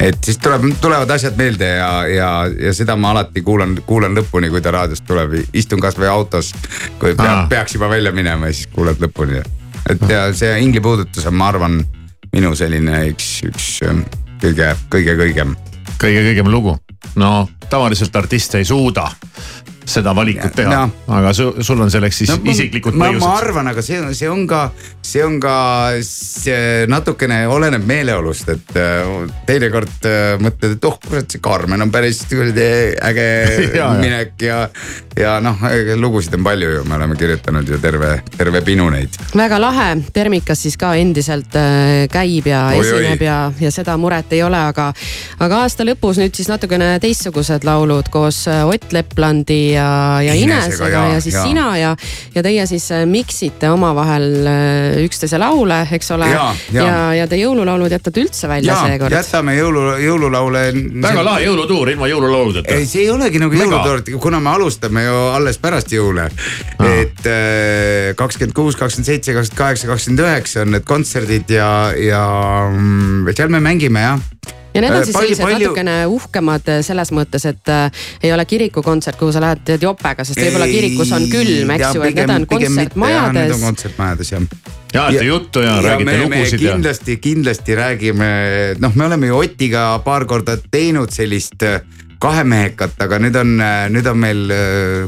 et 0.00 0.18
siis 0.24 0.38
tuleb, 0.38 0.64
tulevad 0.80 1.10
asjad 1.10 1.36
meelde 1.36 1.68
ja, 1.68 1.90
ja, 2.08 2.30
ja 2.66 2.74
seda 2.74 2.96
ma 2.96 3.10
alati 3.10 3.42
kuulan, 3.42 3.76
kuulan 3.86 4.16
lõpuni, 4.16 4.50
kui 4.50 4.62
ta 4.64 4.72
raadiost 4.72 5.04
tuleb, 5.06 5.34
istun 5.52 5.80
kasvõi 5.80 6.08
autos. 6.08 6.54
kui 6.98 7.14
peab, 7.14 7.48
peaks 7.48 7.74
juba 7.74 7.90
välja 7.90 8.12
minema 8.12 8.48
ja 8.48 8.56
siis 8.56 8.70
kuulad 8.72 9.02
lõpuni. 9.02 9.42
et 9.90 10.06
ja 10.08 10.30
see 10.34 10.60
Ingli 10.60 10.80
puudutus 10.80 11.26
on, 11.26 11.34
ma 11.34 11.48
arvan, 11.52 11.82
minu 12.32 12.54
selline 12.54 13.04
üks, 13.10 13.40
üks 13.50 13.72
kõige, 14.40 14.74
kõige 14.90 15.18
kõigem. 15.24 15.58
kõige 15.98 16.24
kõigem 16.30 16.48
lugu 16.48 16.78
no 17.14 17.48
tavaliselt 17.70 18.16
artist 18.16 18.54
ei 18.54 18.64
suuda 18.64 19.10
seda 19.88 20.12
valikut 20.16 20.54
teha 20.56 20.72
Jah., 20.72 20.90
aga 21.20 21.32
su, 21.34 21.50
sul 21.64 21.80
on 21.82 21.90
selleks 21.90 22.18
siis 22.22 22.30
no, 22.30 22.38
ma- 22.44 22.52
isiklikud 22.52 22.94
ma, 22.94 23.06
ma 23.06 23.10
põhjused. 23.10 23.46
arvan, 23.48 23.70
aga 23.72 23.82
see, 23.84 24.00
see 24.18 24.28
on 24.30 24.46
ka, 24.50 24.60
see 25.02 25.22
on 25.24 25.38
ka, 25.42 25.54
see 26.06 26.86
natukene 26.90 27.40
oleneb 27.50 27.84
meeleolust, 27.88 28.48
et 28.54 28.76
äh, 28.78 29.10
teinekord 29.48 30.06
äh, 30.08 30.34
mõtled, 30.42 30.76
et 30.76 30.88
oh 30.88 30.98
kurat, 31.06 31.30
see 31.30 31.42
Karmen 31.42 31.82
on 31.82 31.90
päris 31.94 32.22
kuradi 32.30 32.66
äge 33.10 33.28
Ja, 33.70 33.84
ja. 33.84 33.88
minek 33.98 34.42
ja, 34.42 34.58
ja 35.18 35.36
noh, 35.42 35.58
lugusid 36.00 36.34
on 36.38 36.44
palju 36.44 36.70
ju, 36.76 36.84
me 36.88 36.96
oleme 36.98 37.16
kirjutanud 37.18 37.68
ju 37.68 37.78
terve, 37.82 38.12
terve 38.36 38.62
pinu 38.66 38.88
neid. 38.92 39.16
väga 39.36 39.58
lahe, 39.62 39.88
Termikas 40.12 40.62
siis 40.66 40.76
ka 40.80 40.92
endiselt 40.98 41.54
äh, 41.58 42.06
käib 42.12 42.46
ja 42.50 42.66
Oi, 42.70 42.78
oi. 42.80 42.86
esineb 42.86 43.24
ja, 43.26 43.38
ja 43.60 43.70
seda 43.74 43.96
muret 44.00 44.32
ei 44.36 44.42
ole, 44.46 44.60
aga, 44.70 44.90
aga 45.40 45.62
aasta 45.64 45.86
lõpus 45.88 46.20
nüüd 46.20 46.36
siis 46.36 46.50
natukene 46.50 46.92
teistsugused 47.02 47.64
laulud 47.66 48.08
koos 48.12 48.44
Ott 48.50 48.92
Leplandi 48.94 49.69
ja, 49.70 50.20
ja 50.24 50.34
Inesega, 50.34 50.88
ja, 50.88 51.04
ja 51.14 51.20
siis 51.20 51.34
jaa. 51.34 51.44
sina 51.46 51.66
ja, 51.78 51.94
ja 52.34 52.42
teie 52.44 52.66
siis 52.70 52.86
äh, 52.94 53.04
miksite 53.08 53.70
omavahel 53.70 54.26
äh, 54.46 54.98
üksteise 55.04 55.40
laule, 55.40 55.82
eks 55.92 56.10
ole. 56.16 56.28
Ja, 56.30 56.46
jaa. 56.72 56.84
ja, 56.84 56.98
ja 57.20 57.28
te 57.30 57.38
jõululaulud 57.40 57.92
jätate 57.92 58.24
üldse 58.24 58.50
välja 58.50 58.74
ja 58.74 58.90
seekord. 58.90 59.14
jätame 59.14 59.56
jõulu, 59.58 59.84
jõululaule. 60.04 60.64
väga 61.06 61.24
lahe 61.26 61.46
jõulutuur 61.46 61.92
ilma 61.94 62.10
jõululauludeta. 62.10 62.76
ei, 62.76 62.86
see 62.90 63.06
ei 63.06 63.10
olegi 63.14 63.42
nagu 63.42 63.56
Mega. 63.56 63.66
jõulutoort, 63.66 64.12
kuna 64.22 64.40
me 64.40 64.54
alustame 64.54 65.04
ju 65.06 65.18
alles 65.34 65.60
pärast 65.62 65.92
jõule. 65.94 66.30
et 66.90 67.26
äh, 67.26 68.14
kakskümmend 68.16 68.56
kuus, 68.56 68.78
kakskümmend 68.80 69.12
seitse, 69.12 69.34
kakskümmend 69.36 69.64
kaheksa, 69.64 69.90
kakskümmend 69.90 70.26
üheksa 70.26 70.64
on 70.64 70.74
need 70.76 70.88
kontserdid 70.88 71.50
ja, 71.54 71.70
ja 71.96 72.24
mm, 72.70 73.30
seal 73.36 73.52
me 73.52 73.62
mängime 73.64 74.06
jah. 74.06 74.56
Ja 74.74 74.80
need 74.80 74.90
on 74.94 75.00
Äh, 75.00 75.04
siis 75.04 75.16
palju- 75.16 75.26
sellised 75.34 75.44
palju- 75.44 75.68
natukene 75.68 75.94
uhkemad 76.06 76.68
äh, 76.68 76.80
selles 76.86 77.10
mõttes, 77.12 77.46
et 77.48 77.68
äh, 77.68 77.90
ei 78.22 78.32
ole 78.32 78.44
kirikukontsert, 78.44 79.18
kuhu 79.18 79.32
sa 79.32 79.40
lähed 79.42 79.62
tead 79.64 79.82
jopega, 79.82 80.24
sest 80.24 80.38
võib-olla 80.40 80.66
kirikus 80.70 81.12
on 81.16 81.26
külm, 81.30 81.70
eks 81.76 81.94
ju, 81.94 82.02
et 82.02 82.14
need 82.14 82.30
on 82.30 82.40
Need 82.40 82.40
on 82.40 82.46
kontsertmajades. 82.46 83.60
kontsertmajades 83.62 84.32
jah. 84.32 84.42
ja 84.94 85.06
ajate 85.06 85.24
juttu 85.26 85.60
ja, 85.60 85.76
räägite 85.82 86.04
me, 86.10 86.18
lugusid 86.24 86.60
me 86.60 86.66
ja. 86.66 86.72
kindlasti, 86.74 87.16
kindlasti 87.16 87.74
räägime, 87.74 88.30
noh, 88.78 88.94
me 88.94 89.04
oleme 89.04 89.26
ju 89.26 89.36
Otiga 89.38 89.98
paar 90.04 90.24
korda 90.24 90.56
teinud 90.70 91.10
sellist 91.10 91.62
äh, 91.62 91.80
kahemehekat, 92.20 92.98
aga 93.00 93.18
nüüd 93.18 93.36
on, 93.40 93.54
nüüd 93.94 94.06
on 94.06 94.18
meil 94.20 94.42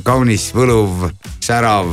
kaunis 0.03 0.47
võluv, 0.57 1.11
särav 1.45 1.91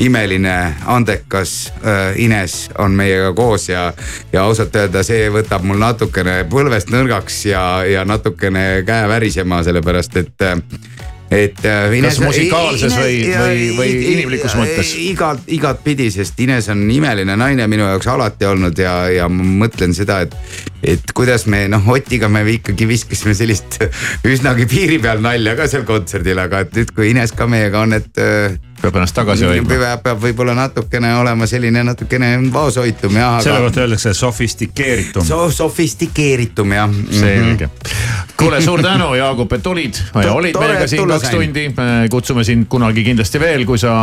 imeline, 0.00 0.74
andekas 0.86 1.72
äh, 1.84 2.16
Ines 2.24 2.70
on 2.78 2.96
meiega 2.96 3.32
koos 3.36 3.68
ja, 3.68 3.92
ja 4.32 4.42
ausalt 4.46 4.76
öelda, 4.76 5.02
see 5.06 5.28
võtab 5.32 5.64
mul 5.68 5.80
natukene 5.82 6.42
põlvest 6.50 6.92
nõrgaks 6.94 7.44
ja, 7.50 7.62
ja 7.86 8.04
natukene 8.08 8.82
käe 8.86 9.08
värisema, 9.10 9.62
sellepärast 9.66 10.16
et 10.22 10.46
äh, 10.48 10.58
et 11.32 11.62
äh, 11.64 11.88
Kas 12.04 12.18
musikaalses 12.20 12.92
või- 12.92 13.22
või- 13.32 13.70
või 13.78 13.92
inimlikus 14.12 14.52
mõttes? 14.58 14.90
igat, 15.00 15.40
igatpidi, 15.48 16.10
sest 16.12 16.40
Ines 16.44 16.68
on 16.68 16.82
imeline 16.92 17.36
naine 17.40 17.64
minu 17.72 17.86
jaoks 17.88 18.06
alati 18.12 18.44
olnud 18.50 18.76
ja, 18.78 19.06
ja 19.08 19.28
ma 19.32 19.46
mõtlen 19.64 19.94
seda, 19.96 20.20
et, 20.26 20.34
et 20.82 21.14
kuidas 21.16 21.46
me 21.48 21.64
noh, 21.72 21.88
Otiga 21.94 22.28
me 22.28 22.44
ikkagi 22.52 22.88
viskasime 22.88 23.32
sellist 23.38 23.78
üsnagi 24.28 24.66
piiri 24.68 24.98
peal 25.00 25.24
nalja 25.24 25.56
ka 25.56 25.70
seal 25.72 25.86
kontserdil, 25.88 26.36
aga 26.44 26.66
et 26.66 26.76
nüüd, 26.76 26.92
kui 26.92 27.10
Ines 27.14 27.32
ka 27.32 27.48
meiega 27.48 27.80
on, 27.86 27.96
et. 27.96 28.22
Peab 28.82 28.98
ennast 28.98 29.14
tagasi 29.16 29.46
hoidma. 29.46 29.68
peab, 29.70 30.02
peab 30.02 30.22
võib-olla 30.22 30.54
natukene 30.58 31.12
olema 31.20 31.46
selline 31.50 31.84
natukene 31.86 32.32
vaoshoitum 32.52 33.16
jah. 33.16 33.38
selle 33.44 33.60
kohta 33.66 33.84
öeldakse 33.84 34.14
sofistikeeritum 34.16 35.26
so,. 35.26 35.38
sofistikeeritum 35.54 36.74
jah. 36.76 36.96
selge. 37.20 37.68
kuule, 38.36 38.60
suur 38.64 38.82
tänu, 38.88 39.12
Jaagup, 39.18 39.54
et 39.58 39.62
tulid 39.62 40.00
ja 40.14 40.34
olid 40.34 40.58
meiega 40.58 40.88
siin 40.90 41.06
kaks 41.08 41.28
sain. 41.28 41.38
tundi. 41.38 41.66
kutsume 42.10 42.44
sind 42.44 42.66
kunagi 42.72 43.04
kindlasti 43.06 43.40
veel, 43.42 43.66
kui 43.68 43.78
sa 43.80 43.94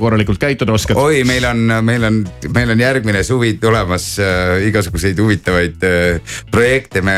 korralikult 0.00 0.40
käituda 0.40 0.76
oskad. 0.76 0.98
oi, 1.00 1.22
meil 1.28 1.44
on, 1.50 1.62
meil 1.84 2.08
on, 2.08 2.22
meil 2.54 2.74
on 2.74 2.84
järgmine 2.86 3.22
suvi 3.26 3.54
tulemas 3.60 4.14
äh, 4.22 4.66
igasuguseid 4.70 5.20
huvitavaid 5.20 5.84
äh, 5.84 6.36
projekte, 6.50 7.04
me 7.04 7.14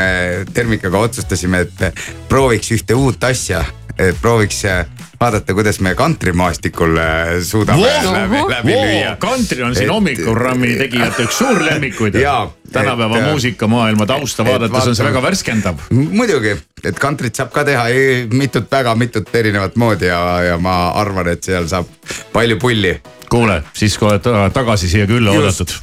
Termikaga 0.53 0.99
otsustasime, 1.07 1.65
et 1.67 2.03
prooviks 2.29 2.71
ühte 2.75 2.97
uut 2.97 3.23
asja, 3.23 3.63
et 3.97 4.17
prooviks 4.21 4.63
äh, 4.67 4.85
vaadata, 5.19 5.53
kuidas 5.53 5.79
me 5.79 5.95
kantrimaastikul 5.95 6.97
äh, 6.97 7.41
suudame 7.43 7.81
läbi, 8.13 8.41
läbi 8.51 8.71
lüüa. 8.75 9.15
kantri 9.19 9.63
on 9.63 9.75
siin 9.75 9.89
hommikuprogrammi 9.89 10.75
tegijate 10.77 11.23
üks 11.25 11.37
suurlemmikuid 11.41 12.15
Jaa,. 12.27 12.51
tänapäeva 12.71 13.17
et- 13.17 13.23
muusikamaailma 13.31 14.05
tausta 14.05 14.45
vaadates 14.45 14.87
on 14.87 14.95
see 14.95 15.05
väga 15.07 15.21
värskendav. 15.21 15.75
muidugi, 15.91 16.55
et 16.83 16.99
kantrit 16.99 17.35
saab 17.35 17.51
ka 17.55 17.63
teha 17.65 17.87
ei- 17.87 18.27
mitut, 18.31 18.69
väga 18.71 18.95
mitut 18.95 19.35
erinevat 19.35 19.75
moodi 19.75 20.05
ja, 20.11 20.21
ja 20.51 20.57
ma 20.57 20.89
arvan, 21.01 21.27
et 21.33 21.43
seal 21.43 21.67
saab 21.67 21.87
palju 22.33 22.57
pulli. 22.61 22.99
kuule, 23.29 23.63
siis 23.75 23.97
kui 23.97 24.07
oled 24.07 24.21
ta- 24.23 24.49
tagasi 24.53 24.87
siia 24.89 25.07
külla 25.07 25.33
Just. 25.33 25.61
oodatud 25.61 25.73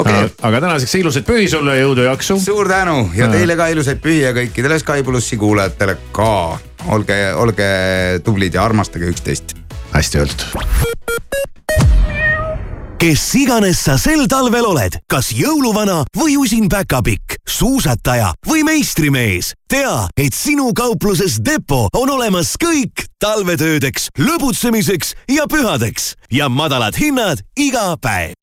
okay.. 0.00 0.28
aga 0.42 0.60
tänaseks 0.64 0.94
ilusaid 0.98 1.24
pühi 1.28 1.48
sulle, 1.48 1.76
jõudu, 1.80 2.08
jaksu. 2.08 2.40
suur 2.40 2.68
tänu 2.68 3.10
ja 3.14 3.26
Äh. 3.28 3.32
teile 3.36 3.56
ka 3.56 3.68
ilusaid 3.70 4.00
pühi 4.02 4.20
ja 4.24 4.32
kõikidele 4.32 4.78
Sky 4.82 5.02
plussi 5.06 5.36
kuulajatele 5.36 5.96
ka. 6.12 6.58
olge, 6.88 7.34
olge 7.34 7.68
tublid 8.24 8.54
ja 8.54 8.64
armastage 8.64 9.10
üksteist. 9.12 9.54
hästi 9.92 10.18
öeldud. 10.18 10.42
kes 13.02 13.34
iganes 13.34 13.80
sa 13.82 13.96
sel 13.98 14.28
talvel 14.30 14.62
oled, 14.62 14.94
kas 15.10 15.32
jõuluvana 15.34 16.04
või 16.16 16.36
usin 16.38 16.68
päkapikk, 16.70 17.34
suusataja 17.48 18.30
või 18.46 18.62
meistrimees, 18.62 19.52
tea, 19.66 20.06
et 20.16 20.34
sinu 20.34 20.70
kaupluses 20.70 21.40
Depo 21.42 21.88
on 21.98 22.14
olemas 22.14 22.54
kõik 22.62 23.08
talvetöödeks, 23.18 24.12
lõbutsemiseks 24.22 25.16
ja 25.34 25.48
pühadeks 25.50 26.14
ja 26.30 26.46
madalad 26.48 26.94
hinnad 26.94 27.42
iga 27.58 27.96
päev. 27.98 28.38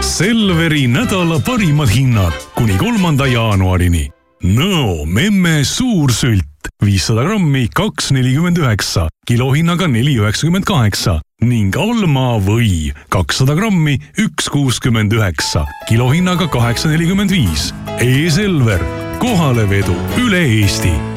Selveri 0.00 0.86
nädala 0.86 1.40
parimad 1.42 1.90
hinnad 1.90 2.38
kuni 2.54 2.78
kolmanda 2.78 3.26
jaanuarini. 3.26 4.06
Nõo 4.44 5.06
memme 5.08 5.64
suursült 5.64 6.53
viissada 6.84 7.24
grammi 7.26 7.68
kaks 7.68 8.10
nelikümmend 8.14 8.60
üheksa, 8.62 9.08
kilohinnaga 9.26 9.88
neli 9.88 10.18
üheksakümmend 10.20 10.68
kaheksa 10.68 11.20
ning 11.44 11.76
Alma 11.76 12.38
või 12.40 12.92
kakssada 13.12 13.56
grammi 13.58 13.98
üks 14.18 14.48
kuuskümmend 14.52 15.12
üheksa, 15.12 15.64
kilohinnaga 15.88 16.50
kaheksa 16.50 16.92
nelikümmend 16.92 17.34
viis. 17.34 17.72
E-Selver, 18.00 18.80
kohalevedu 19.20 19.96
üle 20.20 20.44
Eesti 20.60 21.13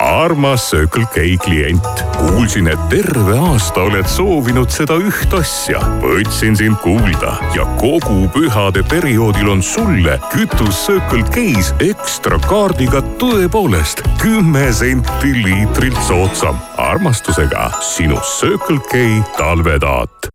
armas 0.00 0.70
Circle 0.70 1.06
K 1.14 1.36
klient, 1.44 2.04
kuulsin, 2.18 2.66
et 2.66 2.88
terve 2.90 3.36
aasta 3.38 3.84
oled 3.86 4.08
soovinud 4.10 4.70
seda 4.72 4.96
üht 4.98 5.34
asja. 5.36 5.80
võtsin 6.02 6.56
sind 6.58 6.78
kuulda 6.82 7.36
ja 7.54 7.66
kogu 7.80 8.26
pühade 8.34 8.82
perioodil 8.90 9.52
on 9.54 9.62
sulle 9.62 10.18
kütus 10.32 10.84
Circle 10.86 11.24
K-s 11.34 11.74
ekstra 11.84 12.38
kaardiga 12.48 13.02
tõepoolest 13.22 14.04
kümme 14.22 14.66
senti 14.72 15.34
liitrilt 15.44 16.02
soodsam. 16.08 16.58
armastusega 16.76 17.70
sinu 17.80 18.18
Circle 18.38 18.80
K 18.90 19.22
talvetaat. 19.38 20.34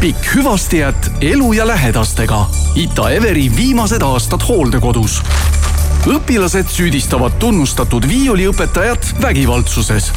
Pikk 0.00 0.34
hüvastijät 0.34 1.10
elu 1.20 1.52
ja 1.52 1.66
lähedastega. 1.66 2.46
Ita 2.74 3.10
Everi 3.10 3.56
viimased 3.56 4.02
aastad 4.02 4.40
hooldekodus. 4.48 5.22
õpilased 6.06 6.70
süüdistavad 6.70 7.32
tunnustatud 7.38 8.08
viiuliõpetajat 8.08 9.14
vägivaldsuses. 9.22 10.12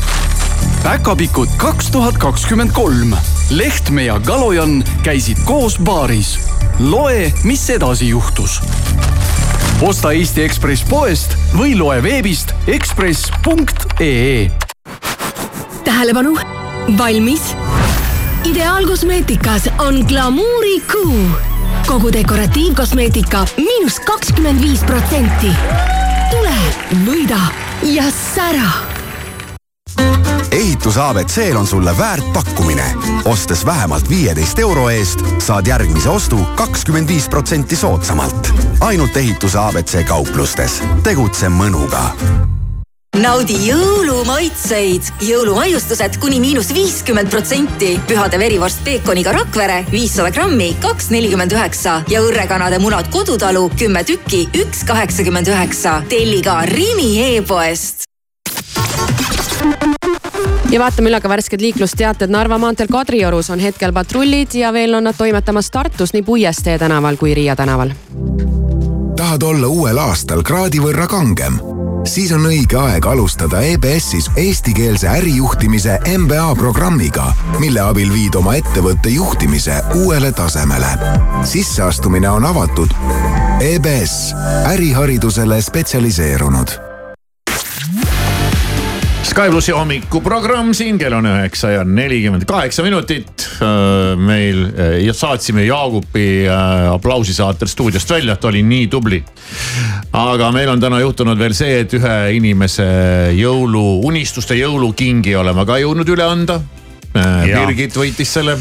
päkapikud 0.83 1.49
kaks 1.57 1.91
tuhat 1.91 2.17
kakskümmend 2.17 2.71
kolm. 2.71 3.15
Lehtme 3.49 4.03
ja 4.03 4.19
Kalojan 4.19 4.83
käisid 5.03 5.37
koos 5.45 5.77
baaris. 5.79 6.39
loe, 6.79 7.33
mis 7.43 7.69
edasi 7.69 8.09
juhtus 8.09 8.61
osta 9.81 10.11
Eesti 10.11 10.43
Ekspress 10.43 10.83
poest 10.89 11.33
või 11.57 11.73
loe 11.77 12.03
veebist 12.03 12.53
ekspress.ee 12.67 14.51
tähelepanu, 15.83 16.37
valmis. 16.97 17.55
Ideaalkosmeetikas 18.43 19.69
on 19.77 19.95
glamuurikuu. 20.07 21.25
kogu 21.87 22.13
dekoratiivkosmeetika 22.13 23.45
miinus 23.57 23.99
kakskümmend 23.99 24.61
viis 24.61 24.79
protsenti. 24.79 25.51
tule, 26.31 26.55
võida 27.05 27.39
ja 27.83 28.03
sära 28.33 28.71
ehitus 30.51 30.97
abc-l 30.97 31.55
on 31.55 31.67
sulle 31.67 31.97
väärt 31.97 32.33
pakkumine. 32.33 32.93
ostes 33.25 33.65
vähemalt 33.65 34.09
viieteist 34.09 34.59
euro 34.59 34.89
eest, 34.89 35.19
saad 35.37 35.67
järgmise 35.67 36.09
ostu 36.09 36.37
kakskümmend 36.55 37.07
viis 37.07 37.29
protsenti 37.29 37.75
soodsamalt. 37.75 38.53
ainult 38.79 39.17
ehituse 39.17 39.59
abc 39.59 40.07
kauplustes. 40.07 40.83
tegutse 41.03 41.49
mõnuga 41.49 42.11
naudi 43.21 43.53
jõulumaitseid. 43.67 45.11
jõulumaiustused 45.21 46.17
kuni 46.21 46.39
miinus 46.41 46.71
viiskümmend 46.73 47.29
protsenti. 47.29 47.99
pühade 48.07 48.39
verivorst 48.39 48.83
peekoniga 48.83 49.31
Rakvere 49.31 49.85
viissada 49.91 50.31
grammi, 50.31 50.75
kaks 50.81 51.09
nelikümmend 51.09 51.51
üheksa 51.51 52.01
ja 52.09 52.21
õrrekanade 52.21 52.79
munad 52.79 53.09
Kodutalu 53.13 53.69
kümme 53.77 54.03
tükki, 54.03 54.49
üks 54.63 54.83
kaheksakümmend 54.87 55.47
üheksa. 55.47 56.01
telli 56.09 56.41
ka 56.41 56.61
Rimi 56.65 57.37
e-poest 57.37 58.07
ja 60.71 60.79
vaatame 60.79 61.09
üle 61.09 61.21
ka 61.21 61.29
värsked 61.29 61.61
liiklusteated. 61.61 62.29
Narva 62.29 62.57
maanteel 62.57 62.87
Kadriorus 62.87 63.49
on 63.49 63.59
hetkel 63.59 63.93
patrullid 63.93 64.55
ja 64.55 64.73
veel 64.73 64.93
on 64.93 65.03
nad 65.03 65.17
toimetamas 65.17 65.71
Tartus 65.71 66.13
nii 66.13 66.23
Puiestee 66.23 66.79
tänaval 66.79 67.17
kui 67.17 67.33
Riia 67.33 67.55
tänaval. 67.55 67.91
tahad 69.15 69.43
olla 69.43 69.67
uuel 69.67 69.97
aastal 69.97 70.41
kraadi 70.43 70.79
võrra 70.79 71.07
kangem? 71.07 71.70
Siis 72.05 72.31
on 72.35 72.45
õige 72.49 72.77
aeg 72.79 73.05
alustada 73.05 73.61
EBS-is 73.73 74.29
eestikeelse 74.35 75.09
ärijuhtimise 75.09 75.99
MBA 76.17 76.55
programmiga, 76.59 77.31
mille 77.59 77.81
abil 77.83 78.13
viid 78.13 78.35
oma 78.35 78.55
ettevõtte 78.59 79.09
juhtimise 79.09 79.81
uuele 80.03 80.31
tasemele. 80.31 80.93
sisseastumine 81.43 82.29
on 82.29 82.45
avatud. 82.45 82.93
EBS, 83.61 84.33
äriharidusele 84.73 85.61
spetsialiseerunud 85.61 86.90
Sky 89.31 89.47
plussi 89.47 89.71
hommikuprogramm 89.71 90.73
siin, 90.75 90.97
kell 90.99 91.13
on 91.15 91.23
üheksa 91.29 91.69
ja 91.71 91.83
nelikümmend 91.87 92.43
kaheksa 92.49 92.83
minutit. 92.83 93.45
meil 94.19 94.65
ja 95.05 95.13
saatsime 95.15 95.63
Jaagupi 95.63 96.49
aplausi 96.91 97.33
saatel 97.33 97.71
stuudiost 97.71 98.11
välja, 98.11 98.35
et 98.35 98.45
oli 98.45 98.59
nii 98.63 98.89
tubli. 98.91 99.21
aga 100.11 100.51
meil 100.51 100.73
on 100.73 100.83
täna 100.83 100.99
juhtunud 100.99 101.39
veel 101.39 101.55
see, 101.55 101.79
et 101.85 101.95
ühe 101.95 102.17
inimese 102.35 102.89
jõulu, 103.37 104.01
unistuste 104.03 104.59
jõulukingi 104.59 105.37
oleme 105.39 105.65
ka 105.65 105.79
jõudnud 105.79 106.11
üle 106.11 106.27
anda. 106.27 106.59
Birgit 107.15 107.95
võitis 107.95 108.35
selle 108.35 108.57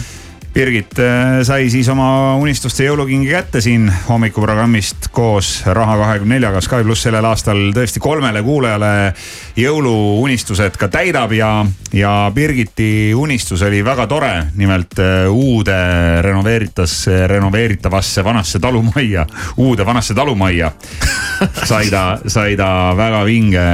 Birgit 0.54 0.98
äh, 0.98 1.44
sai 1.46 1.68
siis 1.70 1.86
oma 1.92 2.34
unistuste 2.40 2.82
jõulukingi 2.82 3.28
kätte 3.30 3.60
siin 3.62 3.84
hommikuprogrammist 4.08 5.06
koos 5.14 5.60
Raha24-ga. 5.70 6.62
Sky 6.64 6.82
pluss 6.82 7.06
sellel 7.06 7.28
aastal 7.28 7.70
tõesti 7.76 8.02
kolmele 8.02 8.42
kuulajale 8.42 8.90
jõuluunistused 9.60 10.74
ka 10.80 10.88
täidab 10.90 11.36
ja, 11.38 11.52
ja 11.94 12.14
Birgiti 12.34 13.12
unistus 13.14 13.62
oli 13.62 13.84
väga 13.86 14.08
tore. 14.10 14.32
nimelt 14.58 14.98
äh, 14.98 15.30
uude 15.30 15.78
renoveeritas, 16.26 17.06
renoveeritavasse 17.30 18.24
vanasse 18.24 18.58
talumajja, 18.58 19.26
uude 19.56 19.86
vanasse 19.86 20.14
talumajja 20.18 20.72
sai 21.64 21.90
ta, 21.90 22.18
sai 22.26 22.56
ta 22.56 22.92
väga 22.96 23.22
vinge 23.24 23.64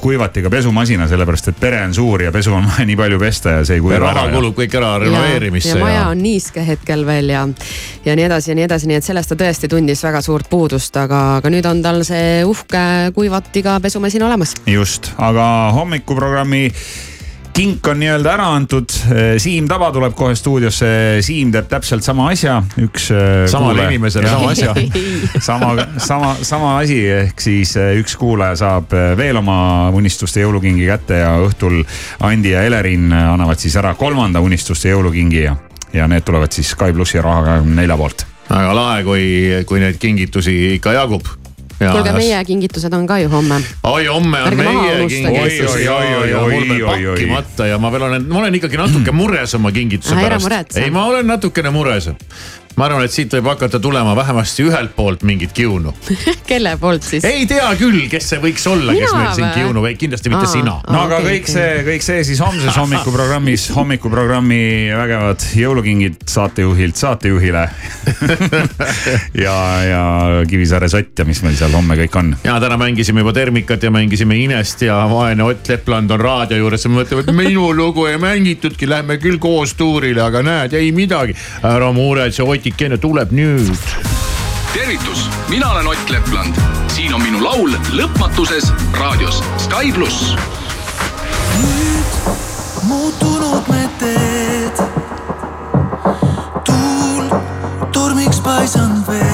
kuivatiga 0.00 0.50
pesumasina, 0.50 1.08
sellepärast 1.08 1.52
et 1.52 1.60
pere 1.60 1.80
on 1.86 1.94
suur 1.94 2.22
ja 2.22 2.32
pesu 2.34 2.52
on 2.54 2.68
vaja 2.68 2.86
nii 2.90 2.98
palju 2.98 3.18
pesta 3.22 3.58
ja 3.58 3.64
see 3.66 3.78
ei 3.78 3.84
kuiva 3.84 4.12
raha 4.12 4.28
kulub 4.32 4.56
kõik 4.58 4.76
ära 4.78 4.94
renoveerimisse. 5.02 5.74
ja 5.74 5.82
maja 5.82 6.06
on 6.12 6.17
on 6.18 6.24
niiske 6.26 6.64
hetkel 6.66 7.06
veel 7.06 7.30
ja, 7.32 7.46
ja 8.04 8.16
nii 8.18 8.26
edasi 8.26 8.52
ja 8.52 8.58
nii 8.58 8.66
edasi, 8.66 8.90
nii 8.90 8.98
et 8.98 9.06
sellest 9.06 9.32
ta 9.32 9.38
tõesti 9.38 9.70
tundis 9.70 10.02
väga 10.04 10.22
suurt 10.24 10.50
puudust, 10.50 10.96
aga, 10.98 11.38
aga 11.38 11.52
nüüd 11.54 11.68
on 11.70 11.84
tal 11.84 12.02
see 12.06 12.42
uhke 12.46 13.12
kuivatiga 13.14 13.78
pesumasin 13.84 14.26
olemas. 14.26 14.56
just, 14.66 15.12
aga 15.18 15.46
hommikuprogrammi 15.76 16.66
kink 17.58 17.86
on 17.90 17.98
nii-öelda 17.98 18.32
ära 18.36 18.46
antud. 18.54 18.92
Siim 19.42 19.66
Taba 19.68 19.88
tuleb 19.94 20.14
kohe 20.14 20.36
stuudiosse. 20.38 20.88
Siim 21.26 21.50
teeb 21.54 21.66
täpselt 21.70 22.06
sama 22.06 22.28
asja, 22.30 22.60
üks. 22.78 23.08
samale 23.50 23.80
kuule... 23.80 23.88
inimesele 23.88 24.30
sama 24.30 24.52
asja 24.52 24.74
sama, 25.48 25.72
sama, 25.98 26.34
sama 26.46 26.76
asi, 26.78 27.00
ehk 27.24 27.42
siis 27.42 27.74
üks 27.98 28.14
kuulaja 28.20 28.60
saab 28.62 28.94
veel 29.18 29.40
oma 29.42 29.58
unistuste 29.90 30.44
jõulukingi 30.44 30.86
kätte 30.86 31.18
ja 31.24 31.34
õhtul 31.42 31.80
Andi 32.28 32.54
ja 32.54 32.62
Elerin 32.68 33.10
annavad 33.10 33.58
siis 33.58 33.74
ära 33.80 33.96
kolmanda 33.98 34.42
unistuste 34.44 34.92
jõulukingi 34.92 35.42
ja 35.42 35.56
ja 35.92 36.08
need 36.08 36.26
tulevad 36.26 36.52
siis 36.52 36.70
Sky 36.74 36.92
plussi 36.92 37.22
Raha 37.22 37.44
kahekümne 37.44 37.82
nelja 37.82 37.96
poolt. 37.96 38.26
väga 38.50 38.74
lahe, 38.74 39.04
kui, 39.04 39.24
kui 39.66 39.80
neid 39.80 40.00
kingitusi 40.00 40.56
ikka 40.78 40.92
jagub 40.96 41.28
kuulge, 41.78 42.12
meie 42.16 42.38
kingitused 42.44 42.94
on 42.94 43.06
ka 43.06 43.18
ju 43.22 43.30
homme. 43.30 43.60
oi, 43.86 44.06
homme 44.06 44.42
on 44.42 44.48
Ärge 44.50 44.64
meie 44.66 45.08
kingitus 45.08 45.76
ja, 45.84 45.98
ja 46.26 46.42
mul 46.42 46.68
veel 46.68 46.86
pakkimata 46.86 47.68
ja 47.70 47.78
ma 47.78 47.92
veel 47.94 48.06
olen, 48.08 48.28
ma 48.28 48.42
olen 48.42 48.58
ikkagi 48.58 48.80
natuke 48.80 49.14
mures 49.14 49.54
oma 49.58 49.72
kingituse 49.72 50.18
pärast. 50.18 50.76
ei, 50.76 50.90
ma 50.90 51.06
olen 51.06 51.26
natukene 51.26 51.70
mures 51.74 52.10
ma 52.78 52.86
arvan, 52.86 53.04
et 53.08 53.14
siit 53.14 53.32
võib 53.34 53.48
hakata 53.50 53.80
tulema 53.82 54.14
vähemasti 54.18 54.66
ühelt 54.68 54.94
poolt 54.96 55.24
mingit 55.26 55.52
kiunu 55.56 55.92
kelle 56.50 56.76
poolt 56.80 57.06
siis? 57.06 57.24
ei 57.26 57.46
tea 57.50 57.66
küll, 57.80 58.04
kes 58.10 58.30
see 58.32 58.42
võiks 58.42 58.66
olla, 58.70 58.94
kes 58.94 59.14
meil 59.16 59.32
siin 59.34 59.50
kiunu 59.56 59.82
või 59.82 59.96
kindlasti 59.98 60.32
mitte 60.32 60.46
Aa, 60.46 60.52
sina. 60.52 60.76
no 60.86 61.02
aga 61.02 61.18
okay, 61.18 61.38
kõik 61.38 61.50
see, 61.50 61.68
kõik 61.88 62.06
see 62.06 62.22
siis 62.28 62.42
homses 62.44 62.78
hommikuprogrammis, 62.78 63.68
hommikuprogrammi 63.78 64.60
vägevad 64.94 65.48
jõulukingid 65.58 66.22
saatejuhilt 66.30 67.00
saatejuhile 67.00 67.64
ja, 69.44 69.56
ja 69.88 70.02
Kivisaare 70.48 70.90
sott 70.92 71.18
ja 71.18 71.26
mis 71.28 71.42
meil 71.44 71.58
seal 71.58 71.74
homme 71.74 71.98
kõik 71.98 72.20
on. 72.20 72.32
ja 72.46 72.58
täna 72.62 72.78
mängisime 72.80 73.24
juba 73.24 73.34
Termikat 73.36 73.82
ja 73.82 73.92
mängisime 73.94 74.38
Inest 74.38 74.86
ja 74.86 75.00
vaene 75.10 75.46
Ott 75.48 75.68
Lepland 75.72 76.14
on 76.14 76.22
raadio 76.22 76.62
juures 76.62 76.86
ja 76.86 76.92
mõtleb, 76.92 77.24
et 77.24 77.34
minu 77.34 77.72
lugu 77.74 78.06
ei 78.06 78.18
mängitudki, 78.22 78.86
lähme 78.88 79.18
küll 79.22 79.40
koos 79.42 79.74
tuurile, 79.78 80.22
aga 80.22 80.42
näed, 80.46 80.78
ei 80.78 80.92
midagi. 80.94 81.34
ära 81.66 81.90
muretse, 81.92 82.42
Oti 82.46 82.67
veidikene 82.68 82.98
tuleb 83.00 83.30
nüüd. 83.32 83.76
tervitus, 84.72 85.28
mina 85.48 85.70
olen 85.72 85.86
Ott 85.86 86.10
Lepland. 86.10 86.54
siin 86.88 87.14
on 87.14 87.22
minu 87.22 87.44
laul 87.44 87.70
lõpmatuses 87.92 88.72
raadios 88.92 89.42
Sky 89.56 89.92
pluss. 89.92 90.34
nüüd 91.62 92.04
muutunud 92.82 93.68
me 93.68 93.88
teed. 93.98 94.76
tuul 96.64 97.24
tormiks 97.92 98.40
paisanud 98.40 99.08
veed. 99.08 99.27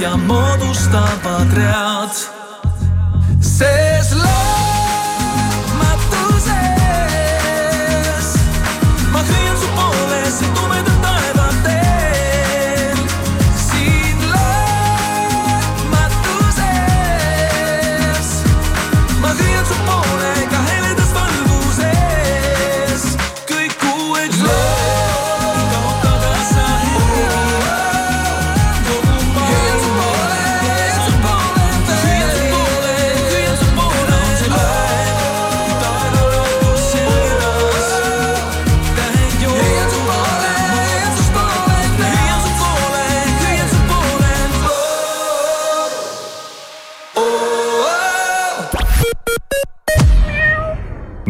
Ja 0.00 0.16
moodustavad 0.16 1.52
read. 1.52 2.10
sees 3.40 4.12
laamatuses 4.12 4.49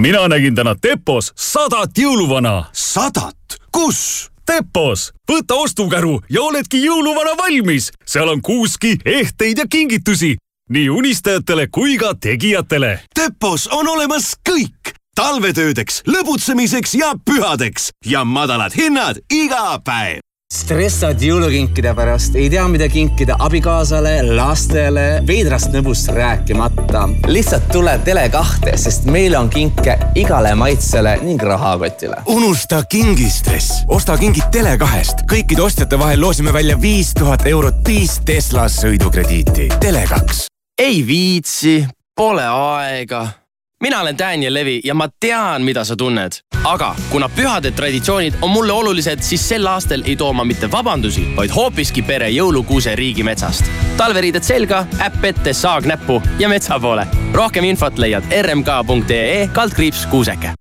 mina 0.01 0.29
nägin 0.29 0.55
täna 0.55 0.75
Depos 0.83 1.33
sadat 1.37 1.99
jõuluvana. 1.99 2.65
sadat? 2.73 3.37
kus? 3.73 4.31
Depos, 4.53 5.13
võta 5.31 5.55
ostukäru 5.55 6.21
ja 6.31 6.43
oledki 6.43 6.81
jõuluvana 6.85 7.37
valmis. 7.37 7.91
seal 8.07 8.29
on 8.29 8.41
kuuski, 8.43 8.97
ehteid 9.05 9.59
ja 9.59 9.67
kingitusi 9.71 10.37
nii 10.71 10.89
unistajatele 10.89 11.67
kui 11.67 11.99
ka 11.99 12.15
tegijatele. 12.15 13.01
Depos 13.19 13.69
on 13.73 13.89
olemas 13.89 14.35
kõik 14.49 14.95
talvetöödeks, 15.15 16.03
lõbutsemiseks 16.07 16.97
ja 16.99 17.13
pühadeks 17.25 17.91
ja 18.07 18.25
madalad 18.25 18.73
hinnad 18.73 19.21
iga 19.33 19.79
päev. 19.85 20.19
Stressad 20.51 21.23
jõulukinkide 21.23 21.93
pärast, 21.95 22.35
ei 22.39 22.49
tea, 22.51 22.65
mida 22.71 22.89
kinkida 22.91 23.37
abikaasale, 23.43 24.17
lastele, 24.35 25.05
veidrast 25.27 25.71
nõbust 25.75 26.11
rääkimata. 26.15 27.07
lihtsalt 27.31 27.69
tule 27.73 27.95
Tele2-te, 28.05 28.75
sest 28.77 29.07
meil 29.07 29.37
on 29.39 29.51
kinke 29.51 29.97
igale 30.19 30.55
maitsele 30.55 31.17
ning 31.23 31.43
rahakotile. 31.43 32.23
unusta 32.27 32.83
kingistress, 32.83 33.85
osta 33.89 34.19
kingid 34.19 34.51
Tele2-st. 34.55 35.27
kõikide 35.31 35.63
ostjate 35.63 35.99
vahel 35.99 36.21
loosime 36.21 36.53
välja 36.53 36.81
viis 36.81 37.15
tuhat 37.15 37.47
eurot 37.47 37.87
viis 37.87 38.21
Tesla 38.27 38.67
sõidukrediiti. 38.69 39.69
Tele2 39.79 40.47
ei 40.79 41.07
viitsi, 41.07 41.87
pole 42.17 42.47
aega. 42.47 43.40
Mina 43.81 44.01
olen 44.01 44.19
Daniel 44.19 44.55
Levi 44.55 44.81
ja 44.85 44.95
ma 44.95 45.09
tean, 45.21 45.63
mida 45.63 45.85
sa 45.85 45.97
tunned. 45.97 46.33
aga 46.65 46.95
kuna 47.11 47.29
pühade 47.29 47.71
traditsioonid 47.71 48.35
on 48.43 48.51
mulle 48.51 48.73
olulised, 48.73 49.23
siis 49.23 49.49
sel 49.49 49.67
aastal 49.67 50.03
ei 50.05 50.17
too 50.17 50.33
ma 50.33 50.45
mitte 50.45 50.71
vabandusi, 50.71 51.25
vaid 51.37 51.51
hoopiski 51.55 52.03
pere 52.03 52.29
jõulukuuse 52.29 52.95
riigimetsast. 52.97 53.65
talveriided 53.97 54.43
selga, 54.43 54.85
äpp 55.01 55.25
ette, 55.25 55.53
saag 55.53 55.87
näppu 55.87 56.23
ja 56.39 56.49
metsa 56.49 56.81
poole. 56.81 57.07
rohkem 57.33 57.65
infot 57.65 57.99
leiad 57.99 58.25
rmk.ee 58.43 59.49
kaldkriips 59.53 60.07
kuuseke. 60.07 60.53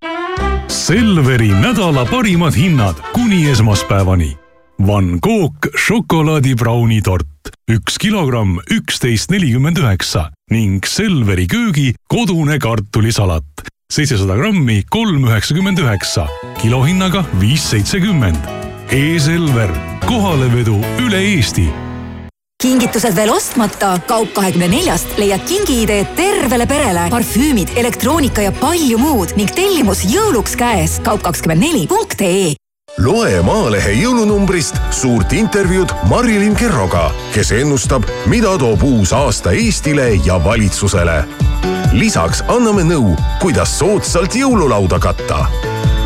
Selveri 0.67 1.47
nädala 1.47 2.05
parimad 2.05 2.55
hinnad 2.55 2.95
kuni 3.13 3.49
esmaspäevani. 3.49 4.37
Van 4.87 5.17
Gogh 5.21 5.67
šokolaadibrauni 5.75 7.01
tort, 7.01 7.51
üks 7.71 7.97
kilogramm, 7.99 8.61
üksteist 8.71 9.31
nelikümmend 9.31 9.77
üheksa 9.77 10.29
ning 10.49 10.85
Selveri 10.85 11.47
köögi 11.47 11.93
kodune 12.07 12.59
kartulisalat, 12.59 13.65
seitsesada 13.91 14.35
grammi, 14.35 14.83
kolm 14.89 15.27
üheksakümmend 15.27 15.81
üheksa, 15.81 16.27
kilohinnaga 16.61 17.25
viis 17.41 17.69
seitsekümmend. 17.69 18.57
E-Selver, 18.91 19.69
kohalevedu 20.07 20.79
üle 21.05 21.21
Eesti 21.35 21.69
kingitused 22.59 23.15
veel 23.15 23.29
ostmata, 23.31 23.93
Kaup 24.07 24.33
kahekümne 24.35 24.67
neljast 24.67 25.15
leiad 25.17 25.45
kingiideed 25.47 26.09
tervele 26.17 26.65
perele, 26.67 27.05
parfüümid, 27.09 27.71
elektroonika 27.79 28.43
ja 28.43 28.51
palju 28.51 28.99
muud 28.99 29.31
ning 29.39 29.51
tellimus 29.55 30.03
jõuluks 30.03 30.57
käes. 30.59 30.99
kaup 31.03 31.23
kakskümmend 31.23 31.63
neli 31.63 31.87
punkt 31.87 32.21
ee 32.21 32.55
loe 32.97 33.39
Maalehe 33.45 33.93
jõulunumbrist 33.95 34.77
suurt 34.93 35.33
intervjuud 35.33 35.91
Marilyn 36.09 36.55
Kerroga, 36.57 37.09
kes 37.33 37.51
ennustab, 37.55 38.07
mida 38.31 38.55
toob 38.59 38.83
uus 38.83 39.13
aasta 39.15 39.53
Eestile 39.55 40.11
ja 40.25 40.39
valitsusele. 40.43 41.23
lisaks 41.91 42.43
anname 42.47 42.83
nõu, 42.83 43.15
kuidas 43.41 43.79
soodsalt 43.79 44.35
jõululauda 44.35 44.99
katta. 44.99 45.45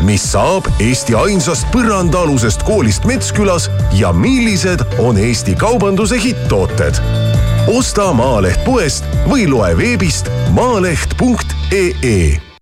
mis 0.02 0.32
saab 0.32 0.66
Eesti 0.80 1.14
ainsast 1.14 1.66
põrandaalusest 1.72 2.62
koolist 2.62 3.04
Metskülas 3.04 3.70
ja 3.92 4.12
millised 4.12 4.84
on 4.98 5.18
Eesti 5.18 5.54
kaubanduse 5.54 6.20
hitttooted? 6.20 6.94
osta 7.66 8.12
Maaleht 8.12 8.64
poest 8.64 9.04
või 9.28 9.48
loe 9.48 9.76
veebist 9.76 10.28
maaleht.ee 10.50 12.53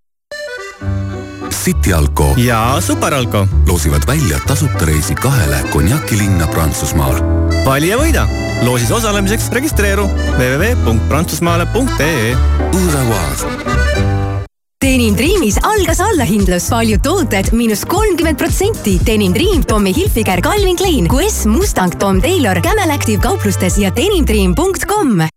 City 1.63 1.93
Alko 1.95 2.35
ja 2.37 2.77
Superalko 2.81 3.47
loosivad 3.69 4.03
välja 4.07 4.39
tasuta 4.47 4.85
reisi 4.85 5.15
kahele 5.15 5.57
konjakilinna 5.71 6.47
Prantsusmaal. 6.47 7.15
vali 7.65 7.89
ja 7.89 7.99
võida. 7.99 8.27
loosis 8.67 8.91
osalemiseks 8.91 9.51
registreeru 9.51 10.09
www.prantsusmaale.ee. 10.39 12.37
Denim 14.83 15.15
Dreamis 15.17 15.59
algas 15.63 16.01
allahindlus, 16.03 16.67
paljud 16.71 17.03
tooted 17.03 17.53
miinus 17.53 17.85
kolmkümmend 17.87 18.39
protsenti. 18.39 18.99
Denim 19.07 19.33
Dream, 19.35 19.63
Tommy 19.63 19.95
Hilfiger, 19.95 20.43
Calvin 20.43 20.77
Klein, 20.77 21.07
QS, 21.07 21.47
Mustang, 21.47 21.95
Tom 21.99 22.21
Taylor, 22.21 22.61
Camel 22.61 22.91
Active 22.91 23.23
kauplustes 23.23 23.79
ja 23.79 23.95
denimdream.com 23.95 25.32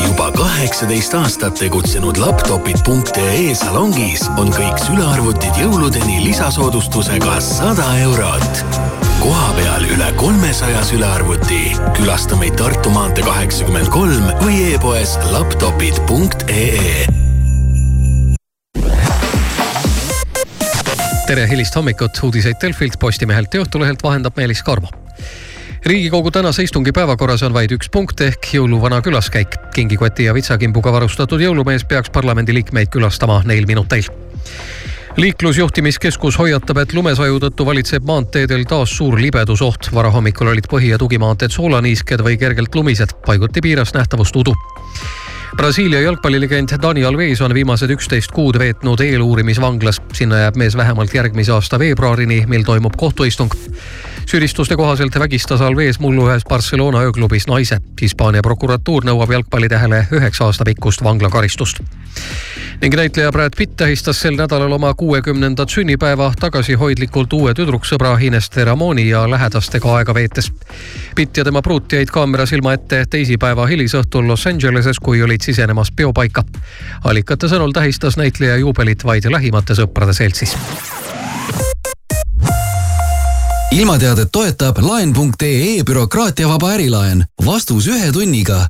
juba 0.00 0.30
kaheksateist 0.32 1.14
aastat 1.18 1.58
tegutsenud 1.60 2.16
laptopid.ee 2.20 3.54
salongis 3.58 4.22
on 4.40 4.48
kõik 4.54 4.80
sülearvutid 4.80 5.58
jõuludeni 5.60 6.20
lisasoodustusega 6.24 7.36
sada 7.44 7.88
eurot. 8.06 8.62
kohapeal 9.20 9.84
üle 9.84 10.08
kolmesaja 10.16 10.82
sülearvuti. 10.88 11.60
külasta 11.96 12.38
meid 12.40 12.56
Tartu 12.56 12.92
maantee 12.94 13.24
kaheksakümmend 13.24 13.92
kolm 13.92 14.30
või 14.40 14.72
e-poes 14.72 15.18
laptopid.ee 15.30 17.06
tere 21.30 21.44
hilist 21.46 21.76
hommikut, 21.76 22.16
uudiseid 22.26 22.56
Delfilt, 22.62 22.98
Postimehelt 22.98 23.54
ja 23.54 23.62
Õhtulehelt 23.62 24.02
vahendab 24.02 24.36
Meelis 24.40 24.64
Karmo 24.66 24.88
riigikogu 25.86 26.30
tänase 26.30 26.62
istungi 26.62 26.92
päevakorras 26.92 27.42
on 27.42 27.54
vaid 27.54 27.72
üks 27.72 27.88
punkt 27.92 28.20
ehk 28.20 28.52
jõuluvana 28.54 29.00
külaskäik. 29.02 29.56
kingikoti 29.74 30.24
ja 30.24 30.34
vitsakimbuga 30.34 30.92
varustatud 30.92 31.40
jõulumees 31.40 31.86
peaks 31.88 32.10
parlamendiliikmeid 32.10 32.88
külastama 32.92 33.42
neil 33.44 33.66
minuteil 33.66 34.04
liiklusjuhtimiskeskus 35.16 36.38
hoiatab, 36.38 36.78
et 36.78 36.92
lumesaju 36.92 37.40
tõttu 37.40 37.66
valitseb 37.66 38.04
maanteedel 38.06 38.64
taas 38.64 38.96
suur 38.96 39.18
libedusoht. 39.20 39.88
varahommikul 39.94 40.46
olid 40.46 40.68
põhi- 40.72 40.90
ja 40.90 40.98
tugimaanteed 40.98 41.50
soolaniisked 41.50 42.20
või 42.20 42.38
kergelt 42.38 42.74
lumised, 42.74 43.16
paiguti 43.26 43.60
piiras 43.60 43.94
nähtavust 43.94 44.36
udu 44.36 44.54
Brasiilia 45.56 46.00
jalgpallilegend 46.00 46.68
Dani 46.82 47.04
Alves 47.04 47.40
on 47.40 47.54
viimased 47.54 47.90
üksteist 47.90 48.30
kuud 48.32 48.58
veetnud 48.58 49.00
eeluurimisvanglas. 49.00 50.00
sinna 50.12 50.38
jääb 50.38 50.56
mees 50.56 50.76
vähemalt 50.76 51.14
järgmise 51.14 51.52
aasta 51.52 51.78
veebruarini, 51.78 52.44
mil 52.46 52.62
toimub 52.62 52.96
kohtuistung. 52.96 53.50
Süüdistuste 54.30 54.76
kohaselt 54.76 55.18
vägistas 55.18 55.60
Alves 55.60 55.98
mullu 55.98 56.28
ühes 56.28 56.44
Barcelona 56.48 57.00
ööklubis 57.02 57.48
naise. 57.50 57.80
Hispaania 58.00 58.42
prokuratuur 58.46 59.02
nõuab 59.08 59.32
jalgpallitähele 59.34 60.04
üheksa 60.14 60.46
aasta 60.46 60.64
pikkust 60.68 61.02
vanglakaristust 61.02 61.80
ning 62.80 62.94
näitleja 62.96 63.32
Brad 63.32 63.56
Pitt 63.56 63.74
tähistas 63.76 64.20
sel 64.22 64.36
nädalal 64.38 64.72
oma 64.72 64.94
kuuekümnendat 64.94 65.68
sünnipäeva 65.68 66.30
tagasihoidlikult 66.40 67.32
uue 67.32 67.52
tüdruksõbra 67.58 68.14
Ines 68.24 68.50
Teramoni 68.50 69.08
ja 69.08 69.26
lähedastega 69.30 69.96
aega 69.96 70.14
veetes. 70.14 70.52
Pitt 71.16 71.36
ja 71.36 71.44
tema 71.44 71.62
pruut 71.62 71.92
jäid 71.92 72.08
kaamera 72.14 72.46
silma 72.46 72.72
ette 72.78 73.04
teisipäeva 73.10 73.66
hilisõhtul 73.66 74.28
Los 74.30 74.46
Angeleses, 74.46 74.98
kui 74.98 75.22
olid 75.22 75.42
sisenemas 75.42 75.92
peopaika. 75.92 76.44
allikate 77.04 77.48
sõnul 77.48 77.72
tähistas 77.72 78.16
näitleja 78.16 78.56
juubelit 78.56 79.04
vaid 79.04 79.28
lähimate 79.30 79.74
sõprade 79.74 80.14
seltsis 80.16 80.56
ilmateadet 83.70 84.28
toetab 84.32 84.78
laen.ee 84.82 85.84
bürokraatiavaba 85.86 86.72
ärilaen. 86.74 87.24
vastus 87.46 87.86
ühe 87.88 88.12
tunniga. 88.12 88.66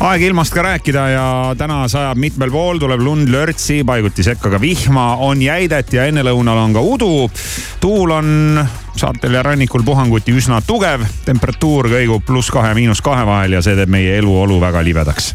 aeg 0.00 0.22
ilmast 0.22 0.54
ka 0.54 0.62
rääkida 0.62 1.08
ja 1.08 1.54
täna 1.58 1.88
sajab 1.88 2.18
mitmel 2.18 2.50
pool, 2.50 2.78
tuleb 2.78 3.00
lund 3.00 3.30
lörtsi, 3.30 3.84
paiguti 3.84 4.22
sekka 4.26 4.50
ka 4.50 4.60
vihma, 4.60 5.16
on 5.16 5.42
jäidet 5.42 5.92
ja 5.92 6.08
ennelõunal 6.10 6.58
on 6.58 6.74
ka 6.74 6.80
udu. 6.80 7.30
tuul 7.80 8.10
on 8.10 8.66
saartel 8.96 9.34
ja 9.34 9.42
rannikul 9.42 9.86
puhanguti 9.86 10.34
üsna 10.34 10.58
tugev, 10.66 11.06
temperatuur 11.24 11.88
kõigub 11.88 12.26
pluss 12.26 12.50
kahe, 12.50 12.74
miinus 12.74 13.02
kahe 13.02 13.26
vahel 13.26 13.52
ja 13.52 13.62
see 13.62 13.78
teeb 13.78 13.88
meie 13.88 14.18
eluolu 14.18 14.60
väga 14.60 14.82
libedaks 14.82 15.34